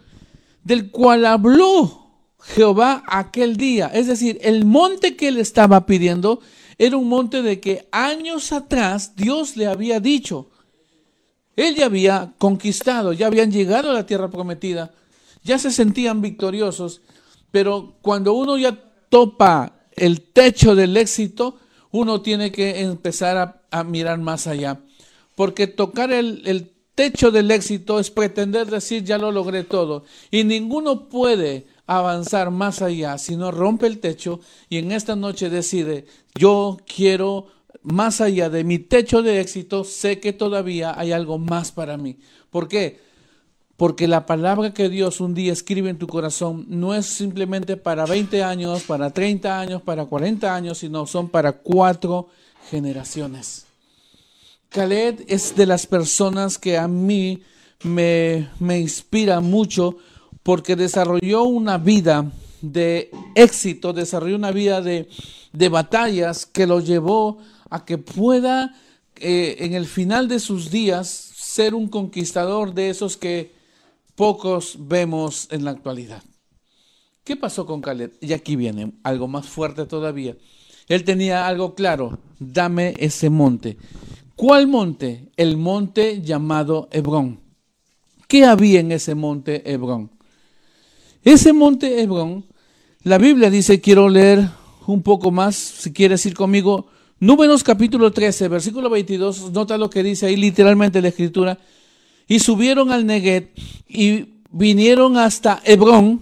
del 0.64 0.92
cual 0.92 1.26
habló 1.26 2.08
Jehová 2.42 3.04
aquel 3.08 3.58
día. 3.58 3.88
Es 3.88 4.08
decir, 4.08 4.38
el 4.42 4.66
monte 4.66 5.16
que 5.16 5.30
Él 5.30 5.38
estaba 5.38 5.86
pidiendo 5.86 6.42
era 6.78 6.98
un 6.98 7.08
monte 7.08 7.42
de 7.42 7.60
que 7.60 7.88
años 7.92 8.52
atrás 8.52 9.16
Dios 9.16 9.58
le 9.58 9.68
había 9.68 10.00
dicho. 10.00 10.50
Él 11.56 11.76
ya 11.76 11.86
había 11.88 12.34
conquistado, 12.38 13.14
ya 13.14 13.28
habían 13.28 13.52
llegado 13.52 13.90
a 13.90 13.94
la 13.94 14.06
tierra 14.06 14.30
prometida, 14.30 14.94
ya 15.44 15.58
se 15.58 15.72
sentían 15.72 16.22
victoriosos, 16.22 17.02
pero 17.50 17.96
cuando 18.02 18.34
uno 18.34 18.58
ya 18.58 18.78
topa 19.10 19.74
el 19.96 20.22
techo 20.22 20.76
del 20.76 20.96
éxito, 20.98 21.58
uno 21.92 22.22
tiene 22.22 22.52
que 22.52 22.82
empezar 22.82 23.64
a, 23.72 23.84
mirar 23.84 24.20
más 24.20 24.46
allá. 24.46 24.82
Porque 25.36 25.66
tocar 25.66 26.12
el, 26.12 26.44
el 26.46 26.72
techo 26.98 27.30
del 27.30 27.52
éxito 27.52 28.00
es 28.00 28.10
pretender 28.10 28.66
decir 28.66 29.04
ya 29.04 29.20
lo 29.20 29.32
logré 29.32 29.64
todo. 29.64 30.04
Y 30.32 30.44
ninguno 30.44 31.08
puede 31.10 31.68
avanzar 31.86 32.50
más 32.50 32.82
allá 32.82 33.20
si 33.20 33.36
no 33.36 33.52
rompe 33.52 33.86
el 33.86 34.00
techo 34.00 34.40
y 34.68 34.80
en 34.80 34.92
esta 34.92 35.16
noche 35.16 35.52
decide 35.52 36.08
yo 36.36 36.78
quiero 36.88 37.48
más 37.84 38.20
allá 38.20 38.50
de 38.50 38.64
mi 38.64 38.80
techo 38.80 39.22
de 39.22 39.40
éxito, 39.40 39.84
sé 39.84 40.20
que 40.20 40.34
todavía 40.34 41.00
hay 41.00 41.12
algo 41.12 41.38
más 41.38 41.72
para 41.72 41.98
mí. 41.98 42.18
¿Por 42.50 42.68
qué? 42.68 43.00
Porque 43.78 44.08
la 44.08 44.26
palabra 44.26 44.74
que 44.74 44.90
Dios 44.90 45.22
un 45.22 45.36
día 45.36 45.54
escribe 45.54 45.92
en 45.92 46.00
tu 46.00 46.08
corazón 46.08 46.66
no 46.68 46.96
es 46.96 47.06
simplemente 47.06 47.78
para 47.78 48.08
20 48.08 48.44
años, 48.44 48.82
para 48.84 49.12
30 49.12 49.60
años, 49.60 49.82
para 49.84 50.06
40 50.06 50.54
años, 50.54 50.80
sino 50.80 51.06
son 51.06 51.30
para 51.30 51.52
cuatro 51.54 52.28
generaciones. 52.72 53.67
Khaled 54.70 55.24
es 55.28 55.56
de 55.56 55.66
las 55.66 55.88
personas 55.88 56.58
que 56.58 56.78
a 56.78 56.88
mí 56.88 57.42
me, 57.84 58.50
me 58.60 58.80
inspira 58.80 59.40
mucho 59.40 59.98
porque 60.44 60.76
desarrolló 60.76 61.44
una 61.44 61.78
vida 61.78 62.32
de 62.62 63.12
éxito, 63.36 63.94
desarrolló 63.94 64.36
una 64.36 64.52
vida 64.52 64.82
de, 64.82 65.10
de 65.54 65.70
batallas 65.70 66.46
que 66.46 66.68
lo 66.68 66.80
llevó 66.80 67.40
a 67.70 67.86
que 67.86 67.98
pueda 67.98 68.76
eh, 69.18 69.58
en 69.60 69.74
el 69.74 69.86
final 69.86 70.28
de 70.28 70.40
sus 70.40 70.70
días 70.70 71.08
ser 71.08 71.74
un 71.74 71.88
conquistador 71.88 72.74
de 72.74 72.90
esos 72.90 73.18
que 73.18 73.52
pocos 74.16 74.76
vemos 74.80 75.48
en 75.52 75.66
la 75.66 75.72
actualidad. 75.72 76.24
¿Qué 77.24 77.36
pasó 77.36 77.66
con 77.66 77.82
Caleb? 77.82 78.14
Y 78.22 78.34
aquí 78.34 78.56
viene 78.56 78.94
algo 79.04 79.28
más 79.28 79.48
fuerte 79.48 79.86
todavía. 79.86 80.38
Él 80.88 81.04
tenía 81.04 81.48
algo 81.48 81.76
claro, 81.76 82.18
dame 82.40 82.94
ese 83.00 83.30
monte. 83.30 83.78
¿Cuál 84.38 84.68
monte? 84.68 85.32
El 85.36 85.58
monte 85.58 86.22
llamado 86.22 86.88
Hebrón. 86.92 87.40
¿Qué 88.28 88.46
había 88.46 88.80
en 88.80 88.92
ese 88.92 89.16
monte 89.16 89.64
Hebrón? 89.66 90.12
Ese 91.24 91.54
monte 91.54 92.04
Hebrón, 92.04 92.46
la 93.02 93.18
Biblia 93.18 93.50
dice, 93.50 93.82
quiero 93.82 94.10
leer 94.10 94.48
un 94.86 95.02
poco 95.02 95.32
más, 95.32 95.56
si 95.56 95.92
quieres 95.92 96.24
ir 96.28 96.36
conmigo, 96.36 96.86
Números 97.20 97.64
capítulo 97.64 98.12
13, 98.12 98.48
versículo 98.48 98.92
22, 98.92 99.52
nota 99.52 99.76
lo 99.80 99.90
que 99.90 100.04
dice 100.04 100.28
ahí 100.28 100.36
literalmente 100.36 101.02
la 101.02 101.08
escritura. 101.08 101.58
Y 102.28 102.38
subieron 102.38 102.92
al 102.92 103.08
Neget 103.08 103.58
y 103.88 104.44
vinieron 104.52 105.18
hasta 105.18 105.60
Hebrón. 105.66 106.22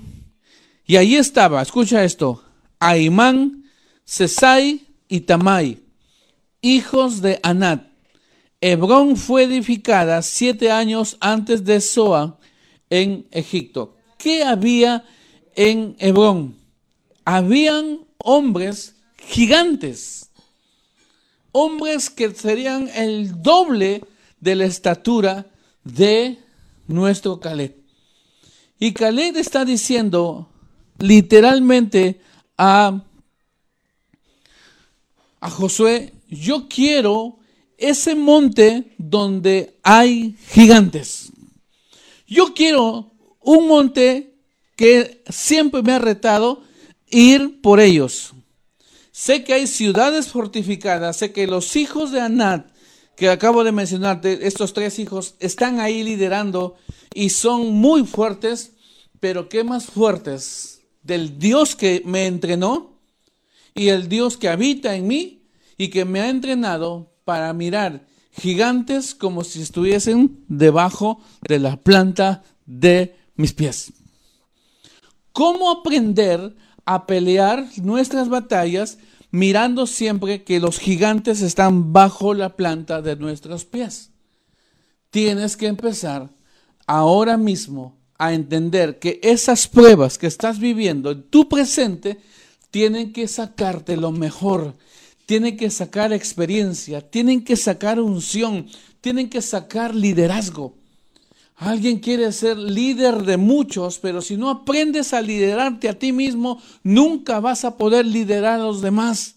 Y 0.87 0.95
ahí 0.95 1.15
estaba, 1.15 1.61
escucha 1.61 2.05
esto, 2.05 2.41
Aimán, 2.79 3.65
Sesai 4.05 4.87
y 5.09 5.19
Tamai, 5.21 5.79
hijos 6.61 7.21
de 7.21 7.41
Anat. 7.43 7.94
Hebrón 8.67 9.15
fue 9.15 9.43
edificada 9.43 10.21
siete 10.21 10.71
años 10.71 11.17
antes 11.19 11.63
de 11.65 11.81
Soa 11.81 12.39
en 12.89 13.27
Egipto. 13.31 13.95
¿Qué 14.17 14.43
había 14.43 15.05
en 15.55 15.95
Hebrón? 15.99 16.55
Habían 17.25 17.99
hombres 18.17 18.95
gigantes 19.17 20.25
hombres 21.57 22.09
que 22.09 22.33
serían 22.33 22.89
el 22.89 23.41
doble 23.41 24.03
de 24.41 24.55
la 24.55 24.65
estatura 24.65 25.45
de 25.85 26.37
nuestro 26.85 27.39
Caleb. 27.39 27.77
Y 28.77 28.91
Caleb 28.91 29.37
está 29.37 29.63
diciendo 29.63 30.49
literalmente 30.97 32.19
a, 32.57 33.01
a 35.39 35.49
Josué, 35.49 36.13
yo 36.27 36.67
quiero 36.67 37.39
ese 37.77 38.15
monte 38.15 38.93
donde 38.97 39.77
hay 39.83 40.35
gigantes. 40.49 41.31
Yo 42.27 42.53
quiero 42.53 43.11
un 43.41 43.67
monte 43.67 44.33
que 44.75 45.23
siempre 45.29 45.81
me 45.81 45.93
ha 45.93 45.99
retado 45.99 46.63
ir 47.09 47.61
por 47.61 47.79
ellos. 47.79 48.33
Sé 49.11 49.43
que 49.43 49.53
hay 49.53 49.67
ciudades 49.67 50.27
fortificadas, 50.27 51.17
sé 51.17 51.31
que 51.31 51.47
los 51.47 51.75
hijos 51.75 52.11
de 52.11 52.19
Anat, 52.19 52.67
que 53.15 53.29
acabo 53.29 53.63
de 53.63 53.71
mencionarte, 53.71 54.45
estos 54.45 54.73
tres 54.73 54.99
hijos, 54.99 55.35
están 55.39 55.79
ahí 55.79 56.03
liderando 56.03 56.75
y 57.13 57.29
son 57.29 57.73
muy 57.73 58.05
fuertes, 58.05 58.73
pero 59.21 59.47
¿qué 59.47 59.63
más 59.63 59.85
fuertes? 59.85 60.81
Del 61.01 61.39
Dios 61.39 61.75
que 61.75 62.01
me 62.03 62.25
entrenó 62.25 62.99
y 63.73 63.87
el 63.87 64.09
Dios 64.09 64.35
que 64.35 64.49
habita 64.49 64.95
en 64.95 65.07
mí 65.07 65.43
y 65.77 65.89
que 65.89 66.03
me 66.03 66.19
ha 66.19 66.29
entrenado 66.29 67.14
para 67.25 67.51
mirar 67.53 68.05
gigantes 68.31 69.13
como 69.13 69.43
si 69.43 69.61
estuviesen 69.61 70.43
debajo 70.47 71.21
de 71.47 71.59
la 71.59 71.77
planta 71.77 72.43
de 72.65 73.15
mis 73.35 73.53
pies. 73.53 73.93
¿Cómo 75.31 75.69
aprender 75.69 76.55
a 76.85 77.05
pelear 77.05 77.65
nuestras 77.81 78.29
batallas 78.29 78.97
mirando 79.35 79.85
siempre 79.85 80.43
que 80.43 80.61
los 80.61 80.79
gigantes 80.79 81.41
están 81.41 81.91
bajo 81.91 82.33
la 82.33 82.55
planta 82.55 83.01
de 83.01 83.17
nuestros 83.17 83.65
pies. 83.65 84.11
Tienes 85.09 85.57
que 85.57 85.67
empezar 85.67 86.29
ahora 86.87 87.35
mismo 87.35 87.97
a 88.17 88.33
entender 88.33 88.97
que 88.97 89.19
esas 89.23 89.67
pruebas 89.67 90.17
que 90.17 90.27
estás 90.27 90.59
viviendo 90.59 91.11
en 91.11 91.23
tu 91.23 91.49
presente 91.49 92.17
tienen 92.71 93.11
que 93.11 93.27
sacarte 93.27 93.97
lo 93.97 94.13
mejor, 94.13 94.75
tienen 95.25 95.57
que 95.57 95.69
sacar 95.69 96.13
experiencia, 96.13 97.01
tienen 97.01 97.43
que 97.43 97.55
sacar 97.55 97.99
unción, 97.99 98.67
tienen 99.01 99.29
que 99.29 99.41
sacar 99.41 99.95
liderazgo. 99.95 100.75
Alguien 101.55 101.99
quiere 101.99 102.31
ser 102.31 102.57
líder 102.57 103.23
de 103.23 103.37
muchos, 103.37 103.99
pero 103.99 104.21
si 104.21 104.35
no 104.35 104.49
aprendes 104.49 105.13
a 105.13 105.21
liderarte 105.21 105.87
a 105.87 105.97
ti 105.97 106.11
mismo, 106.11 106.61
nunca 106.83 107.39
vas 107.39 107.63
a 107.63 107.77
poder 107.77 108.05
liderar 108.05 108.59
a 108.59 108.63
los 108.63 108.81
demás. 108.81 109.35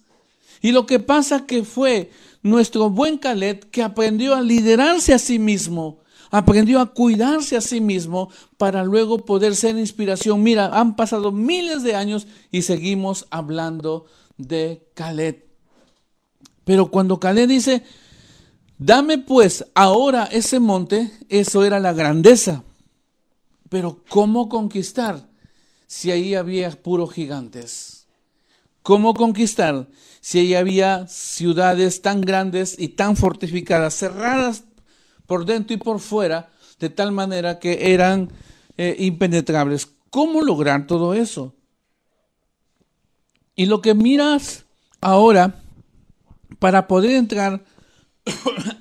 Y 0.60 0.72
lo 0.72 0.84
que 0.84 0.98
pasa 0.98 1.46
que 1.46 1.62
fue 1.62 2.10
nuestro 2.42 2.90
buen 2.90 3.18
Caleb 3.18 3.70
que 3.70 3.82
aprendió 3.82 4.34
a 4.34 4.42
liderarse 4.42 5.14
a 5.14 5.18
sí 5.18 5.38
mismo, 5.38 6.00
aprendió 6.30 6.80
a 6.80 6.92
cuidarse 6.92 7.56
a 7.56 7.60
sí 7.60 7.80
mismo 7.80 8.30
para 8.56 8.82
luego 8.82 9.24
poder 9.24 9.54
ser 9.54 9.78
inspiración. 9.78 10.42
Mira, 10.42 10.66
han 10.78 10.96
pasado 10.96 11.30
miles 11.30 11.84
de 11.84 11.94
años 11.94 12.26
y 12.50 12.62
seguimos 12.62 13.28
hablando 13.30 14.06
de 14.36 14.88
Caleb. 14.94 15.47
Pero 16.68 16.90
cuando 16.90 17.18
Caleb 17.18 17.48
dice, 17.48 17.82
Dame 18.76 19.16
pues 19.16 19.64
ahora 19.74 20.24
ese 20.30 20.60
monte, 20.60 21.10
eso 21.30 21.64
era 21.64 21.80
la 21.80 21.94
grandeza. 21.94 22.62
Pero 23.70 24.04
¿cómo 24.10 24.50
conquistar 24.50 25.30
si 25.86 26.10
ahí 26.10 26.34
había 26.34 26.70
puros 26.72 27.14
gigantes? 27.14 28.06
¿Cómo 28.82 29.14
conquistar 29.14 29.88
si 30.20 30.40
ahí 30.40 30.54
había 30.54 31.06
ciudades 31.08 32.02
tan 32.02 32.20
grandes 32.20 32.78
y 32.78 32.88
tan 32.88 33.16
fortificadas, 33.16 33.94
cerradas 33.94 34.64
por 35.24 35.46
dentro 35.46 35.72
y 35.72 35.78
por 35.78 36.00
fuera, 36.00 36.50
de 36.78 36.90
tal 36.90 37.12
manera 37.12 37.58
que 37.60 37.94
eran 37.94 38.30
eh, 38.76 38.94
impenetrables. 38.98 39.88
¿Cómo 40.10 40.42
lograr 40.42 40.86
todo 40.86 41.14
eso? 41.14 41.54
Y 43.56 43.64
lo 43.64 43.80
que 43.80 43.94
miras 43.94 44.66
ahora, 45.00 45.62
para 46.58 46.86
poder 46.86 47.12
entrar 47.12 47.64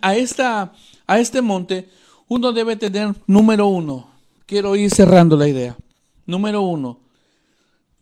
a, 0.01 0.15
esta, 0.15 0.73
a 1.05 1.19
este 1.19 1.41
monte, 1.41 1.89
uno 2.27 2.51
debe 2.51 2.75
tener, 2.75 3.15
número 3.27 3.67
uno, 3.67 4.09
quiero 4.45 4.75
ir 4.75 4.91
cerrando 4.91 5.37
la 5.37 5.47
idea. 5.47 5.77
Número 6.25 6.61
uno, 6.61 6.99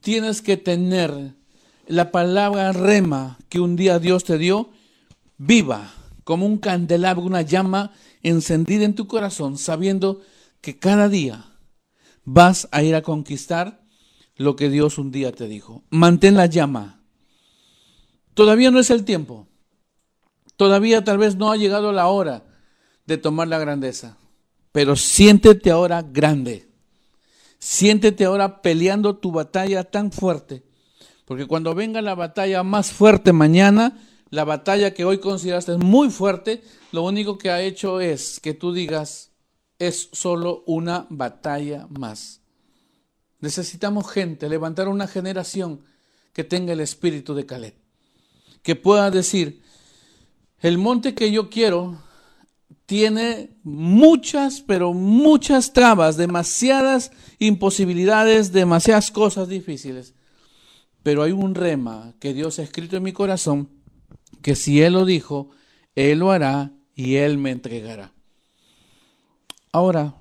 tienes 0.01 0.41
que 0.41 0.57
tener 0.57 1.33
la 1.87 2.11
palabra 2.11 2.71
rema 2.71 3.37
que 3.49 3.59
un 3.59 3.75
día 3.75 3.99
Dios 3.99 4.23
te 4.23 4.37
dio 4.37 4.69
viva, 5.37 5.93
como 6.23 6.45
un 6.45 6.57
candelabro, 6.57 7.23
una 7.23 7.43
llama 7.43 7.91
encendida 8.23 8.85
en 8.85 8.95
tu 8.95 9.07
corazón, 9.07 9.57
sabiendo 9.57 10.21
que 10.61 10.77
cada 10.77 11.09
día 11.09 11.45
vas 12.23 12.67
a 12.71 12.81
ir 12.81 12.95
a 12.95 13.03
conquistar 13.03 13.85
lo 14.35 14.55
que 14.55 14.69
Dios 14.69 14.97
un 14.97 15.11
día 15.11 15.31
te 15.31 15.47
dijo. 15.47 15.83
Mantén 15.89 16.35
la 16.35 16.47
llama. 16.47 17.03
Todavía 18.33 18.71
no 18.71 18.79
es 18.79 18.89
el 18.89 19.05
tiempo. 19.05 19.47
Todavía 20.57 21.03
tal 21.03 21.17
vez 21.17 21.35
no 21.35 21.51
ha 21.51 21.57
llegado 21.57 21.91
la 21.91 22.07
hora 22.07 22.43
de 23.05 23.17
tomar 23.17 23.47
la 23.47 23.59
grandeza. 23.59 24.17
Pero 24.71 24.95
siéntete 24.95 25.71
ahora 25.71 26.01
grande. 26.01 26.67
Siéntete 27.59 28.25
ahora 28.25 28.61
peleando 28.61 29.17
tu 29.17 29.31
batalla 29.31 29.83
tan 29.83 30.11
fuerte. 30.11 30.63
Porque 31.25 31.47
cuando 31.47 31.73
venga 31.73 32.01
la 32.01 32.15
batalla 32.15 32.63
más 32.63 32.91
fuerte 32.91 33.33
mañana, 33.33 33.97
la 34.29 34.43
batalla 34.43 34.93
que 34.93 35.05
hoy 35.05 35.19
consideraste 35.19 35.77
muy 35.77 36.09
fuerte, 36.09 36.61
lo 36.91 37.03
único 37.03 37.37
que 37.37 37.49
ha 37.49 37.61
hecho 37.61 37.99
es 37.99 38.39
que 38.39 38.53
tú 38.53 38.73
digas, 38.73 39.31
es 39.79 40.09
solo 40.11 40.63
una 40.67 41.07
batalla 41.09 41.87
más. 41.89 42.41
Necesitamos 43.39 44.09
gente, 44.09 44.49
levantar 44.49 44.87
una 44.87 45.07
generación 45.07 45.81
que 46.33 46.43
tenga 46.43 46.73
el 46.73 46.79
espíritu 46.79 47.33
de 47.33 47.45
Caleb, 47.45 47.75
que 48.61 48.75
pueda 48.75 49.09
decir, 49.09 49.61
el 50.65 50.79
monte 50.79 51.13
que 51.13 51.31
yo 51.31 51.51
quiero 51.51 52.01
tiene 52.87 53.51
muchas, 53.61 54.61
pero 54.61 54.93
muchas 54.93 55.73
trabas, 55.73 56.17
demasiadas 56.17 57.11
imposibilidades, 57.37 58.51
demasiadas 58.51 59.11
cosas 59.11 59.47
difíciles. 59.47 60.15
Pero 61.03 61.21
hay 61.21 61.33
un 61.33 61.53
rema 61.53 62.15
que 62.19 62.33
Dios 62.33 62.57
ha 62.57 62.63
escrito 62.63 62.97
en 62.97 63.03
mi 63.03 63.13
corazón, 63.13 63.69
que 64.41 64.55
si 64.55 64.81
Él 64.81 64.93
lo 64.93 65.05
dijo, 65.05 65.51
Él 65.93 66.17
lo 66.17 66.31
hará 66.31 66.71
y 66.95 67.17
Él 67.17 67.37
me 67.37 67.51
entregará. 67.51 68.11
Ahora, 69.71 70.15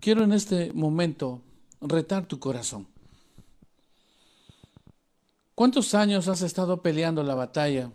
quiero 0.00 0.24
en 0.24 0.32
este 0.32 0.72
momento 0.72 1.42
retar 1.80 2.26
tu 2.26 2.40
corazón. 2.40 2.88
¿Cuántos 5.54 5.94
años 5.94 6.26
has 6.26 6.42
estado 6.42 6.82
peleando 6.82 7.22
la 7.22 7.36
batalla? 7.36 7.90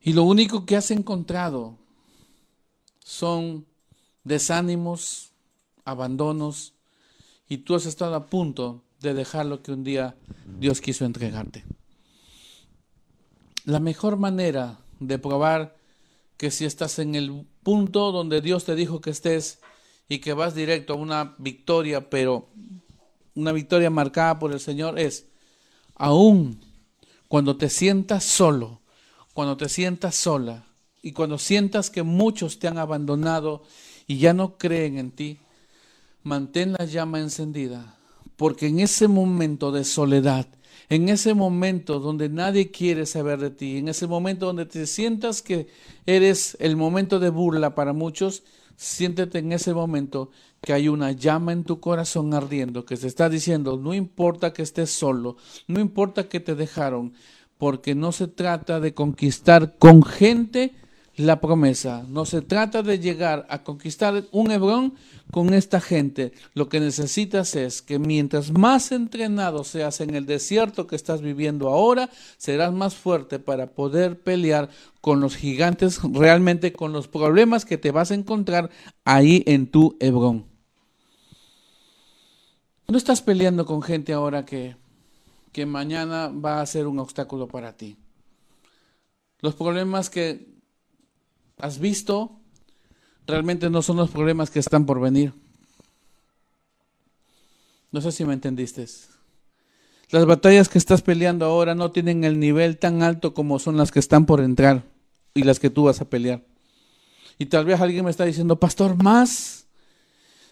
Y 0.00 0.14
lo 0.14 0.22
único 0.22 0.64
que 0.64 0.76
has 0.76 0.90
encontrado 0.90 1.76
son 3.00 3.66
desánimos, 4.24 5.32
abandonos, 5.84 6.72
y 7.48 7.58
tú 7.58 7.74
has 7.74 7.84
estado 7.84 8.14
a 8.14 8.26
punto 8.26 8.82
de 9.00 9.12
dejar 9.12 9.46
lo 9.46 9.62
que 9.62 9.72
un 9.72 9.84
día 9.84 10.16
Dios 10.58 10.80
quiso 10.80 11.04
entregarte. 11.04 11.64
La 13.64 13.80
mejor 13.80 14.16
manera 14.16 14.78
de 15.00 15.18
probar 15.18 15.76
que 16.38 16.50
si 16.50 16.64
estás 16.64 16.98
en 16.98 17.14
el 17.16 17.46
punto 17.62 18.12
donde 18.12 18.40
Dios 18.40 18.64
te 18.64 18.74
dijo 18.74 19.00
que 19.00 19.10
estés 19.10 19.60
y 20.08 20.20
que 20.20 20.32
vas 20.32 20.54
directo 20.54 20.94
a 20.94 20.96
una 20.96 21.34
victoria, 21.38 22.08
pero 22.08 22.48
una 23.34 23.52
victoria 23.52 23.90
marcada 23.90 24.38
por 24.38 24.52
el 24.52 24.60
Señor 24.60 24.98
es, 24.98 25.26
aún 25.98 26.60
cuando 27.28 27.56
te 27.56 27.68
sientas 27.68 28.24
solo, 28.24 28.80
cuando 29.34 29.56
te 29.56 29.68
sientas 29.68 30.14
sola 30.14 30.64
y 31.02 31.12
cuando 31.12 31.38
sientas 31.38 31.90
que 31.90 32.02
muchos 32.02 32.58
te 32.58 32.68
han 32.68 32.78
abandonado 32.78 33.62
y 34.06 34.18
ya 34.18 34.32
no 34.32 34.56
creen 34.56 34.98
en 34.98 35.10
ti, 35.10 35.38
mantén 36.22 36.72
la 36.72 36.84
llama 36.86 37.20
encendida, 37.20 37.96
porque 38.36 38.66
en 38.68 38.80
ese 38.80 39.08
momento 39.08 39.70
de 39.70 39.84
soledad, 39.84 40.46
en 40.88 41.08
ese 41.10 41.34
momento 41.34 42.00
donde 42.00 42.28
nadie 42.28 42.70
quiere 42.70 43.04
saber 43.04 43.40
de 43.40 43.50
ti, 43.50 43.76
en 43.76 43.88
ese 43.88 44.06
momento 44.06 44.46
donde 44.46 44.64
te 44.64 44.86
sientas 44.86 45.42
que 45.42 45.68
eres 46.06 46.56
el 46.60 46.76
momento 46.76 47.20
de 47.20 47.28
burla 47.28 47.74
para 47.74 47.92
muchos, 47.92 48.42
siéntete 48.78 49.40
en 49.40 49.50
ese 49.50 49.74
momento 49.74 50.30
que 50.62 50.72
hay 50.72 50.88
una 50.88 51.10
llama 51.10 51.52
en 51.52 51.64
tu 51.64 51.80
corazón 51.80 52.32
ardiendo 52.32 52.84
que 52.84 52.96
se 52.96 53.08
está 53.08 53.28
diciendo, 53.28 53.76
no 53.76 53.92
importa 53.92 54.52
que 54.52 54.62
estés 54.62 54.90
solo, 54.90 55.36
no 55.66 55.80
importa 55.80 56.28
que 56.28 56.38
te 56.38 56.54
dejaron, 56.54 57.12
porque 57.58 57.96
no 57.96 58.12
se 58.12 58.28
trata 58.28 58.78
de 58.78 58.94
conquistar 58.94 59.78
con 59.78 60.04
gente 60.04 60.76
la 61.18 61.40
promesa, 61.40 62.04
no 62.08 62.24
se 62.24 62.42
trata 62.42 62.82
de 62.82 62.98
llegar 62.98 63.46
a 63.50 63.62
conquistar 63.62 64.24
un 64.30 64.50
Hebrón 64.50 64.94
con 65.30 65.52
esta 65.52 65.80
gente. 65.80 66.32
Lo 66.54 66.68
que 66.68 66.80
necesitas 66.80 67.56
es 67.56 67.82
que 67.82 67.98
mientras 67.98 68.52
más 68.52 68.92
entrenado 68.92 69.64
seas 69.64 70.00
en 70.00 70.14
el 70.14 70.26
desierto 70.26 70.86
que 70.86 70.96
estás 70.96 71.20
viviendo 71.20 71.68
ahora, 71.68 72.08
serás 72.36 72.72
más 72.72 72.94
fuerte 72.94 73.38
para 73.38 73.66
poder 73.66 74.20
pelear 74.20 74.70
con 75.00 75.20
los 75.20 75.36
gigantes, 75.36 76.00
realmente 76.02 76.72
con 76.72 76.92
los 76.92 77.08
problemas 77.08 77.64
que 77.64 77.78
te 77.78 77.90
vas 77.90 78.10
a 78.10 78.14
encontrar 78.14 78.70
ahí 79.04 79.42
en 79.46 79.66
tu 79.66 79.96
Hebrón. 80.00 80.46
No 82.86 82.96
estás 82.96 83.20
peleando 83.20 83.66
con 83.66 83.82
gente 83.82 84.12
ahora 84.12 84.46
que 84.46 84.76
que 85.52 85.66
mañana 85.66 86.28
va 86.28 86.60
a 86.60 86.66
ser 86.66 86.86
un 86.86 86.98
obstáculo 86.98 87.48
para 87.48 87.76
ti. 87.76 87.96
Los 89.40 89.54
problemas 89.54 90.10
que 90.10 90.57
has 91.58 91.78
visto 91.78 92.40
realmente 93.26 93.70
no 93.70 93.82
son 93.82 93.96
los 93.96 94.10
problemas 94.10 94.50
que 94.50 94.58
están 94.58 94.86
por 94.86 95.00
venir. 95.00 95.32
No 97.90 98.00
sé 98.00 98.12
si 98.12 98.24
me 98.24 98.34
entendiste. 98.34 98.86
Las 100.10 100.24
batallas 100.26 100.68
que 100.68 100.78
estás 100.78 101.02
peleando 101.02 101.44
ahora 101.44 101.74
no 101.74 101.90
tienen 101.90 102.24
el 102.24 102.40
nivel 102.40 102.78
tan 102.78 103.02
alto 103.02 103.34
como 103.34 103.58
son 103.58 103.76
las 103.76 103.90
que 103.90 103.98
están 103.98 104.26
por 104.26 104.40
entrar 104.40 104.84
y 105.34 105.42
las 105.42 105.60
que 105.60 105.70
tú 105.70 105.84
vas 105.84 106.00
a 106.00 106.08
pelear. 106.08 106.42
Y 107.38 107.46
tal 107.46 107.64
vez 107.64 107.80
alguien 107.80 108.04
me 108.04 108.10
está 108.10 108.24
diciendo, 108.24 108.58
pastor, 108.58 109.02
más. 109.02 109.66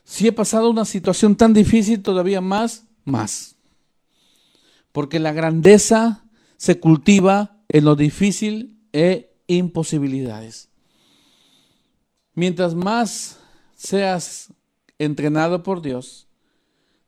Si 0.05 0.29
he 0.29 0.33
pasado 0.33 0.71
una 0.71 0.85
situación 0.85 1.37
tan 1.37 1.53
difícil, 1.53 2.03
todavía 2.03 2.41
más, 2.41 2.85
más 3.05 3.57
porque 4.97 5.19
la 5.19 5.35
grandeza 5.35 6.25
se 6.57 6.81
cultiva 6.81 7.59
en 7.69 7.85
lo 7.85 7.97
difícil 7.97 8.81
e 8.95 9.37
imposibilidades. 9.47 10.71
Mientras 12.37 12.75
más 12.75 13.39
seas 13.77 14.53
entrenado 14.99 15.63
por 15.63 15.81
Dios, 15.81 16.27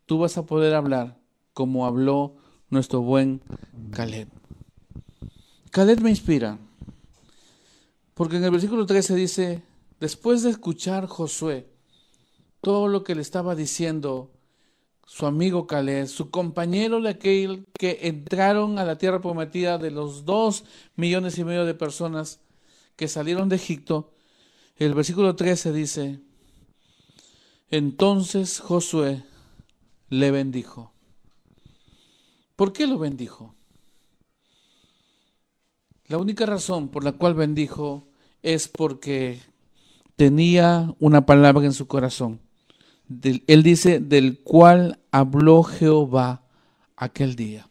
tú 0.06 0.18
vas 0.18 0.38
a 0.38 0.46
poder 0.46 0.74
hablar 0.74 1.18
como 1.52 1.84
habló 1.84 2.36
nuestro 2.70 3.02
buen 3.02 3.42
Caleb. 3.90 4.28
Caleb 5.70 6.00
me 6.00 6.08
inspira, 6.08 6.56
porque 8.14 8.38
en 8.38 8.44
el 8.44 8.50
versículo 8.52 8.86
13 8.86 9.14
dice, 9.16 9.62
después 10.00 10.42
de 10.44 10.48
escuchar 10.48 11.06
Josué 11.06 11.68
todo 12.62 12.88
lo 12.88 13.04
que 13.04 13.14
le 13.14 13.20
estaba 13.20 13.54
diciendo 13.54 14.30
su 15.04 15.26
amigo 15.26 15.66
Caleb, 15.66 16.06
su 16.06 16.30
compañero 16.30 17.02
de 17.02 17.10
aquel 17.10 17.66
que 17.78 17.98
entraron 18.04 18.78
a 18.78 18.84
la 18.86 18.96
tierra 18.96 19.20
prometida 19.20 19.76
de 19.76 19.90
los 19.90 20.24
dos 20.24 20.64
millones 20.96 21.36
y 21.36 21.44
medio 21.44 21.66
de 21.66 21.74
personas 21.74 22.40
que 22.96 23.08
salieron 23.08 23.50
de 23.50 23.56
Egipto, 23.56 24.14
el 24.78 24.94
versículo 24.94 25.36
13 25.36 25.72
dice, 25.72 26.20
entonces 27.70 28.60
Josué 28.60 29.24
le 30.08 30.30
bendijo. 30.30 30.92
¿Por 32.56 32.72
qué 32.72 32.86
lo 32.86 32.98
bendijo? 32.98 33.54
La 36.06 36.18
única 36.18 36.46
razón 36.46 36.88
por 36.88 37.04
la 37.04 37.12
cual 37.12 37.34
bendijo 37.34 38.08
es 38.42 38.68
porque 38.68 39.40
tenía 40.16 40.94
una 40.98 41.26
palabra 41.26 41.66
en 41.66 41.72
su 41.72 41.86
corazón 41.86 42.40
él 43.46 43.62
dice, 43.62 44.00
del 44.00 44.40
cual 44.40 44.98
habló 45.10 45.62
Jehová 45.62 46.42
aquel 46.96 47.36
día. 47.36 47.68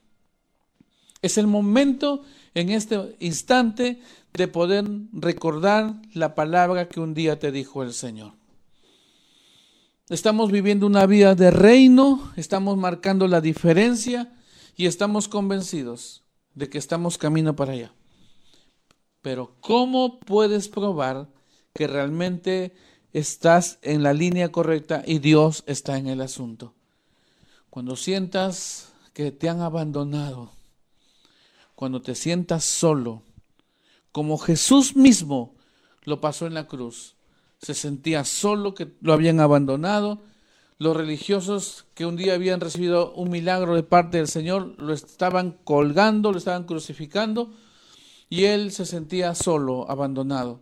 Es 1.22 1.38
el 1.38 1.47
momento 1.47 2.24
en 2.53 2.70
este 2.70 3.16
instante 3.20 4.01
de 4.38 4.48
poder 4.48 4.86
recordar 5.12 5.96
la 6.14 6.36
palabra 6.36 6.88
que 6.88 7.00
un 7.00 7.14
día 7.14 7.40
te 7.40 7.52
dijo 7.52 7.84
el 7.84 7.94
Señor. 7.94 8.34
Estamos 10.10 10.52
viviendo 10.52 10.86
una 10.86 11.06
vida 11.06 11.36
de 11.36 11.52
reino, 11.52 12.32
estamos 12.38 12.78
marcando 12.78 13.28
la 13.28 13.42
diferencia 13.42 14.34
y 14.78 14.86
estamos 14.86 15.28
convencidos 15.28 16.24
de 16.56 16.70
que 16.70 16.78
estamos 16.78 17.18
camino 17.18 17.56
para 17.56 17.74
allá. 17.74 17.92
Pero 19.22 19.56
¿cómo 19.60 20.20
puedes 20.22 20.70
probar 20.70 21.28
que 21.74 21.88
realmente 21.88 22.74
estás 23.14 23.80
en 23.82 24.04
la 24.04 24.14
línea 24.14 24.52
correcta 24.52 25.04
y 25.06 25.20
Dios 25.20 25.64
está 25.68 25.98
en 25.98 26.08
el 26.08 26.22
asunto. 26.22 26.74
Cuando 27.70 27.96
sientas 27.96 28.94
que 29.14 29.32
te 29.32 29.50
han 29.50 29.62
abandonado, 29.62 30.52
cuando 31.76 32.02
te 32.02 32.16
sientas 32.16 32.64
solo, 32.64 33.24
como 34.18 34.39
Jesús 34.39 34.95
mismo 34.95 35.53
lo 36.01 36.20
pasó 36.20 36.47
en 36.47 36.55
la 36.55 36.65
cruz, 36.65 37.13
se 37.59 37.76
sentía 37.76 38.26
solo 38.26 38.74
que 38.74 38.91
lo 38.99 39.13
habían 39.13 39.39
abandonado, 39.39 40.24
los 40.80 40.97
religiosos 40.97 41.86
que 41.93 42.07
un 42.07 42.15
día 42.15 42.34
habían 42.34 42.59
recibido 42.59 43.13
un 43.13 43.30
milagro 43.30 43.76
de 43.76 43.84
parte 43.84 44.18
del 44.18 44.28
Señor 44.28 44.74
lo 44.80 44.91
estaban 44.91 45.59
colgando, 45.63 46.32
lo 46.32 46.39
estaban 46.39 46.63
crucificando 46.63 47.53
y 48.28 48.45
él 48.45 48.72
se 48.72 48.88
sentía 48.88 49.36
solo, 49.36 49.88
abandonado. 49.88 50.61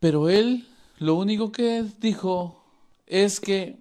Pero 0.00 0.28
él 0.28 0.66
lo 0.98 1.14
único 1.14 1.52
que 1.52 1.84
dijo 2.00 2.64
es 3.06 3.38
que 3.38 3.78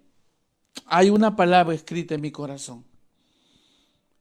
hay 0.85 1.09
una 1.09 1.35
palabra 1.35 1.73
escrita 1.73 2.13
en 2.13 2.21
mi 2.21 2.29
corazón. 2.29 2.85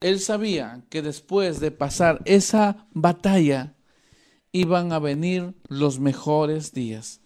Él 0.02 0.20
sabía 0.20 0.82
que 0.90 1.00
después 1.00 1.60
de 1.60 1.70
pasar 1.70 2.20
esa 2.24 2.86
batalla 2.92 3.74
iban 4.52 4.92
a 4.92 4.98
venir 4.98 5.54
los 5.68 5.98
mejores 6.00 6.72
días. 6.72 7.20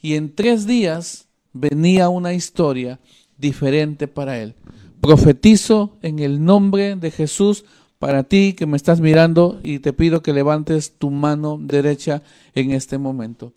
Y 0.00 0.14
en 0.14 0.34
tres 0.34 0.66
días 0.66 1.28
venía 1.52 2.08
una 2.08 2.34
historia 2.34 3.00
diferente 3.38 4.08
para 4.08 4.38
él. 4.40 4.54
Profetizo 5.00 5.98
en 6.02 6.18
el 6.18 6.44
nombre 6.44 6.96
de 6.96 7.10
Jesús 7.10 7.64
para 7.98 8.24
ti 8.24 8.54
que 8.54 8.66
me 8.66 8.76
estás 8.76 9.00
mirando 9.00 9.60
y 9.62 9.78
te 9.78 9.92
pido 9.92 10.22
que 10.22 10.32
levantes 10.32 10.98
tu 10.98 11.10
mano 11.10 11.58
derecha 11.60 12.22
en 12.54 12.72
este 12.72 12.98
momento. 12.98 13.52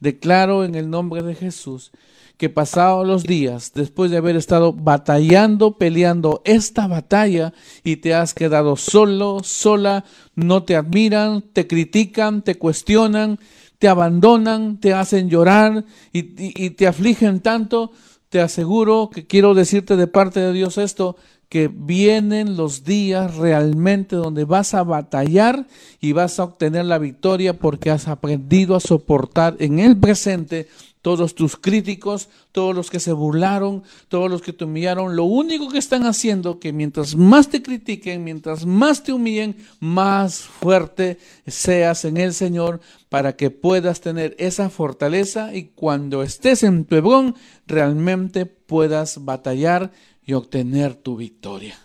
Declaro 0.00 0.64
en 0.64 0.74
el 0.74 0.90
nombre 0.90 1.22
de 1.22 1.34
Jesús 1.34 1.92
que 2.36 2.50
pasados 2.50 3.06
los 3.06 3.24
días, 3.24 3.72
después 3.74 4.10
de 4.10 4.18
haber 4.18 4.36
estado 4.36 4.72
batallando, 4.72 5.78
peleando 5.78 6.42
esta 6.44 6.86
batalla 6.86 7.54
y 7.82 7.96
te 7.96 8.14
has 8.14 8.34
quedado 8.34 8.76
solo, 8.76 9.40
sola, 9.42 10.04
no 10.34 10.62
te 10.62 10.76
admiran, 10.76 11.42
te 11.52 11.66
critican, 11.66 12.42
te 12.42 12.56
cuestionan, 12.56 13.38
te 13.78 13.88
abandonan, 13.88 14.78
te 14.80 14.92
hacen 14.92 15.30
llorar 15.30 15.84
y, 16.12 16.64
y 16.64 16.70
te 16.70 16.86
afligen 16.86 17.40
tanto, 17.40 17.92
te 18.28 18.40
aseguro 18.40 19.08
que 19.10 19.26
quiero 19.26 19.54
decirte 19.54 19.96
de 19.96 20.06
parte 20.06 20.40
de 20.40 20.52
Dios 20.52 20.76
esto, 20.76 21.16
que 21.48 21.68
vienen 21.68 22.56
los 22.56 22.84
días 22.84 23.36
realmente 23.36 24.16
donde 24.16 24.44
vas 24.44 24.74
a 24.74 24.82
batallar 24.82 25.66
y 26.00 26.12
vas 26.12 26.38
a 26.38 26.44
obtener 26.44 26.84
la 26.86 26.98
victoria 26.98 27.58
porque 27.58 27.90
has 27.90 28.08
aprendido 28.08 28.74
a 28.74 28.80
soportar 28.80 29.56
en 29.60 29.78
el 29.78 29.96
presente 29.96 30.68
todos 31.06 31.36
tus 31.36 31.56
críticos, 31.56 32.28
todos 32.50 32.74
los 32.74 32.90
que 32.90 32.98
se 32.98 33.12
burlaron, 33.12 33.84
todos 34.08 34.28
los 34.28 34.42
que 34.42 34.52
te 34.52 34.64
humillaron, 34.64 35.14
lo 35.14 35.22
único 35.22 35.68
que 35.68 35.78
están 35.78 36.04
haciendo 36.04 36.58
que 36.58 36.72
mientras 36.72 37.14
más 37.14 37.48
te 37.48 37.62
critiquen, 37.62 38.24
mientras 38.24 38.66
más 38.66 39.04
te 39.04 39.12
humillen, 39.12 39.56
más 39.78 40.40
fuerte 40.40 41.18
seas 41.46 42.04
en 42.04 42.16
el 42.16 42.34
Señor 42.34 42.80
para 43.08 43.36
que 43.36 43.50
puedas 43.52 44.00
tener 44.00 44.34
esa 44.40 44.68
fortaleza 44.68 45.54
y 45.54 45.66
cuando 45.76 46.24
estés 46.24 46.64
en 46.64 46.84
tu 46.84 46.96
Hebrón 46.96 47.36
realmente 47.68 48.44
puedas 48.44 49.24
batallar 49.24 49.92
y 50.26 50.32
obtener 50.32 50.96
tu 50.96 51.16
victoria. 51.16 51.78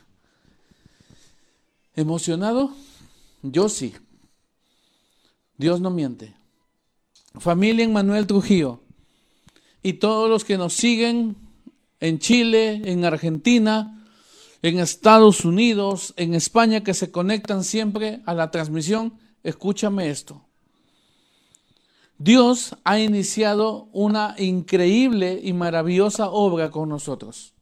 ¿Emocionado? 1.96 2.72
Yo 3.44 3.70
sí. 3.70 3.94
Dios 5.58 5.80
no 5.80 5.92
miente. 5.92 6.34
Familia 7.40 7.86
en 7.86 7.94
Manuel 7.94 8.26
Trujillo 8.26 8.82
y 9.84 9.94
todos 9.94 10.30
los 10.30 10.44
que 10.44 10.58
nos 10.58 10.74
siguen 10.74 11.36
en 12.00 12.18
Chile, 12.18 12.82
en 12.84 13.06
Argentina, 13.06 14.06
en 14.64 14.80
Estados 14.80 15.46
Unidos, 15.46 16.14
en 16.18 16.34
España, 16.34 16.84
que 16.84 16.96
se 16.96 17.12
conectan 17.12 17.64
siempre 17.64 18.22
a 18.26 18.34
la 18.34 18.50
transmisión, 18.50 19.14
escúchame 19.44 20.10
esto. 20.10 20.44
Dios 22.18 22.76
ha 22.84 23.00
iniciado 23.00 23.88
una 23.92 24.36
increíble 24.38 25.40
y 25.44 25.54
maravillosa 25.54 26.30
obra 26.30 26.70
con 26.72 26.90
nosotros 26.90 27.54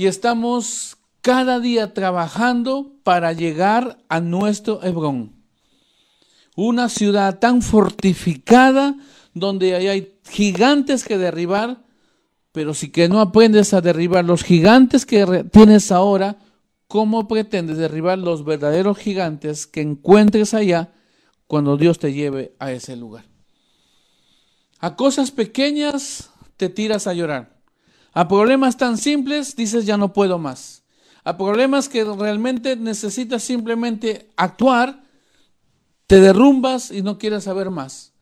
y 0.00 0.06
estamos 0.06 0.96
cada 1.20 1.60
día 1.60 1.92
trabajando 1.92 2.94
para 3.02 3.34
llegar 3.34 3.98
a 4.08 4.22
nuestro 4.22 4.82
Hebrón. 4.82 5.34
Una 6.56 6.88
ciudad 6.88 7.38
tan 7.38 7.60
fortificada 7.60 8.96
donde 9.34 9.74
hay 9.74 10.18
gigantes 10.26 11.04
que 11.04 11.18
derribar, 11.18 11.84
pero 12.50 12.72
si 12.72 12.90
que 12.90 13.10
no 13.10 13.20
aprendes 13.20 13.74
a 13.74 13.82
derribar 13.82 14.24
los 14.24 14.42
gigantes 14.42 15.04
que 15.04 15.44
tienes 15.52 15.92
ahora, 15.92 16.38
¿cómo 16.88 17.28
pretendes 17.28 17.76
derribar 17.76 18.16
los 18.16 18.42
verdaderos 18.42 18.96
gigantes 18.96 19.66
que 19.66 19.82
encuentres 19.82 20.54
allá 20.54 20.94
cuando 21.46 21.76
Dios 21.76 21.98
te 21.98 22.14
lleve 22.14 22.54
a 22.58 22.72
ese 22.72 22.96
lugar? 22.96 23.26
A 24.78 24.96
cosas 24.96 25.30
pequeñas 25.30 26.30
te 26.56 26.70
tiras 26.70 27.06
a 27.06 27.12
llorar. 27.12 27.59
A 28.12 28.28
problemas 28.28 28.76
tan 28.76 28.98
simples 28.98 29.54
dices 29.56 29.86
ya 29.86 29.96
no 29.96 30.12
puedo 30.12 30.38
más. 30.38 30.82
A 31.22 31.36
problemas 31.36 31.88
que 31.88 32.04
realmente 32.04 32.76
necesitas 32.76 33.42
simplemente 33.42 34.30
actuar, 34.36 35.02
te 36.06 36.20
derrumbas 36.20 36.90
y 36.90 37.02
no 37.02 37.18
quieres 37.18 37.44
saber 37.44 37.70
más. 37.70 38.12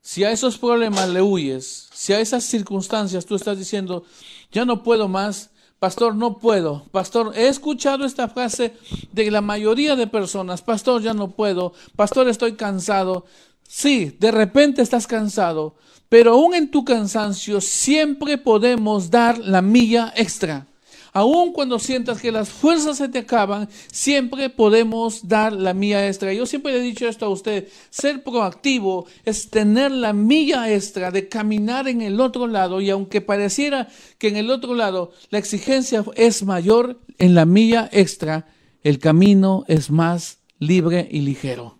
Si 0.00 0.24
a 0.24 0.32
esos 0.32 0.58
problemas 0.58 1.08
le 1.08 1.22
huyes, 1.22 1.88
si 1.92 2.12
a 2.12 2.18
esas 2.18 2.42
circunstancias 2.42 3.24
tú 3.24 3.36
estás 3.36 3.56
diciendo, 3.56 4.04
ya 4.50 4.64
no 4.64 4.82
puedo 4.82 5.06
más, 5.06 5.50
pastor, 5.78 6.16
no 6.16 6.38
puedo, 6.38 6.84
pastor, 6.90 7.32
he 7.36 7.46
escuchado 7.46 8.04
esta 8.04 8.28
frase 8.28 8.74
de 9.12 9.30
la 9.30 9.40
mayoría 9.40 9.94
de 9.94 10.08
personas, 10.08 10.62
pastor, 10.62 11.02
ya 11.02 11.14
no 11.14 11.30
puedo, 11.30 11.72
pastor, 11.94 12.28
estoy 12.28 12.54
cansado. 12.54 13.24
Sí, 13.68 14.16
de 14.18 14.32
repente 14.32 14.82
estás 14.82 15.06
cansado, 15.06 15.76
pero 16.12 16.32
aún 16.32 16.52
en 16.54 16.70
tu 16.70 16.84
cansancio 16.84 17.62
siempre 17.62 18.36
podemos 18.36 19.10
dar 19.10 19.38
la 19.38 19.62
milla 19.62 20.12
extra. 20.14 20.66
Aún 21.10 21.54
cuando 21.54 21.78
sientas 21.78 22.20
que 22.20 22.30
las 22.30 22.50
fuerzas 22.50 22.98
se 22.98 23.08
te 23.08 23.20
acaban, 23.20 23.66
siempre 23.90 24.50
podemos 24.50 25.26
dar 25.26 25.54
la 25.54 25.72
milla 25.72 26.06
extra. 26.06 26.34
Yo 26.34 26.44
siempre 26.44 26.74
le 26.74 26.80
he 26.80 26.82
dicho 26.82 27.08
esto 27.08 27.24
a 27.24 27.30
usted, 27.30 27.66
ser 27.88 28.22
proactivo 28.22 29.06
es 29.24 29.48
tener 29.48 29.90
la 29.90 30.12
milla 30.12 30.70
extra 30.70 31.10
de 31.10 31.30
caminar 31.30 31.88
en 31.88 32.02
el 32.02 32.20
otro 32.20 32.46
lado 32.46 32.82
y 32.82 32.90
aunque 32.90 33.22
pareciera 33.22 33.88
que 34.18 34.28
en 34.28 34.36
el 34.36 34.50
otro 34.50 34.74
lado 34.74 35.12
la 35.30 35.38
exigencia 35.38 36.04
es 36.14 36.42
mayor, 36.42 37.00
en 37.16 37.34
la 37.34 37.46
milla 37.46 37.88
extra 37.90 38.48
el 38.82 38.98
camino 38.98 39.64
es 39.66 39.90
más 39.90 40.40
libre 40.58 41.08
y 41.10 41.22
ligero. 41.22 41.78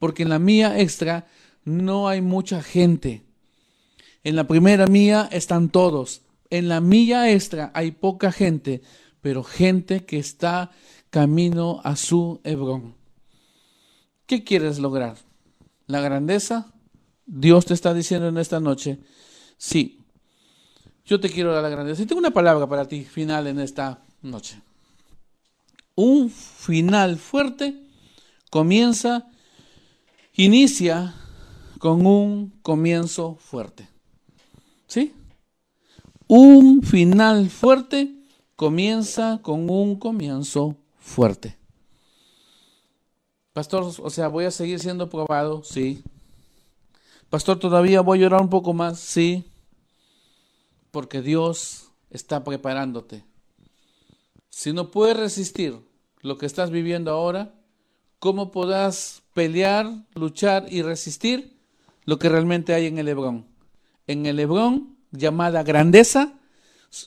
Porque 0.00 0.24
en 0.24 0.30
la 0.30 0.40
milla 0.40 0.80
extra 0.80 1.28
no 1.64 2.08
hay 2.08 2.20
mucha 2.20 2.60
gente. 2.60 3.22
En 4.24 4.36
la 4.36 4.48
primera 4.48 4.86
milla 4.86 5.28
están 5.30 5.68
todos. 5.68 6.22
En 6.50 6.68
la 6.68 6.80
milla 6.80 7.30
extra 7.30 7.70
hay 7.74 7.92
poca 7.92 8.32
gente, 8.32 8.82
pero 9.20 9.44
gente 9.44 10.04
que 10.04 10.18
está 10.18 10.70
camino 11.10 11.80
a 11.84 11.94
su 11.94 12.40
Hebrón. 12.42 12.94
¿Qué 14.26 14.42
quieres 14.42 14.78
lograr? 14.78 15.16
¿La 15.86 16.00
grandeza? 16.00 16.72
Dios 17.26 17.66
te 17.66 17.74
está 17.74 17.94
diciendo 17.94 18.28
en 18.28 18.38
esta 18.38 18.60
noche, 18.60 18.98
sí, 19.56 20.00
yo 21.04 21.20
te 21.20 21.28
quiero 21.28 21.52
dar 21.52 21.62
la 21.62 21.68
grandeza. 21.68 22.02
Y 22.02 22.06
tengo 22.06 22.18
una 22.18 22.30
palabra 22.30 22.66
para 22.66 22.88
ti 22.88 23.04
final 23.04 23.46
en 23.46 23.60
esta 23.60 24.02
noche. 24.22 24.60
Un 25.94 26.30
final 26.30 27.18
fuerte 27.18 27.78
comienza, 28.50 29.28
inicia 30.32 31.14
con 31.78 32.06
un 32.06 32.58
comienzo 32.62 33.36
fuerte. 33.36 33.93
¿Sí? 34.94 35.12
Un 36.28 36.84
final 36.84 37.50
fuerte 37.50 38.14
comienza 38.54 39.40
con 39.42 39.68
un 39.68 39.98
comienzo 39.98 40.76
fuerte. 41.00 41.56
Pastor, 43.52 43.92
o 43.98 44.10
sea, 44.10 44.28
voy 44.28 44.44
a 44.44 44.52
seguir 44.52 44.78
siendo 44.78 45.10
probado, 45.10 45.64
sí. 45.64 46.04
Pastor, 47.28 47.58
todavía 47.58 48.02
voy 48.02 48.20
a 48.20 48.22
llorar 48.22 48.40
un 48.40 48.50
poco 48.50 48.72
más, 48.72 49.00
sí. 49.00 49.50
Porque 50.92 51.22
Dios 51.22 51.88
está 52.10 52.44
preparándote. 52.44 53.24
Si 54.48 54.72
no 54.72 54.92
puedes 54.92 55.16
resistir 55.16 55.76
lo 56.20 56.38
que 56.38 56.46
estás 56.46 56.70
viviendo 56.70 57.10
ahora, 57.10 57.52
¿cómo 58.20 58.52
podrás 58.52 59.24
pelear, 59.32 59.90
luchar 60.14 60.72
y 60.72 60.82
resistir 60.82 61.58
lo 62.04 62.20
que 62.20 62.28
realmente 62.28 62.74
hay 62.74 62.86
en 62.86 62.98
el 62.98 63.08
Hebrón? 63.08 63.53
En 64.06 64.26
el 64.26 64.40
Hebrón, 64.40 64.96
llamada 65.10 65.62
grandeza, 65.62 66.34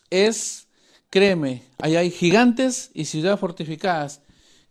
es, 0.10 0.68
créeme, 1.10 1.64
allá 1.78 2.00
hay 2.00 2.12
gigantes 2.12 2.92
y 2.94 3.06
ciudades 3.06 3.40
fortificadas 3.40 4.22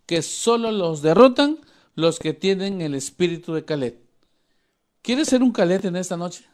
que 0.06 0.22
solo 0.22 0.70
los 0.72 1.02
derrotan 1.02 1.58
los 1.94 2.18
que 2.18 2.34
tienen 2.34 2.80
el 2.80 2.94
espíritu 2.94 3.54
de 3.54 3.64
Caleb, 3.64 4.06
¿Quieres 5.06 5.28
ser 5.28 5.40
un 5.40 5.52
calete 5.52 5.86
en 5.86 5.94
esta 5.94 6.16
noche? 6.16 6.44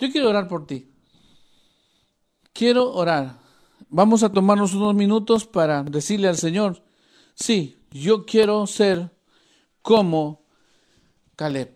Yo 0.00 0.10
quiero 0.10 0.30
orar 0.30 0.48
por 0.48 0.66
ti. 0.66 0.90
Quiero 2.52 2.92
orar. 2.92 3.38
Vamos 3.88 4.24
a 4.24 4.32
tomarnos 4.32 4.74
unos 4.74 4.96
minutos 4.96 5.46
para 5.46 5.84
decirle 5.84 6.26
al 6.26 6.38
Señor, 6.38 6.82
sí, 7.36 7.78
yo 7.92 8.26
quiero 8.26 8.66
ser 8.66 9.12
como 9.80 10.42
Caleb. 11.36 11.72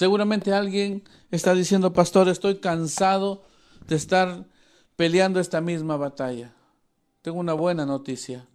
Seguramente 0.00 0.54
alguien 0.54 1.02
está 1.30 1.52
diciendo, 1.54 1.92
pastor, 1.92 2.30
estoy 2.30 2.56
cansado 2.56 3.42
de 3.86 3.96
estar 3.96 4.46
peleando 4.96 5.40
esta 5.40 5.60
misma 5.60 5.98
batalla. 5.98 6.54
Tengo 7.20 7.38
una 7.38 7.52
buena 7.52 7.84
noticia. 7.84 8.46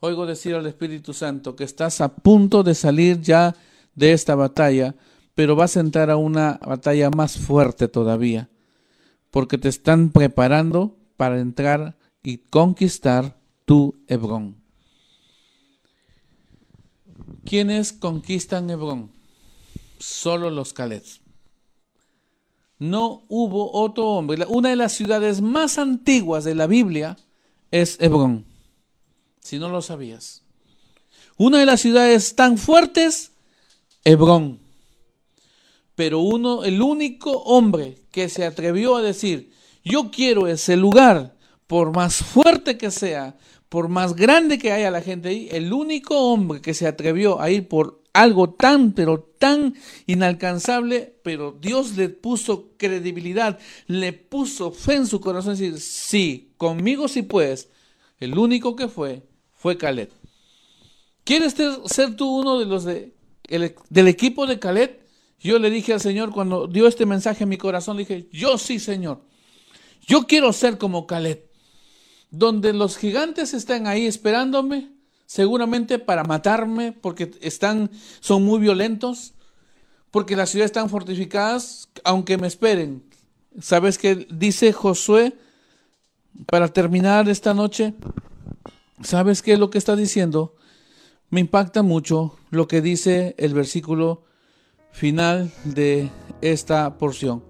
Oigo 0.00 0.26
decir 0.26 0.54
al 0.54 0.66
Espíritu 0.66 1.14
Santo 1.14 1.56
que 1.56 1.64
estás 1.64 2.02
a 2.02 2.14
punto 2.14 2.62
de 2.62 2.74
salir 2.74 3.22
ya 3.22 3.56
de 3.94 4.12
esta 4.12 4.34
batalla, 4.34 4.94
pero 5.34 5.56
vas 5.56 5.78
a 5.78 5.80
entrar 5.80 6.10
a 6.10 6.18
una 6.18 6.60
batalla 6.62 7.08
más 7.08 7.38
fuerte 7.38 7.88
todavía, 7.88 8.50
porque 9.30 9.56
te 9.56 9.70
están 9.70 10.10
preparando 10.10 10.98
para 11.16 11.40
entrar 11.40 11.96
y 12.22 12.36
conquistar 12.36 13.38
tu 13.64 13.94
Hebrón. 14.06 14.56
¿Quiénes 17.46 17.94
conquistan 17.94 18.68
Hebrón? 18.68 19.14
Solo 20.04 20.50
los 20.50 20.74
Calets. 20.74 21.22
No 22.78 23.24
hubo 23.28 23.72
otro 23.72 24.04
hombre. 24.08 24.44
Una 24.46 24.68
de 24.68 24.76
las 24.76 24.92
ciudades 24.92 25.40
más 25.40 25.78
antiguas 25.78 26.44
de 26.44 26.54
la 26.54 26.66
Biblia 26.66 27.16
es 27.70 27.96
Hebrón. 28.00 28.44
Si 29.40 29.58
no 29.58 29.70
lo 29.70 29.80
sabías. 29.80 30.42
Una 31.38 31.58
de 31.58 31.64
las 31.64 31.80
ciudades 31.80 32.36
tan 32.36 32.58
fuertes, 32.58 33.32
Hebrón. 34.04 34.60
Pero 35.94 36.20
uno, 36.20 36.64
el 36.64 36.82
único 36.82 37.30
hombre 37.44 38.02
que 38.10 38.28
se 38.28 38.44
atrevió 38.44 38.96
a 38.96 39.02
decir, 39.02 39.52
yo 39.84 40.10
quiero 40.10 40.48
ese 40.48 40.76
lugar, 40.76 41.34
por 41.66 41.94
más 41.96 42.16
fuerte 42.16 42.76
que 42.76 42.90
sea, 42.90 43.38
por 43.70 43.88
más 43.88 44.14
grande 44.14 44.58
que 44.58 44.70
haya 44.70 44.90
la 44.90 45.00
gente 45.00 45.30
ahí, 45.30 45.48
el 45.50 45.72
único 45.72 46.30
hombre 46.30 46.60
que 46.60 46.74
se 46.74 46.86
atrevió 46.86 47.40
a 47.40 47.50
ir 47.50 47.68
por 47.68 48.03
algo 48.14 48.50
tan, 48.50 48.92
pero 48.92 49.20
tan 49.38 49.74
inalcanzable, 50.06 51.18
pero 51.22 51.52
Dios 51.60 51.96
le 51.96 52.08
puso 52.08 52.70
credibilidad, 52.78 53.58
le 53.86 54.14
puso 54.14 54.70
fe 54.72 54.94
en 54.94 55.06
su 55.06 55.20
corazón, 55.20 55.52
decir, 55.56 55.78
sí, 55.78 56.54
conmigo 56.56 57.08
sí 57.08 57.20
puedes. 57.20 57.68
El 58.18 58.38
único 58.38 58.76
que 58.76 58.88
fue, 58.88 59.26
fue 59.52 59.76
Caleb. 59.76 60.10
¿Quieres 61.24 61.54
ser 61.86 62.16
tú 62.16 62.40
uno 62.40 62.58
de 62.58 62.66
los 62.66 62.84
de, 62.84 63.14
del 63.90 64.08
equipo 64.08 64.46
de 64.46 64.58
Caleb? 64.58 65.00
Yo 65.38 65.58
le 65.58 65.68
dije 65.68 65.92
al 65.92 66.00
Señor 66.00 66.30
cuando 66.30 66.66
dio 66.66 66.86
este 66.86 67.04
mensaje 67.04 67.42
en 67.42 67.50
mi 67.50 67.58
corazón, 67.58 67.98
dije, 67.98 68.28
yo 68.32 68.56
sí, 68.56 68.78
Señor. 68.78 69.20
Yo 70.06 70.26
quiero 70.26 70.52
ser 70.54 70.78
como 70.78 71.06
Caleb 71.06 71.50
donde 72.38 72.72
los 72.72 72.96
gigantes 72.96 73.54
están 73.54 73.86
ahí 73.86 74.06
esperándome, 74.06 74.90
seguramente 75.26 75.98
para 75.98 76.24
matarme, 76.24 76.92
porque 76.92 77.30
están, 77.40 77.90
son 78.20 78.44
muy 78.44 78.60
violentos, 78.60 79.34
porque 80.10 80.36
las 80.36 80.50
ciudades 80.50 80.70
están 80.70 80.90
fortificadas, 80.90 81.88
aunque 82.04 82.38
me 82.38 82.46
esperen. 82.46 83.04
¿Sabes 83.60 83.98
qué 83.98 84.26
dice 84.30 84.72
Josué 84.72 85.36
para 86.46 86.68
terminar 86.68 87.28
esta 87.28 87.54
noche? 87.54 87.94
¿Sabes 89.02 89.42
qué 89.42 89.54
es 89.54 89.58
lo 89.58 89.70
que 89.70 89.78
está 89.78 89.96
diciendo? 89.96 90.56
Me 91.30 91.40
impacta 91.40 91.82
mucho 91.82 92.36
lo 92.50 92.68
que 92.68 92.80
dice 92.80 93.34
el 93.38 93.54
versículo 93.54 94.24
final 94.92 95.52
de 95.64 96.10
esta 96.40 96.96
porción. 96.98 97.44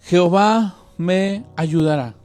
Jehová 0.00 0.76
me 0.98 1.46
ayudará 1.56 2.20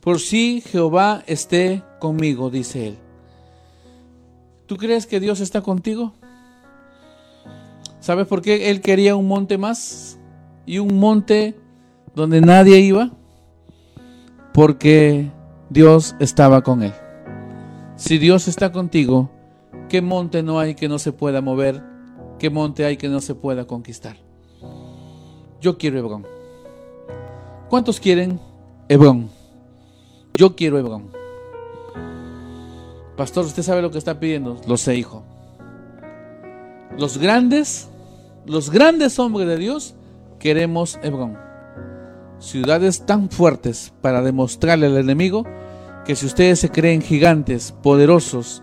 por 0.00 0.18
si 0.18 0.62
Jehová 0.62 1.22
esté 1.26 1.82
conmigo, 2.00 2.50
dice 2.50 2.88
él. 2.88 2.98
¿Tú 4.66 4.76
crees 4.76 5.06
que 5.06 5.20
Dios 5.20 5.38
está 5.40 5.60
contigo? 5.60 6.12
¿Sabes 8.00 8.26
por 8.26 8.42
qué 8.42 8.70
él 8.70 8.80
quería 8.80 9.14
un 9.14 9.28
monte 9.28 9.58
más? 9.58 10.18
Y 10.66 10.78
un 10.78 10.98
monte 10.98 11.56
donde 12.14 12.40
nadie 12.40 12.80
iba. 12.80 13.10
Porque 14.52 15.30
Dios 15.68 16.16
estaba 16.18 16.62
con 16.62 16.82
él. 16.82 16.92
Si 17.96 18.18
Dios 18.18 18.48
está 18.48 18.72
contigo, 18.72 19.30
¿qué 19.88 20.02
monte 20.02 20.42
no 20.42 20.58
hay 20.58 20.74
que 20.74 20.88
no 20.88 20.98
se 20.98 21.12
pueda 21.12 21.40
mover? 21.40 21.82
¿Qué 22.38 22.48
monte 22.48 22.84
hay 22.84 22.96
que 22.96 23.08
no 23.08 23.20
se 23.20 23.34
pueda 23.34 23.66
conquistar? 23.66 24.16
Yo 25.60 25.76
quiero 25.76 25.98
Hebrón. 25.98 26.26
¿Cuántos 27.68 28.00
quieren 28.00 28.40
Hebrón? 28.88 29.30
Yo 30.34 30.56
quiero 30.56 30.78
Hebrón. 30.78 31.19
Pastor, 33.20 33.44
¿usted 33.44 33.62
sabe 33.62 33.82
lo 33.82 33.90
que 33.90 33.98
está 33.98 34.18
pidiendo? 34.18 34.58
Lo 34.66 34.78
sé, 34.78 34.96
hijo. 34.96 35.22
Los 36.96 37.18
grandes, 37.18 37.90
los 38.46 38.70
grandes 38.70 39.18
hombres 39.18 39.46
de 39.46 39.58
Dios, 39.58 39.94
queremos 40.38 40.98
Hebrón. 41.02 41.36
Ciudades 42.38 43.04
tan 43.04 43.28
fuertes 43.28 43.92
para 44.00 44.22
demostrarle 44.22 44.86
al 44.86 44.96
enemigo 44.96 45.44
que 46.06 46.16
si 46.16 46.24
ustedes 46.24 46.60
se 46.60 46.70
creen 46.70 47.02
gigantes, 47.02 47.72
poderosos, 47.82 48.62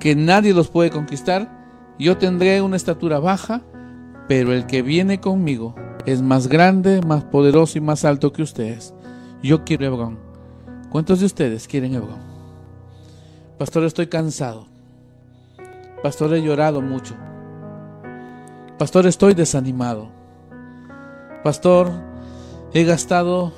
que 0.00 0.16
nadie 0.16 0.54
los 0.54 0.68
puede 0.68 0.88
conquistar, 0.88 1.94
yo 1.98 2.16
tendré 2.16 2.62
una 2.62 2.76
estatura 2.76 3.18
baja, 3.18 3.60
pero 4.26 4.54
el 4.54 4.64
que 4.64 4.80
viene 4.80 5.20
conmigo 5.20 5.74
es 6.06 6.22
más 6.22 6.48
grande, 6.48 7.02
más 7.02 7.24
poderoso 7.24 7.76
y 7.76 7.82
más 7.82 8.06
alto 8.06 8.32
que 8.32 8.40
ustedes. 8.40 8.94
Yo 9.42 9.64
quiero 9.64 9.84
Hebrón. 9.84 10.18
¿Cuántos 10.88 11.20
de 11.20 11.26
ustedes 11.26 11.68
quieren 11.68 11.92
Hebrón? 11.92 12.25
Pastor, 13.58 13.84
estoy 13.84 14.08
cansado. 14.08 14.66
Pastor, 16.02 16.34
he 16.34 16.42
llorado 16.42 16.82
mucho. 16.82 17.14
Pastor, 18.78 19.06
estoy 19.06 19.32
desanimado. 19.32 20.10
Pastor, 21.42 21.90
he 22.74 22.84
gastado 22.84 23.54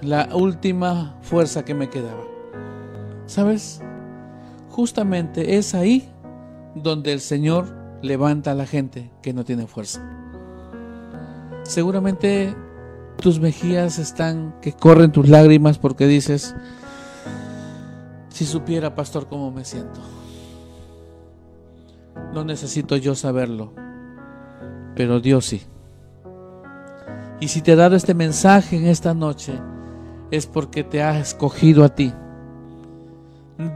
la 0.00 0.30
última 0.32 1.16
fuerza 1.20 1.66
que 1.66 1.74
me 1.74 1.90
quedaba. 1.90 2.24
¿Sabes? 3.26 3.82
Justamente 4.70 5.58
es 5.58 5.74
ahí 5.74 6.08
donde 6.74 7.12
el 7.12 7.20
Señor 7.20 7.66
levanta 8.00 8.52
a 8.52 8.54
la 8.54 8.64
gente 8.64 9.10
que 9.20 9.34
no 9.34 9.44
tiene 9.44 9.66
fuerza. 9.66 10.02
Seguramente 11.62 12.56
tus 13.18 13.38
mejillas 13.38 13.98
están 13.98 14.54
que 14.62 14.72
corren 14.72 15.12
tus 15.12 15.28
lágrimas 15.28 15.76
porque 15.76 16.06
dices, 16.06 16.54
si 18.32 18.46
supiera, 18.46 18.94
pastor, 18.94 19.28
cómo 19.28 19.50
me 19.50 19.64
siento. 19.64 20.00
No 22.32 22.44
necesito 22.44 22.96
yo 22.96 23.14
saberlo, 23.14 23.72
pero 24.96 25.20
Dios 25.20 25.46
sí. 25.46 25.62
Y 27.40 27.48
si 27.48 27.60
te 27.60 27.72
he 27.72 27.76
dado 27.76 27.94
este 27.94 28.14
mensaje 28.14 28.76
en 28.76 28.86
esta 28.86 29.12
noche, 29.12 29.52
es 30.30 30.46
porque 30.46 30.82
te 30.82 31.02
ha 31.02 31.18
escogido 31.18 31.84
a 31.84 31.90
ti. 31.90 32.12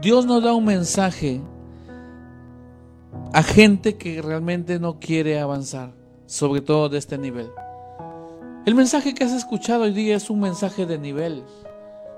Dios 0.01 0.25
no 0.25 0.41
da 0.41 0.53
un 0.53 0.65
mensaje 0.65 1.41
a 3.33 3.43
gente 3.43 3.97
que 3.97 4.21
realmente 4.21 4.79
no 4.79 4.99
quiere 4.99 5.39
avanzar, 5.39 5.93
sobre 6.25 6.61
todo 6.61 6.89
de 6.89 6.97
este 6.97 7.17
nivel. 7.17 7.49
El 8.65 8.73
mensaje 8.73 9.13
que 9.13 9.23
has 9.23 9.33
escuchado 9.33 9.83
hoy 9.83 9.93
día 9.93 10.15
es 10.15 10.29
un 10.29 10.39
mensaje 10.39 10.85
de 10.87 10.97
nivel, 10.97 11.43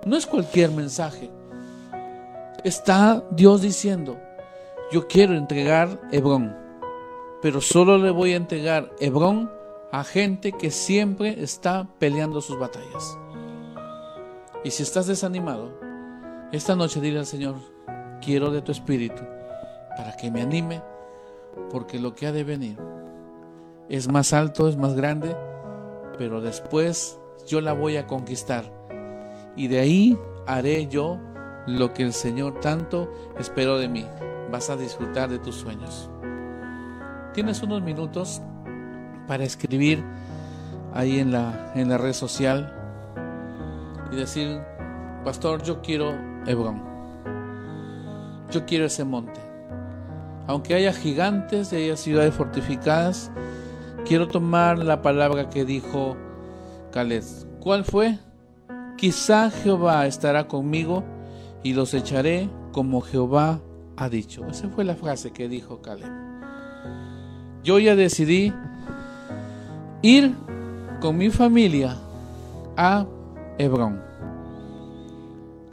no 0.06 0.16
es 0.16 0.26
cualquier 0.26 0.72
mensaje 0.72 1.30
está 2.64 3.24
Dios 3.32 3.62
diciendo, 3.62 4.20
yo 4.92 5.08
quiero 5.08 5.36
entregar 5.36 6.00
Hebrón, 6.12 6.56
pero 7.42 7.62
solo 7.62 7.98
le 7.98 8.12
voy 8.12 8.34
a 8.34 8.38
entregar 8.38 8.92
Hebrón 9.00 9.52
a 9.92 10.04
gente 10.04 10.52
que 10.52 10.72
siempre 10.72 11.42
está 11.42 11.88
peleando 12.00 12.42
sus 12.42 12.60
batallas. 12.60 13.18
Y 14.64 14.72
si 14.72 14.84
estás 14.84 15.08
desanimado, 15.08 15.72
esta 16.52 16.76
noche 16.76 17.02
dile 17.02 17.20
al 17.20 17.26
Señor, 17.26 17.56
quiero 18.22 18.52
de 18.52 18.62
tu 18.62 18.72
espíritu 18.72 19.24
para 19.96 20.16
que 20.18 20.32
me 20.32 20.42
anime, 20.42 20.82
porque 21.72 22.00
lo 22.00 22.14
que 22.16 22.28
ha 22.28 22.32
de 22.32 22.44
venir 22.44 22.78
es 23.90 24.08
más 24.08 24.34
alto, 24.34 24.68
es 24.68 24.78
más 24.78 24.96
grande, 24.96 25.36
pero 26.18 26.42
después 26.42 27.20
yo 27.48 27.62
la 27.62 27.74
voy 27.74 27.98
a 27.98 28.06
conquistar. 28.06 28.66
Y 29.56 29.68
de 29.68 29.80
ahí 29.80 30.18
haré 30.46 30.88
yo 30.88 31.20
lo 31.78 31.94
que 31.94 32.04
el 32.04 32.14
Señor 32.14 32.60
tanto 32.60 33.12
esperó 33.38 33.78
de 33.78 33.88
mí. 33.88 34.06
Vas 34.52 34.70
a 34.70 34.78
disfrutar 34.78 35.30
de 35.30 35.40
tus 35.40 35.56
sueños. 35.56 36.10
Tienes 37.34 37.62
unos 37.62 37.82
minutos 37.82 38.42
para 39.28 39.44
escribir 39.44 40.04
ahí 40.94 41.20
en 41.20 41.32
la, 41.32 41.72
en 41.76 41.90
la 41.90 41.98
red 41.98 42.14
social 42.14 42.76
y 44.12 44.16
decir, 44.16 44.60
pastor, 45.24 45.62
yo 45.62 45.82
quiero 45.82 46.14
Hebrón. 46.48 46.82
Yo 48.50 48.66
quiero 48.66 48.86
ese 48.86 49.04
monte. 49.04 49.40
aunque 50.48 50.74
haya 50.74 50.92
gigantes 50.92 51.72
y 51.72 51.76
haya 51.76 51.96
ciudades 51.96 52.34
fortificadas, 52.34 53.30
quiero 54.04 54.28
tomar 54.28 54.80
la 54.80 55.04
palabra 55.04 55.48
que 55.48 55.64
dijo 55.64 56.18
Caleb. 56.92 57.24
¿Cuál 57.60 57.86
fue? 57.86 58.18
Quizá 58.98 59.52
Jehová 59.52 60.08
estará 60.08 60.48
conmigo 60.48 61.04
y 61.64 61.74
los 61.74 61.94
echaré 61.94 62.50
como 62.72 63.02
Jehová 63.02 63.60
ha 63.98 64.10
dicho. 64.10 64.46
Esa 64.48 64.70
fue 64.70 64.84
la 64.86 64.96
frase 64.96 65.32
que 65.32 65.50
dijo 65.50 65.82
Caleb. 65.82 66.12
Yo 67.64 67.80
ya 67.80 67.96
decidí 67.96 68.54
ir 70.02 70.34
con 71.02 71.18
mi 71.18 71.30
familia 71.30 71.98
a 72.78 73.06
Hebrón. 73.58 74.02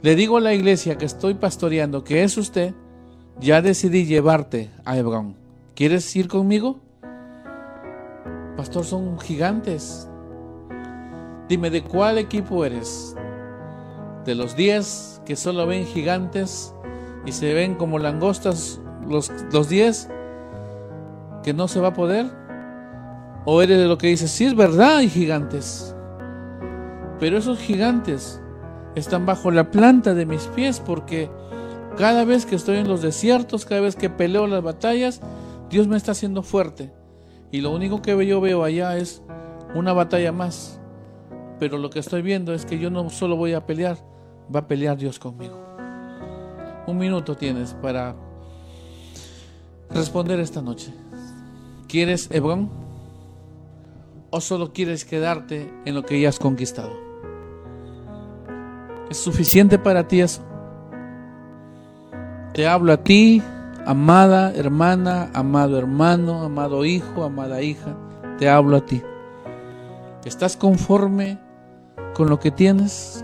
Le 0.01 0.15
digo 0.15 0.37
a 0.37 0.41
la 0.41 0.53
iglesia 0.53 0.97
que 0.97 1.05
estoy 1.05 1.33
pastoreando, 1.35 2.03
que 2.03 2.23
es 2.23 2.37
usted, 2.37 2.73
ya 3.39 3.61
decidí 3.61 4.05
llevarte 4.05 4.69
a 4.85 4.97
Hebrón. 4.97 5.35
¿Quieres 5.75 6.15
ir 6.15 6.27
conmigo? 6.27 6.79
Pastor, 8.57 8.83
son 8.83 9.19
gigantes. 9.19 10.09
Dime, 11.47 11.69
¿de 11.69 11.83
cuál 11.83 12.17
equipo 12.17 12.65
eres? 12.65 13.15
¿De 14.27 14.35
los 14.35 14.57
diez 14.57 15.21
que 15.25 15.37
solo 15.37 15.65
ven 15.65 15.85
gigantes 15.85 16.73
y 17.25 17.31
se 17.31 17.53
ven 17.53 17.75
como 17.75 17.97
langostas 17.97 18.81
los, 19.07 19.31
los 19.53 19.69
diez 19.69 20.09
que 21.43 21.53
no 21.53 21.69
se 21.69 21.79
va 21.79 21.87
a 21.87 21.93
poder? 21.93 22.25
¿O 23.45 23.61
eres 23.61 23.77
de 23.77 23.87
lo 23.87 23.97
que 23.97 24.07
dices, 24.07 24.29
sí 24.29 24.43
es 24.43 24.53
verdad, 24.53 24.97
hay 24.97 25.07
gigantes? 25.07 25.95
Pero 27.21 27.37
esos 27.37 27.57
gigantes 27.57 28.41
están 28.95 29.25
bajo 29.25 29.49
la 29.49 29.71
planta 29.71 30.13
de 30.13 30.25
mis 30.25 30.47
pies 30.47 30.81
porque 30.81 31.31
cada 31.97 32.25
vez 32.25 32.45
que 32.45 32.55
estoy 32.55 32.79
en 32.79 32.89
los 32.89 33.01
desiertos, 33.01 33.63
cada 33.63 33.79
vez 33.79 33.95
que 33.95 34.09
peleo 34.09 34.45
las 34.45 34.61
batallas, 34.61 35.21
Dios 35.69 35.87
me 35.87 35.95
está 35.95 36.11
haciendo 36.11 36.43
fuerte. 36.43 36.91
Y 37.49 37.61
lo 37.61 37.73
único 37.73 38.01
que 38.01 38.27
yo 38.27 38.41
veo 38.41 38.65
allá 38.65 38.97
es 38.97 39.23
una 39.73 39.93
batalla 39.93 40.33
más. 40.33 40.81
Pero 41.59 41.77
lo 41.77 41.89
que 41.89 41.99
estoy 41.99 42.21
viendo 42.21 42.53
es 42.53 42.65
que 42.65 42.77
yo 42.77 42.89
no 42.89 43.09
solo 43.09 43.37
voy 43.37 43.53
a 43.53 43.65
pelear, 43.65 43.97
va 44.53 44.61
a 44.61 44.67
pelear 44.67 44.97
Dios 44.97 45.19
conmigo. 45.19 45.57
Un 46.87 46.97
minuto 46.97 47.35
tienes 47.35 47.73
para 47.73 48.15
responder 49.89 50.39
esta 50.39 50.61
noche. 50.61 50.93
¿Quieres 51.87 52.29
Hebrón? 52.31 52.69
¿O 54.29 54.41
solo 54.41 54.73
quieres 54.73 55.05
quedarte 55.05 55.71
en 55.85 55.95
lo 55.95 56.03
que 56.03 56.19
ya 56.19 56.29
has 56.29 56.39
conquistado? 56.39 56.91
¿Es 59.09 59.17
suficiente 59.17 59.79
para 59.79 60.07
ti 60.07 60.21
eso? 60.21 60.41
Te 62.53 62.67
hablo 62.67 62.91
a 62.91 62.97
ti, 62.97 63.41
amada 63.85 64.53
hermana, 64.53 65.29
amado 65.33 65.77
hermano, 65.77 66.41
amado 66.41 66.83
hijo, 66.83 67.23
amada 67.23 67.61
hija. 67.61 67.95
Te 68.37 68.49
hablo 68.49 68.77
a 68.77 68.85
ti. 68.85 69.01
¿Estás 70.25 70.57
conforme 70.57 71.39
con 72.13 72.29
lo 72.29 72.39
que 72.39 72.51
tienes? 72.51 73.23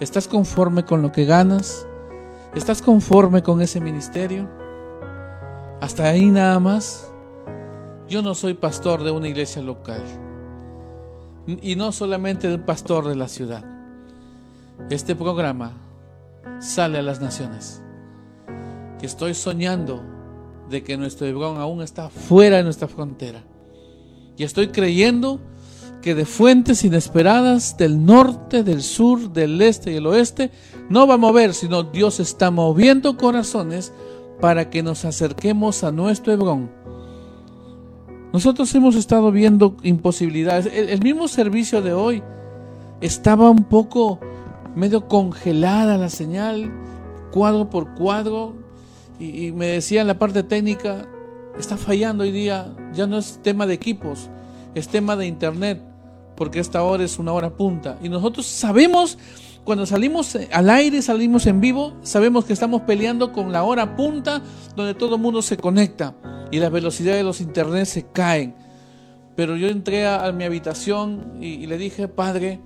¿Estás 0.00 0.28
conforme 0.28 0.86
con 0.86 1.02
lo 1.02 1.12
que 1.12 1.26
ganas? 1.26 1.86
¿Estás 2.54 2.80
conforme 2.80 3.42
con 3.42 3.60
ese 3.60 3.82
ministerio? 3.82 4.48
Hasta 5.82 6.08
ahí 6.08 6.30
nada 6.30 6.58
más. 6.58 7.12
Yo 8.08 8.22
no 8.22 8.34
soy 8.34 8.54
pastor 8.54 9.04
de 9.04 9.10
una 9.10 9.28
iglesia 9.28 9.60
local. 9.60 10.02
Y 11.46 11.76
no 11.76 11.92
solamente 11.92 12.48
de 12.48 12.54
un 12.54 12.62
pastor 12.62 13.08
de 13.08 13.14
la 13.14 13.28
ciudad. 13.28 13.62
Este 14.88 15.14
programa 15.14 15.72
sale 16.60 16.98
a 16.98 17.02
las 17.02 17.20
naciones 17.20 17.82
que 18.98 19.04
estoy 19.04 19.34
soñando 19.34 20.02
de 20.70 20.82
que 20.82 20.96
nuestro 20.96 21.26
Hebrón 21.26 21.58
aún 21.58 21.82
está 21.82 22.08
fuera 22.08 22.56
de 22.56 22.62
nuestra 22.62 22.88
frontera. 22.88 23.42
Y 24.38 24.44
estoy 24.44 24.68
creyendo 24.68 25.40
que 26.02 26.14
de 26.14 26.24
fuentes 26.24 26.84
inesperadas 26.84 27.76
del 27.76 28.04
norte, 28.04 28.62
del 28.62 28.82
sur, 28.82 29.32
del 29.32 29.60
este 29.60 29.92
y 29.92 29.96
el 29.96 30.06
oeste, 30.06 30.50
no 30.88 31.06
va 31.06 31.14
a 31.14 31.18
mover, 31.18 31.54
sino 31.54 31.82
Dios 31.82 32.20
está 32.20 32.50
moviendo 32.50 33.16
corazones 33.16 33.92
para 34.40 34.70
que 34.70 34.82
nos 34.82 35.04
acerquemos 35.04 35.84
a 35.84 35.92
nuestro 35.92 36.32
Hebrón. 36.32 36.70
Nosotros 38.32 38.72
hemos 38.74 38.94
estado 38.94 39.32
viendo 39.32 39.76
imposibilidades. 39.82 40.66
El, 40.72 41.00
mismo 41.02 41.26
servicio 41.28 41.82
de 41.82 41.92
hoy 41.92 42.22
estaba 43.00 43.50
un 43.50 43.64
poco 43.64 44.20
medio 44.74 45.08
congelada 45.08 45.98
la 45.98 46.08
señal, 46.08 46.70
cuadro 47.32 47.68
por 47.70 47.94
cuadro, 47.94 48.54
y, 49.18 49.52
me 49.52 49.66
decía 49.66 50.00
en 50.00 50.06
la 50.06 50.18
parte 50.18 50.42
técnica, 50.42 51.06
está 51.58 51.76
fallando 51.76 52.24
hoy 52.24 52.30
día, 52.30 52.74
ya 52.94 53.06
no 53.06 53.18
es 53.18 53.40
tema 53.42 53.66
de 53.66 53.74
equipos, 53.74 54.30
es 54.74 54.88
tema 54.88 55.16
de 55.16 55.26
internet, 55.26 55.82
porque 56.40 56.58
esta 56.58 56.82
hora 56.82 57.04
es 57.04 57.18
una 57.18 57.34
hora 57.34 57.50
punta. 57.50 57.98
Y 58.02 58.08
nosotros 58.08 58.46
sabemos, 58.46 59.18
cuando 59.62 59.84
salimos 59.84 60.38
al 60.50 60.70
aire, 60.70 61.02
salimos 61.02 61.44
en 61.44 61.60
vivo, 61.60 61.98
sabemos 62.00 62.46
que 62.46 62.54
estamos 62.54 62.80
peleando 62.80 63.30
con 63.30 63.52
la 63.52 63.62
hora 63.62 63.94
punta, 63.94 64.40
donde 64.74 64.94
todo 64.94 65.16
el 65.16 65.20
mundo 65.20 65.42
se 65.42 65.58
conecta 65.58 66.14
y 66.50 66.58
la 66.58 66.70
velocidad 66.70 67.12
de 67.12 67.24
los 67.24 67.42
internet 67.42 67.84
se 67.84 68.06
caen. 68.06 68.54
Pero 69.36 69.54
yo 69.54 69.68
entré 69.68 70.06
a, 70.06 70.32
mi 70.32 70.44
habitación 70.44 71.34
y 71.42 71.66
le 71.66 71.76
dije, 71.76 72.08
Padre, 72.08 72.58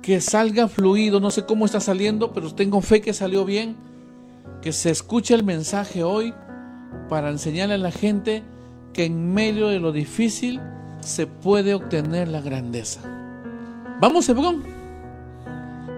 que 0.00 0.20
salga 0.20 0.68
fluido, 0.68 1.18
no 1.18 1.32
sé 1.32 1.44
cómo 1.44 1.66
está 1.66 1.80
saliendo, 1.80 2.32
pero 2.32 2.54
tengo 2.54 2.80
fe 2.82 3.00
que 3.00 3.14
salió 3.14 3.44
bien 3.44 3.74
que 4.62 4.70
se 4.70 4.90
escuche 4.90 5.34
el 5.34 5.42
mensaje 5.42 6.04
hoy 6.04 6.32
para 7.08 7.30
enseñarle 7.30 7.74
a 7.74 7.78
la 7.78 7.90
gente 7.90 8.44
que 8.92 9.06
en 9.06 9.34
medio 9.34 9.66
de 9.66 9.80
lo 9.80 9.90
difícil 9.90 10.60
se 11.08 11.26
puede 11.26 11.74
obtener 11.74 12.28
la 12.28 12.40
grandeza. 12.40 13.00
Vamos, 14.00 14.28
Hebrón. 14.28 14.62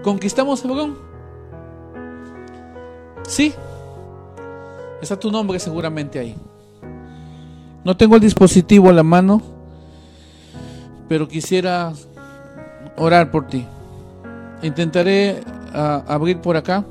Conquistamos 0.03 0.63
Hebrón. 0.63 0.97
Sí. 3.27 3.53
Está 5.01 5.19
tu 5.19 5.29
nombre 5.29 5.59
seguramente 5.59 6.17
ahí. 6.17 6.35
No 7.83 7.97
tengo 7.97 8.15
el 8.15 8.21
dispositivo 8.21 8.89
a 8.89 8.93
la 8.93 9.03
mano, 9.03 9.41
pero 11.09 11.27
quisiera 11.27 11.91
orar 12.95 13.31
por 13.31 13.47
ti. 13.47 13.65
Intentaré 14.63 15.41
ah, 15.73 16.03
abrir 16.07 16.39
por 16.39 16.55
acá 16.55 16.85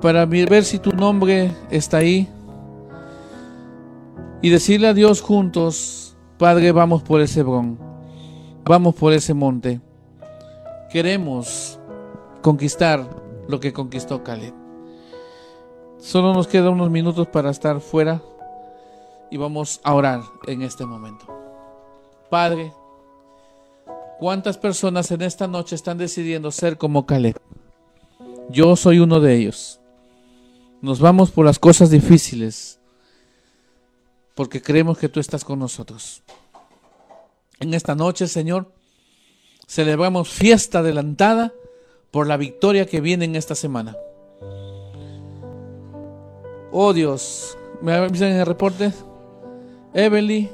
para 0.00 0.24
ver 0.26 0.64
si 0.64 0.78
tu 0.78 0.92
nombre 0.92 1.50
está 1.70 1.96
ahí 1.98 2.28
y 4.42 4.50
decirle 4.50 4.86
a 4.88 4.94
Dios 4.94 5.22
juntos, 5.22 6.05
Padre, 6.38 6.70
vamos 6.70 7.02
por 7.02 7.22
ese 7.22 7.42
bron, 7.42 7.78
vamos 8.62 8.94
por 8.94 9.14
ese 9.14 9.32
monte. 9.32 9.80
Queremos 10.92 11.78
conquistar 12.42 13.08
lo 13.48 13.58
que 13.58 13.72
conquistó 13.72 14.22
Caleb. 14.22 14.52
Solo 15.98 16.34
nos 16.34 16.46
quedan 16.46 16.74
unos 16.74 16.90
minutos 16.90 17.26
para 17.28 17.48
estar 17.48 17.80
fuera 17.80 18.22
y 19.30 19.38
vamos 19.38 19.80
a 19.82 19.94
orar 19.94 20.20
en 20.46 20.60
este 20.60 20.84
momento. 20.84 21.26
Padre, 22.28 22.70
¿cuántas 24.18 24.58
personas 24.58 25.10
en 25.10 25.22
esta 25.22 25.46
noche 25.46 25.74
están 25.74 25.96
decidiendo 25.96 26.50
ser 26.50 26.76
como 26.76 27.06
Caleb? 27.06 27.40
Yo 28.50 28.76
soy 28.76 28.98
uno 28.98 29.20
de 29.20 29.36
ellos. 29.36 29.80
Nos 30.82 31.00
vamos 31.00 31.30
por 31.30 31.46
las 31.46 31.58
cosas 31.58 31.88
difíciles 31.88 32.78
porque 34.36 34.60
creemos 34.60 34.98
que 34.98 35.08
tú 35.08 35.18
estás 35.18 35.44
con 35.44 35.58
nosotros. 35.58 36.22
En 37.58 37.72
esta 37.72 37.94
noche, 37.94 38.28
Señor, 38.28 38.70
celebramos 39.66 40.28
fiesta 40.28 40.80
adelantada 40.80 41.54
por 42.10 42.26
la 42.26 42.36
victoria 42.36 42.84
que 42.84 43.00
viene 43.00 43.24
en 43.24 43.34
esta 43.34 43.54
semana. 43.54 43.96
Oh 46.70 46.92
Dios, 46.92 47.56
me 47.80 47.94
avisan 47.94 48.28
en 48.28 48.40
el 48.40 48.46
reporte. 48.46 48.92
Evelyn, 49.94 50.50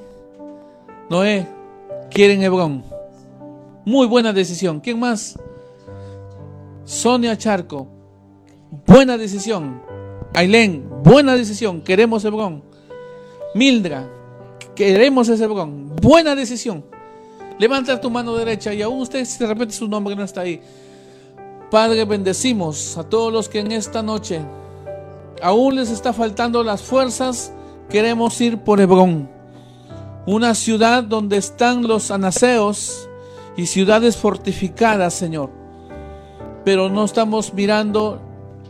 Noé, 1.11 1.49
quieren 2.09 2.41
Hebrón. 2.41 2.85
Muy 3.85 4.07
buena 4.07 4.33
decisión. 4.33 4.79
¿Quién 4.79 5.01
más? 5.01 5.37
Sonia 6.85 7.37
Charco. 7.37 7.89
Buena 8.87 9.19
decisión. 9.19 9.83
Ailén, 10.35 10.89
buena 11.03 11.35
decisión, 11.35 11.83
queremos 11.83 12.25
Hebrón. 12.25 12.72
Mildra, 13.55 14.09
queremos 14.75 15.29
ese 15.29 15.45
Hebrón, 15.45 15.95
buena 15.97 16.35
decisión. 16.35 16.85
Levanta 17.59 18.01
tu 18.01 18.11
mano 18.11 18.35
derecha 18.35 18.73
y 18.73 18.81
aún 18.81 19.01
usted 19.01 19.25
si 19.27 19.39
de 19.39 19.47
repente 19.47 19.75
su 19.75 19.87
nombre 19.89 20.17
no 20.17 20.25
está 20.25 20.41
ahí. 20.41 20.61
Padre, 21.71 22.05
bendecimos 22.07 22.97
a 22.97 23.05
todos 23.05 23.33
los 23.33 23.49
que 23.49 23.61
en 23.61 23.73
esta 23.73 24.03
noche 24.03 24.41
aún 25.43 25.77
les 25.77 25.91
está 25.91 26.13
faltando 26.13 26.65
las 26.65 26.83
fuerzas. 26.83 27.53
Queremos 27.91 28.41
ir 28.41 28.59
por 28.59 28.81
Hebrón, 28.81 29.29
una 30.27 30.55
ciudad 30.55 31.03
donde 31.03 31.37
están 31.37 31.83
los 31.83 32.11
anaseos 32.11 33.09
y 33.57 33.67
ciudades 33.67 34.17
fortificadas, 34.17 35.13
Señor. 35.13 35.51
Pero 36.65 36.89
no 36.89 37.05
estamos 37.05 37.53
mirando 37.53 38.21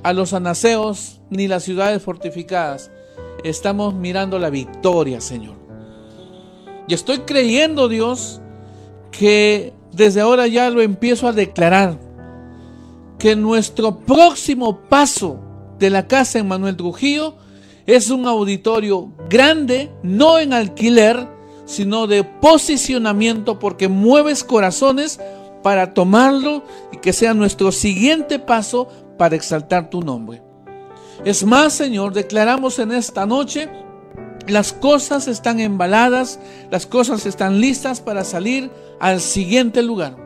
a 0.03 0.13
los 0.13 0.33
anaseos 0.33 1.21
ni 1.31 1.47
las 1.47 1.63
ciudades 1.63 2.03
fortificadas. 2.03 2.91
Estamos 3.45 3.95
mirando 3.95 4.39
la 4.39 4.51
victoria, 4.51 5.21
Señor. 5.21 5.57
Y 6.87 6.95
estoy 6.95 7.19
creyendo, 7.21 7.89
Dios, 7.89 8.41
que 9.11 9.73
desde 9.93 10.21
ahora 10.21 10.47
ya 10.47 10.71
lo 10.71 10.81
empiezo 10.81 11.29
a 11.29 11.33
declarar. 11.33 11.99
Que 13.19 13.37
nuestro 13.37 14.01
próximo 14.01 14.81
paso 14.89 15.39
de 15.79 15.91
la 15.91 16.09
casa 16.09 16.39
en 16.39 16.49
Manuel 16.49 16.77
Trujillo 16.77 17.37
es 17.87 18.11
un 18.11 18.27
auditorio 18.27 19.13
grande, 19.29 19.91
no 20.03 20.39
en 20.39 20.53
alquiler, 20.53 21.29
sino 21.65 22.07
de 22.07 22.25
posicionamiento, 22.25 23.59
porque 23.59 23.89
mueves 23.89 24.45
corazones 24.45 25.21
para 25.63 25.95
tomarlo 25.95 26.65
y 26.93 26.97
que 26.99 27.13
sea 27.13 27.35
nuestro 27.35 27.73
siguiente 27.73 28.39
paso 28.39 28.89
para 29.17 29.37
exaltar 29.37 29.89
tu 29.89 30.01
nombre. 30.01 30.42
Es 31.25 31.45
más, 31.45 31.75
Señor, 31.75 32.13
declaramos 32.13 32.81
en 32.81 32.91
esta 32.91 33.27
noche, 33.27 33.69
las 34.49 34.73
cosas 34.73 35.29
están 35.29 35.61
embaladas, 35.61 36.41
las 36.69 36.85
cosas 36.85 37.27
están 37.27 37.61
listas 37.61 38.01
para 38.01 38.25
salir 38.25 38.73
al 38.99 39.21
siguiente 39.21 39.85
lugar. 39.85 40.17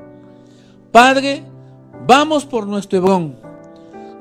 Padre, 0.93 1.43
vamos 2.07 2.47
por 2.47 2.67
nuestro 2.67 2.99
Hebrón, 2.99 3.37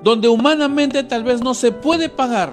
donde 0.04 0.28
humanamente 0.28 1.04
tal 1.04 1.24
vez 1.24 1.42
no 1.42 1.54
se 1.54 1.72
puede 1.72 2.10
pagar, 2.10 2.52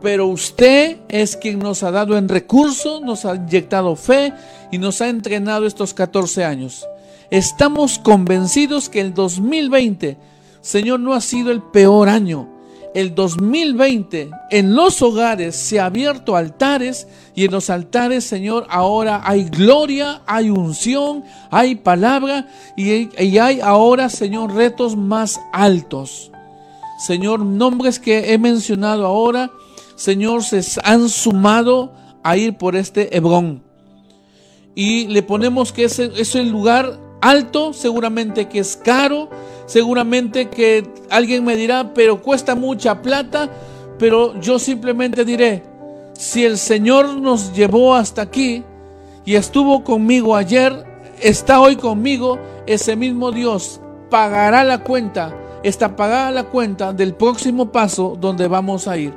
pero 0.00 0.28
usted 0.28 0.96
es 1.08 1.36
quien 1.36 1.58
nos 1.58 1.82
ha 1.82 1.90
dado 1.90 2.16
en 2.16 2.30
recurso, 2.30 3.02
nos 3.02 3.26
ha 3.26 3.34
inyectado 3.34 3.96
fe 3.96 4.32
y 4.72 4.78
nos 4.78 5.02
ha 5.02 5.10
entrenado 5.10 5.66
estos 5.66 5.92
14 5.92 6.42
años. 6.42 6.86
Estamos 7.28 7.98
convencidos 7.98 8.88
que 8.88 9.02
el 9.02 9.12
2020, 9.12 10.16
Señor, 10.62 11.00
no 11.00 11.12
ha 11.12 11.20
sido 11.20 11.52
el 11.52 11.60
peor 11.60 12.08
año 12.08 12.55
el 12.96 13.14
2020 13.14 14.30
en 14.50 14.74
los 14.74 15.02
hogares 15.02 15.54
se 15.54 15.78
ha 15.78 15.84
abierto 15.84 16.34
altares 16.34 17.06
y 17.34 17.44
en 17.44 17.50
los 17.50 17.68
altares, 17.68 18.24
Señor, 18.24 18.66
ahora 18.70 19.20
hay 19.22 19.44
gloria, 19.44 20.22
hay 20.26 20.48
unción, 20.48 21.22
hay 21.50 21.74
palabra 21.74 22.48
y, 22.74 23.10
hay 23.38 23.60
ahora, 23.60 24.08
Señor, 24.08 24.54
retos 24.54 24.96
más 24.96 25.38
altos. 25.52 26.32
Señor, 27.06 27.40
nombres 27.40 27.98
que 27.98 28.32
he 28.32 28.38
mencionado 28.38 29.04
ahora, 29.04 29.50
Señor, 29.96 30.42
se 30.42 30.62
han 30.82 31.10
sumado 31.10 31.92
a 32.22 32.38
ir 32.38 32.56
por 32.56 32.76
este 32.76 33.14
Hebrón. 33.14 33.62
Y 34.74 35.06
le 35.08 35.22
ponemos 35.22 35.70
que 35.70 35.84
ese 35.84 36.10
es 36.16 36.34
el 36.34 36.48
lugar 36.48 36.98
alto, 37.20 37.72
seguramente 37.72 38.48
que 38.48 38.58
es 38.60 38.76
caro, 38.76 39.28
seguramente 39.66 40.48
que 40.48 40.88
alguien 41.10 41.44
me 41.44 41.56
dirá, 41.56 41.92
pero 41.94 42.22
cuesta 42.22 42.54
mucha 42.54 43.02
plata, 43.02 43.50
pero 43.98 44.38
yo 44.40 44.58
simplemente 44.58 45.24
diré, 45.24 45.62
si 46.12 46.44
el 46.44 46.58
Señor 46.58 47.20
nos 47.20 47.52
llevó 47.52 47.94
hasta 47.94 48.22
aquí 48.22 48.62
y 49.24 49.34
estuvo 49.34 49.84
conmigo 49.84 50.36
ayer, 50.36 50.84
está 51.20 51.60
hoy 51.60 51.76
conmigo, 51.76 52.38
ese 52.66 52.96
mismo 52.96 53.32
Dios 53.32 53.80
pagará 54.10 54.64
la 54.64 54.82
cuenta, 54.82 55.34
está 55.62 55.96
pagada 55.96 56.30
la 56.30 56.44
cuenta 56.44 56.92
del 56.92 57.14
próximo 57.14 57.72
paso 57.72 58.16
donde 58.20 58.48
vamos 58.48 58.86
a 58.88 58.96
ir. 58.96 59.12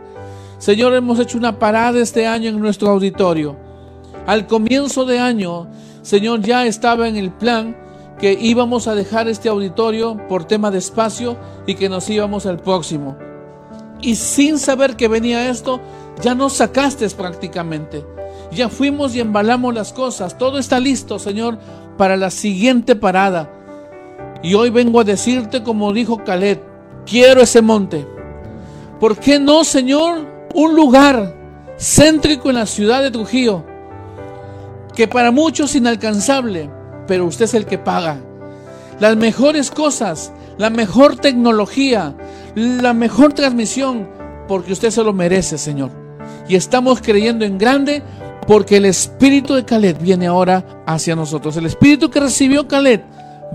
Señor, 0.58 0.94
hemos 0.94 1.20
hecho 1.20 1.38
una 1.38 1.58
parada 1.58 2.00
este 2.00 2.28
año 2.28 2.50
en 2.50 2.60
nuestro 2.60 2.90
auditorio. 2.90 3.56
Al 4.28 4.46
comienzo 4.46 5.06
de 5.06 5.20
año, 5.20 5.68
Señor, 6.02 6.42
ya 6.42 6.66
estaba 6.66 7.08
en 7.08 7.16
el 7.16 7.32
plan 7.32 7.76
que 8.20 8.34
íbamos 8.34 8.88
a 8.88 8.96
dejar 8.96 9.28
este 9.28 9.50
auditorio 9.50 10.18
por 10.28 10.46
tema 10.46 10.72
de 10.72 10.78
espacio 10.78 11.38
y 11.66 11.76
que 11.76 11.90
nos 11.90 12.10
íbamos 12.10 12.46
al 12.46 12.58
próximo. 12.58 13.18
Y 14.02 14.16
sin 14.16 14.60
saber 14.60 14.96
que 14.96 15.08
venía 15.08 15.50
esto, 15.50 15.80
ya 16.22 16.36
nos 16.36 16.54
sacaste 16.54 17.10
prácticamente. 17.10 18.06
Ya 18.52 18.70
fuimos 18.70 19.16
y 19.16 19.20
embalamos 19.20 19.74
las 19.74 19.94
cosas. 19.94 20.38
Todo 20.38 20.58
está 20.58 20.80
listo, 20.80 21.18
Señor, 21.18 21.58
para 21.98 22.18
la 22.18 22.30
siguiente 22.30 22.96
parada. 22.96 23.50
Y 24.44 24.54
hoy 24.54 24.70
vengo 24.70 25.00
a 25.00 25.04
decirte, 25.04 25.64
como 25.64 25.94
dijo 25.94 26.24
Caleb, 26.24 26.62
quiero 27.06 27.42
ese 27.42 27.62
monte. 27.62 28.06
¿Por 29.00 29.18
qué 29.18 29.40
no, 29.40 29.64
Señor, 29.64 30.26
un 30.54 30.76
lugar 30.76 31.36
céntrico 31.78 32.50
en 32.50 32.58
la 32.58 32.66
ciudad 32.66 33.02
de 33.02 33.12
Trujillo, 33.12 33.64
que 34.94 35.08
para 35.08 35.32
muchos 35.32 35.76
inalcanzable, 35.76 36.70
pero 37.10 37.26
usted 37.26 37.46
es 37.46 37.56
el 37.56 37.66
que 37.66 37.80
paga. 37.80 38.22
Las 39.00 39.18
mejores 39.18 39.72
cosas, 39.72 40.32
la 40.60 40.70
mejor 40.70 41.16
tecnología, 41.16 42.16
la 42.54 42.94
mejor 42.94 43.34
transmisión, 43.34 44.08
porque 44.48 44.74
usted 44.74 44.92
se 44.92 45.04
lo 45.04 45.12
merece, 45.12 45.58
Señor. 45.58 45.90
Y 46.48 46.54
estamos 46.56 47.02
creyendo 47.02 47.46
en 47.46 47.58
grande 47.58 48.04
porque 48.46 48.78
el 48.78 48.86
espíritu 48.86 49.56
de 49.56 49.66
Caleb 49.66 49.98
viene 50.00 50.28
ahora 50.28 50.84
hacia 50.86 51.16
nosotros. 51.16 51.58
El 51.58 51.66
espíritu 51.66 52.12
que 52.12 52.20
recibió 52.20 52.68
Caleb 52.68 53.02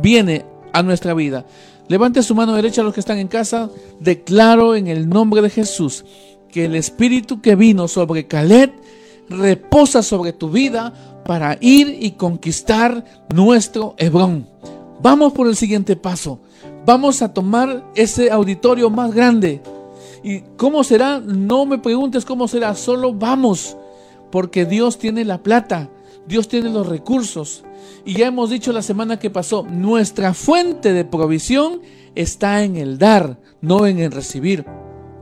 viene 0.03 0.45
a 0.73 0.83
nuestra 0.83 1.15
vida. 1.15 1.45
Levante 1.87 2.25
su 2.25 2.35
mano 2.35 2.55
derecha 2.55 2.81
a 2.81 2.85
los 2.85 2.93
que 2.93 3.01
están 3.01 3.19
en 3.19 3.29
casa. 3.29 3.71
Declaro 4.01 4.75
en 4.75 4.89
el 4.89 5.09
nombre 5.09 5.43
de 5.43 5.51
Jesús 5.51 6.05
que 6.51 6.65
el 6.65 6.75
espíritu 6.75 7.41
que 7.41 7.55
vino 7.55 7.87
sobre 7.87 8.27
Caleb 8.27 8.73
reposa 9.29 10.03
sobre 10.03 10.33
tu 10.33 10.51
vida 10.51 11.14
para 11.25 11.59
ir 11.61 11.99
y 12.01 12.13
conquistar 12.13 13.05
nuestro 13.35 13.95
Hebrón. 13.99 14.47
Vamos 15.01 15.33
por 15.33 15.47
el 15.47 15.57
siguiente 15.57 15.97
paso. 15.97 16.41
Vamos 16.87 17.23
a 17.23 17.33
tomar 17.33 17.85
ese 17.95 18.31
auditorio 18.31 18.91
más 18.91 19.13
grande. 19.15 19.63
¿Y 20.23 20.41
cómo 20.57 20.85
será? 20.85 21.21
No 21.21 21.67
me 21.67 21.79
preguntes 21.79 22.25
cómo 22.25 22.49
será, 22.49 22.75
solo 22.75 23.13
vamos. 23.13 23.77
Porque 24.31 24.65
Dios 24.65 24.99
tiene 24.99 25.25
la 25.25 25.43
plata, 25.43 25.91
Dios 26.27 26.49
tiene 26.49 26.71
los 26.71 26.87
recursos. 26.87 27.65
Y 28.05 28.15
ya 28.15 28.27
hemos 28.27 28.51
dicho 28.51 28.73
la 28.73 28.83
semana 28.83 29.19
que 29.19 29.31
pasó, 29.31 29.65
nuestra 29.65 30.35
fuente 30.35 30.93
de 30.93 31.05
provisión 31.05 31.81
está 32.15 32.63
en 32.65 32.77
el 32.77 32.99
dar, 32.99 33.39
no 33.61 33.87
en 33.87 33.99
el 33.99 34.13
recibir. 34.13 34.65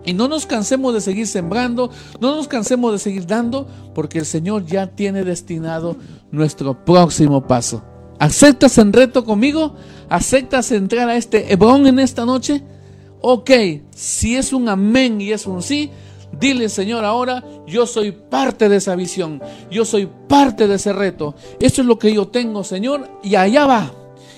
Y 0.05 0.15
no 0.15 0.27
nos 0.29 0.47
cansemos 0.47 0.93
de 0.95 1.01
seguir 1.01 1.27
sembrando, 1.27 1.91
no 2.21 2.35
nos 2.35 2.49
cansemos 2.49 2.93
de 2.93 2.99
seguir 2.99 3.27
dando, 3.27 3.67
porque 3.95 4.19
el 4.19 4.27
Señor 4.27 4.67
ya 4.67 4.89
tiene 4.89 5.23
destinado 5.23 5.97
nuestro 6.31 6.85
próximo 6.85 7.47
paso. 7.47 7.83
¿Aceptas 8.19 8.79
en 8.79 8.93
reto 8.93 9.25
conmigo? 9.25 9.75
¿Aceptas 10.09 10.73
entrar 10.73 11.09
a 11.09 11.17
este 11.17 11.53
Hebrón 11.53 11.87
en 11.87 11.99
esta 11.99 12.25
noche? 12.25 12.63
Ok, 13.21 13.51
si 13.95 14.37
es 14.37 14.53
un 14.53 14.69
amén 14.69 15.21
y 15.21 15.31
es 15.31 15.47
un 15.47 15.63
sí, 15.63 15.91
dile 16.39 16.69
Señor 16.69 17.05
ahora, 17.05 17.45
yo 17.69 17.87
soy 17.87 18.11
parte 18.11 18.69
de 18.69 18.77
esa 18.77 18.97
visión, 18.97 19.41
yo 19.71 19.85
soy 19.85 20.09
parte 20.29 20.67
de 20.67 20.75
ese 20.75 20.93
reto. 20.93 21.37
Esto 21.61 21.83
es 21.83 21.87
lo 21.87 21.99
que 21.99 22.13
yo 22.13 22.27
tengo, 22.27 22.65
Señor, 22.65 23.09
y 23.23 23.37
allá 23.37 23.67
va. 23.67 23.93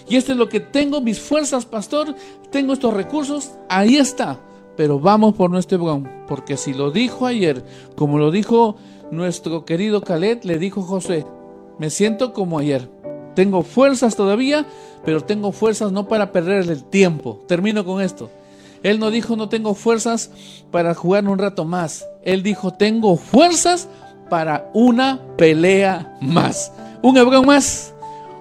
Y 0.07 0.17
esto 0.17 0.33
es 0.33 0.39
lo 0.39 0.51
que 0.51 0.61
tengo, 0.61 1.01
mis 1.01 1.19
fuerzas, 1.19 1.65
pastor, 1.65 2.15
tengo 2.51 2.75
estos 2.75 2.93
recursos, 2.93 3.53
ahí 3.71 3.97
está 3.97 4.39
pero 4.77 4.99
vamos 4.99 5.35
por 5.35 5.51
nuestro 5.51 5.79
Hebrón, 5.79 6.11
porque 6.27 6.57
si 6.57 6.75
lo 6.75 6.91
dijo 6.91 7.27
ayer, 7.27 7.65
como 7.97 8.19
lo 8.19 8.31
dijo 8.31 8.77
nuestro 9.11 9.65
querido 9.65 10.01
Caleb, 10.01 10.41
le 10.45 10.59
dijo 10.59 10.83
José, 10.83 11.27
me 11.79 11.91
siento 11.91 12.33
como 12.33 12.59
ayer. 12.59 12.89
Tengo 13.35 13.63
fuerzas 13.63 14.17
todavía, 14.17 14.67
pero 15.05 15.21
tengo 15.21 15.53
fuerzas 15.53 15.93
no 15.93 16.07
para 16.07 16.33
perder 16.33 16.71
el 16.71 16.85
tiempo. 16.85 17.41
Termino 17.49 17.85
con 17.85 18.01
esto. 18.01 18.31
Él 18.83 19.01
no 19.01 19.11
dijo 19.11 19.35
no 19.35 19.49
tengo 19.49 19.75
fuerzas 19.75 20.31
para 20.71 20.95
jugar 20.95 21.27
un 21.27 21.39
rato 21.39 21.65
más. 21.65 22.07
Él 22.23 22.43
dijo 22.43 22.73
tengo 22.73 23.17
fuerzas 23.17 23.89
para 24.31 24.71
una 24.73 25.21
pelea 25.37 26.17
más. 26.21 26.73
Un 27.03 27.17
Hebrón 27.17 27.47
más, 27.47 27.93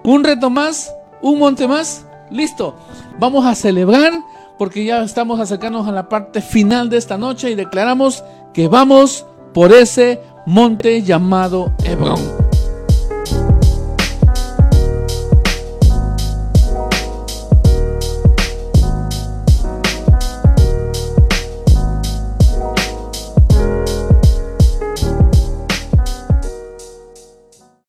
un 0.04 0.24
reto 0.24 0.50
más, 0.50 0.94
un 1.22 1.40
monte 1.40 1.68
más. 1.68 2.06
Listo. 2.30 2.76
Vamos 3.20 3.46
a 3.46 3.56
celebrar 3.56 4.14
porque 4.58 4.86
ya 4.86 5.04
estamos 5.04 5.40
acercándonos 5.40 5.88
a 5.88 5.92
la 5.92 6.10
parte 6.10 6.42
final 6.42 6.90
de 6.90 6.98
esta 6.98 7.18
noche 7.18 7.50
y 7.52 7.56
declaramos 7.56 8.24
que 8.54 8.68
vamos 8.68 9.26
por 9.54 9.72
ese 9.72 10.22
monte 10.46 11.02
llamado 11.02 11.72
Hebrón. 11.84 12.43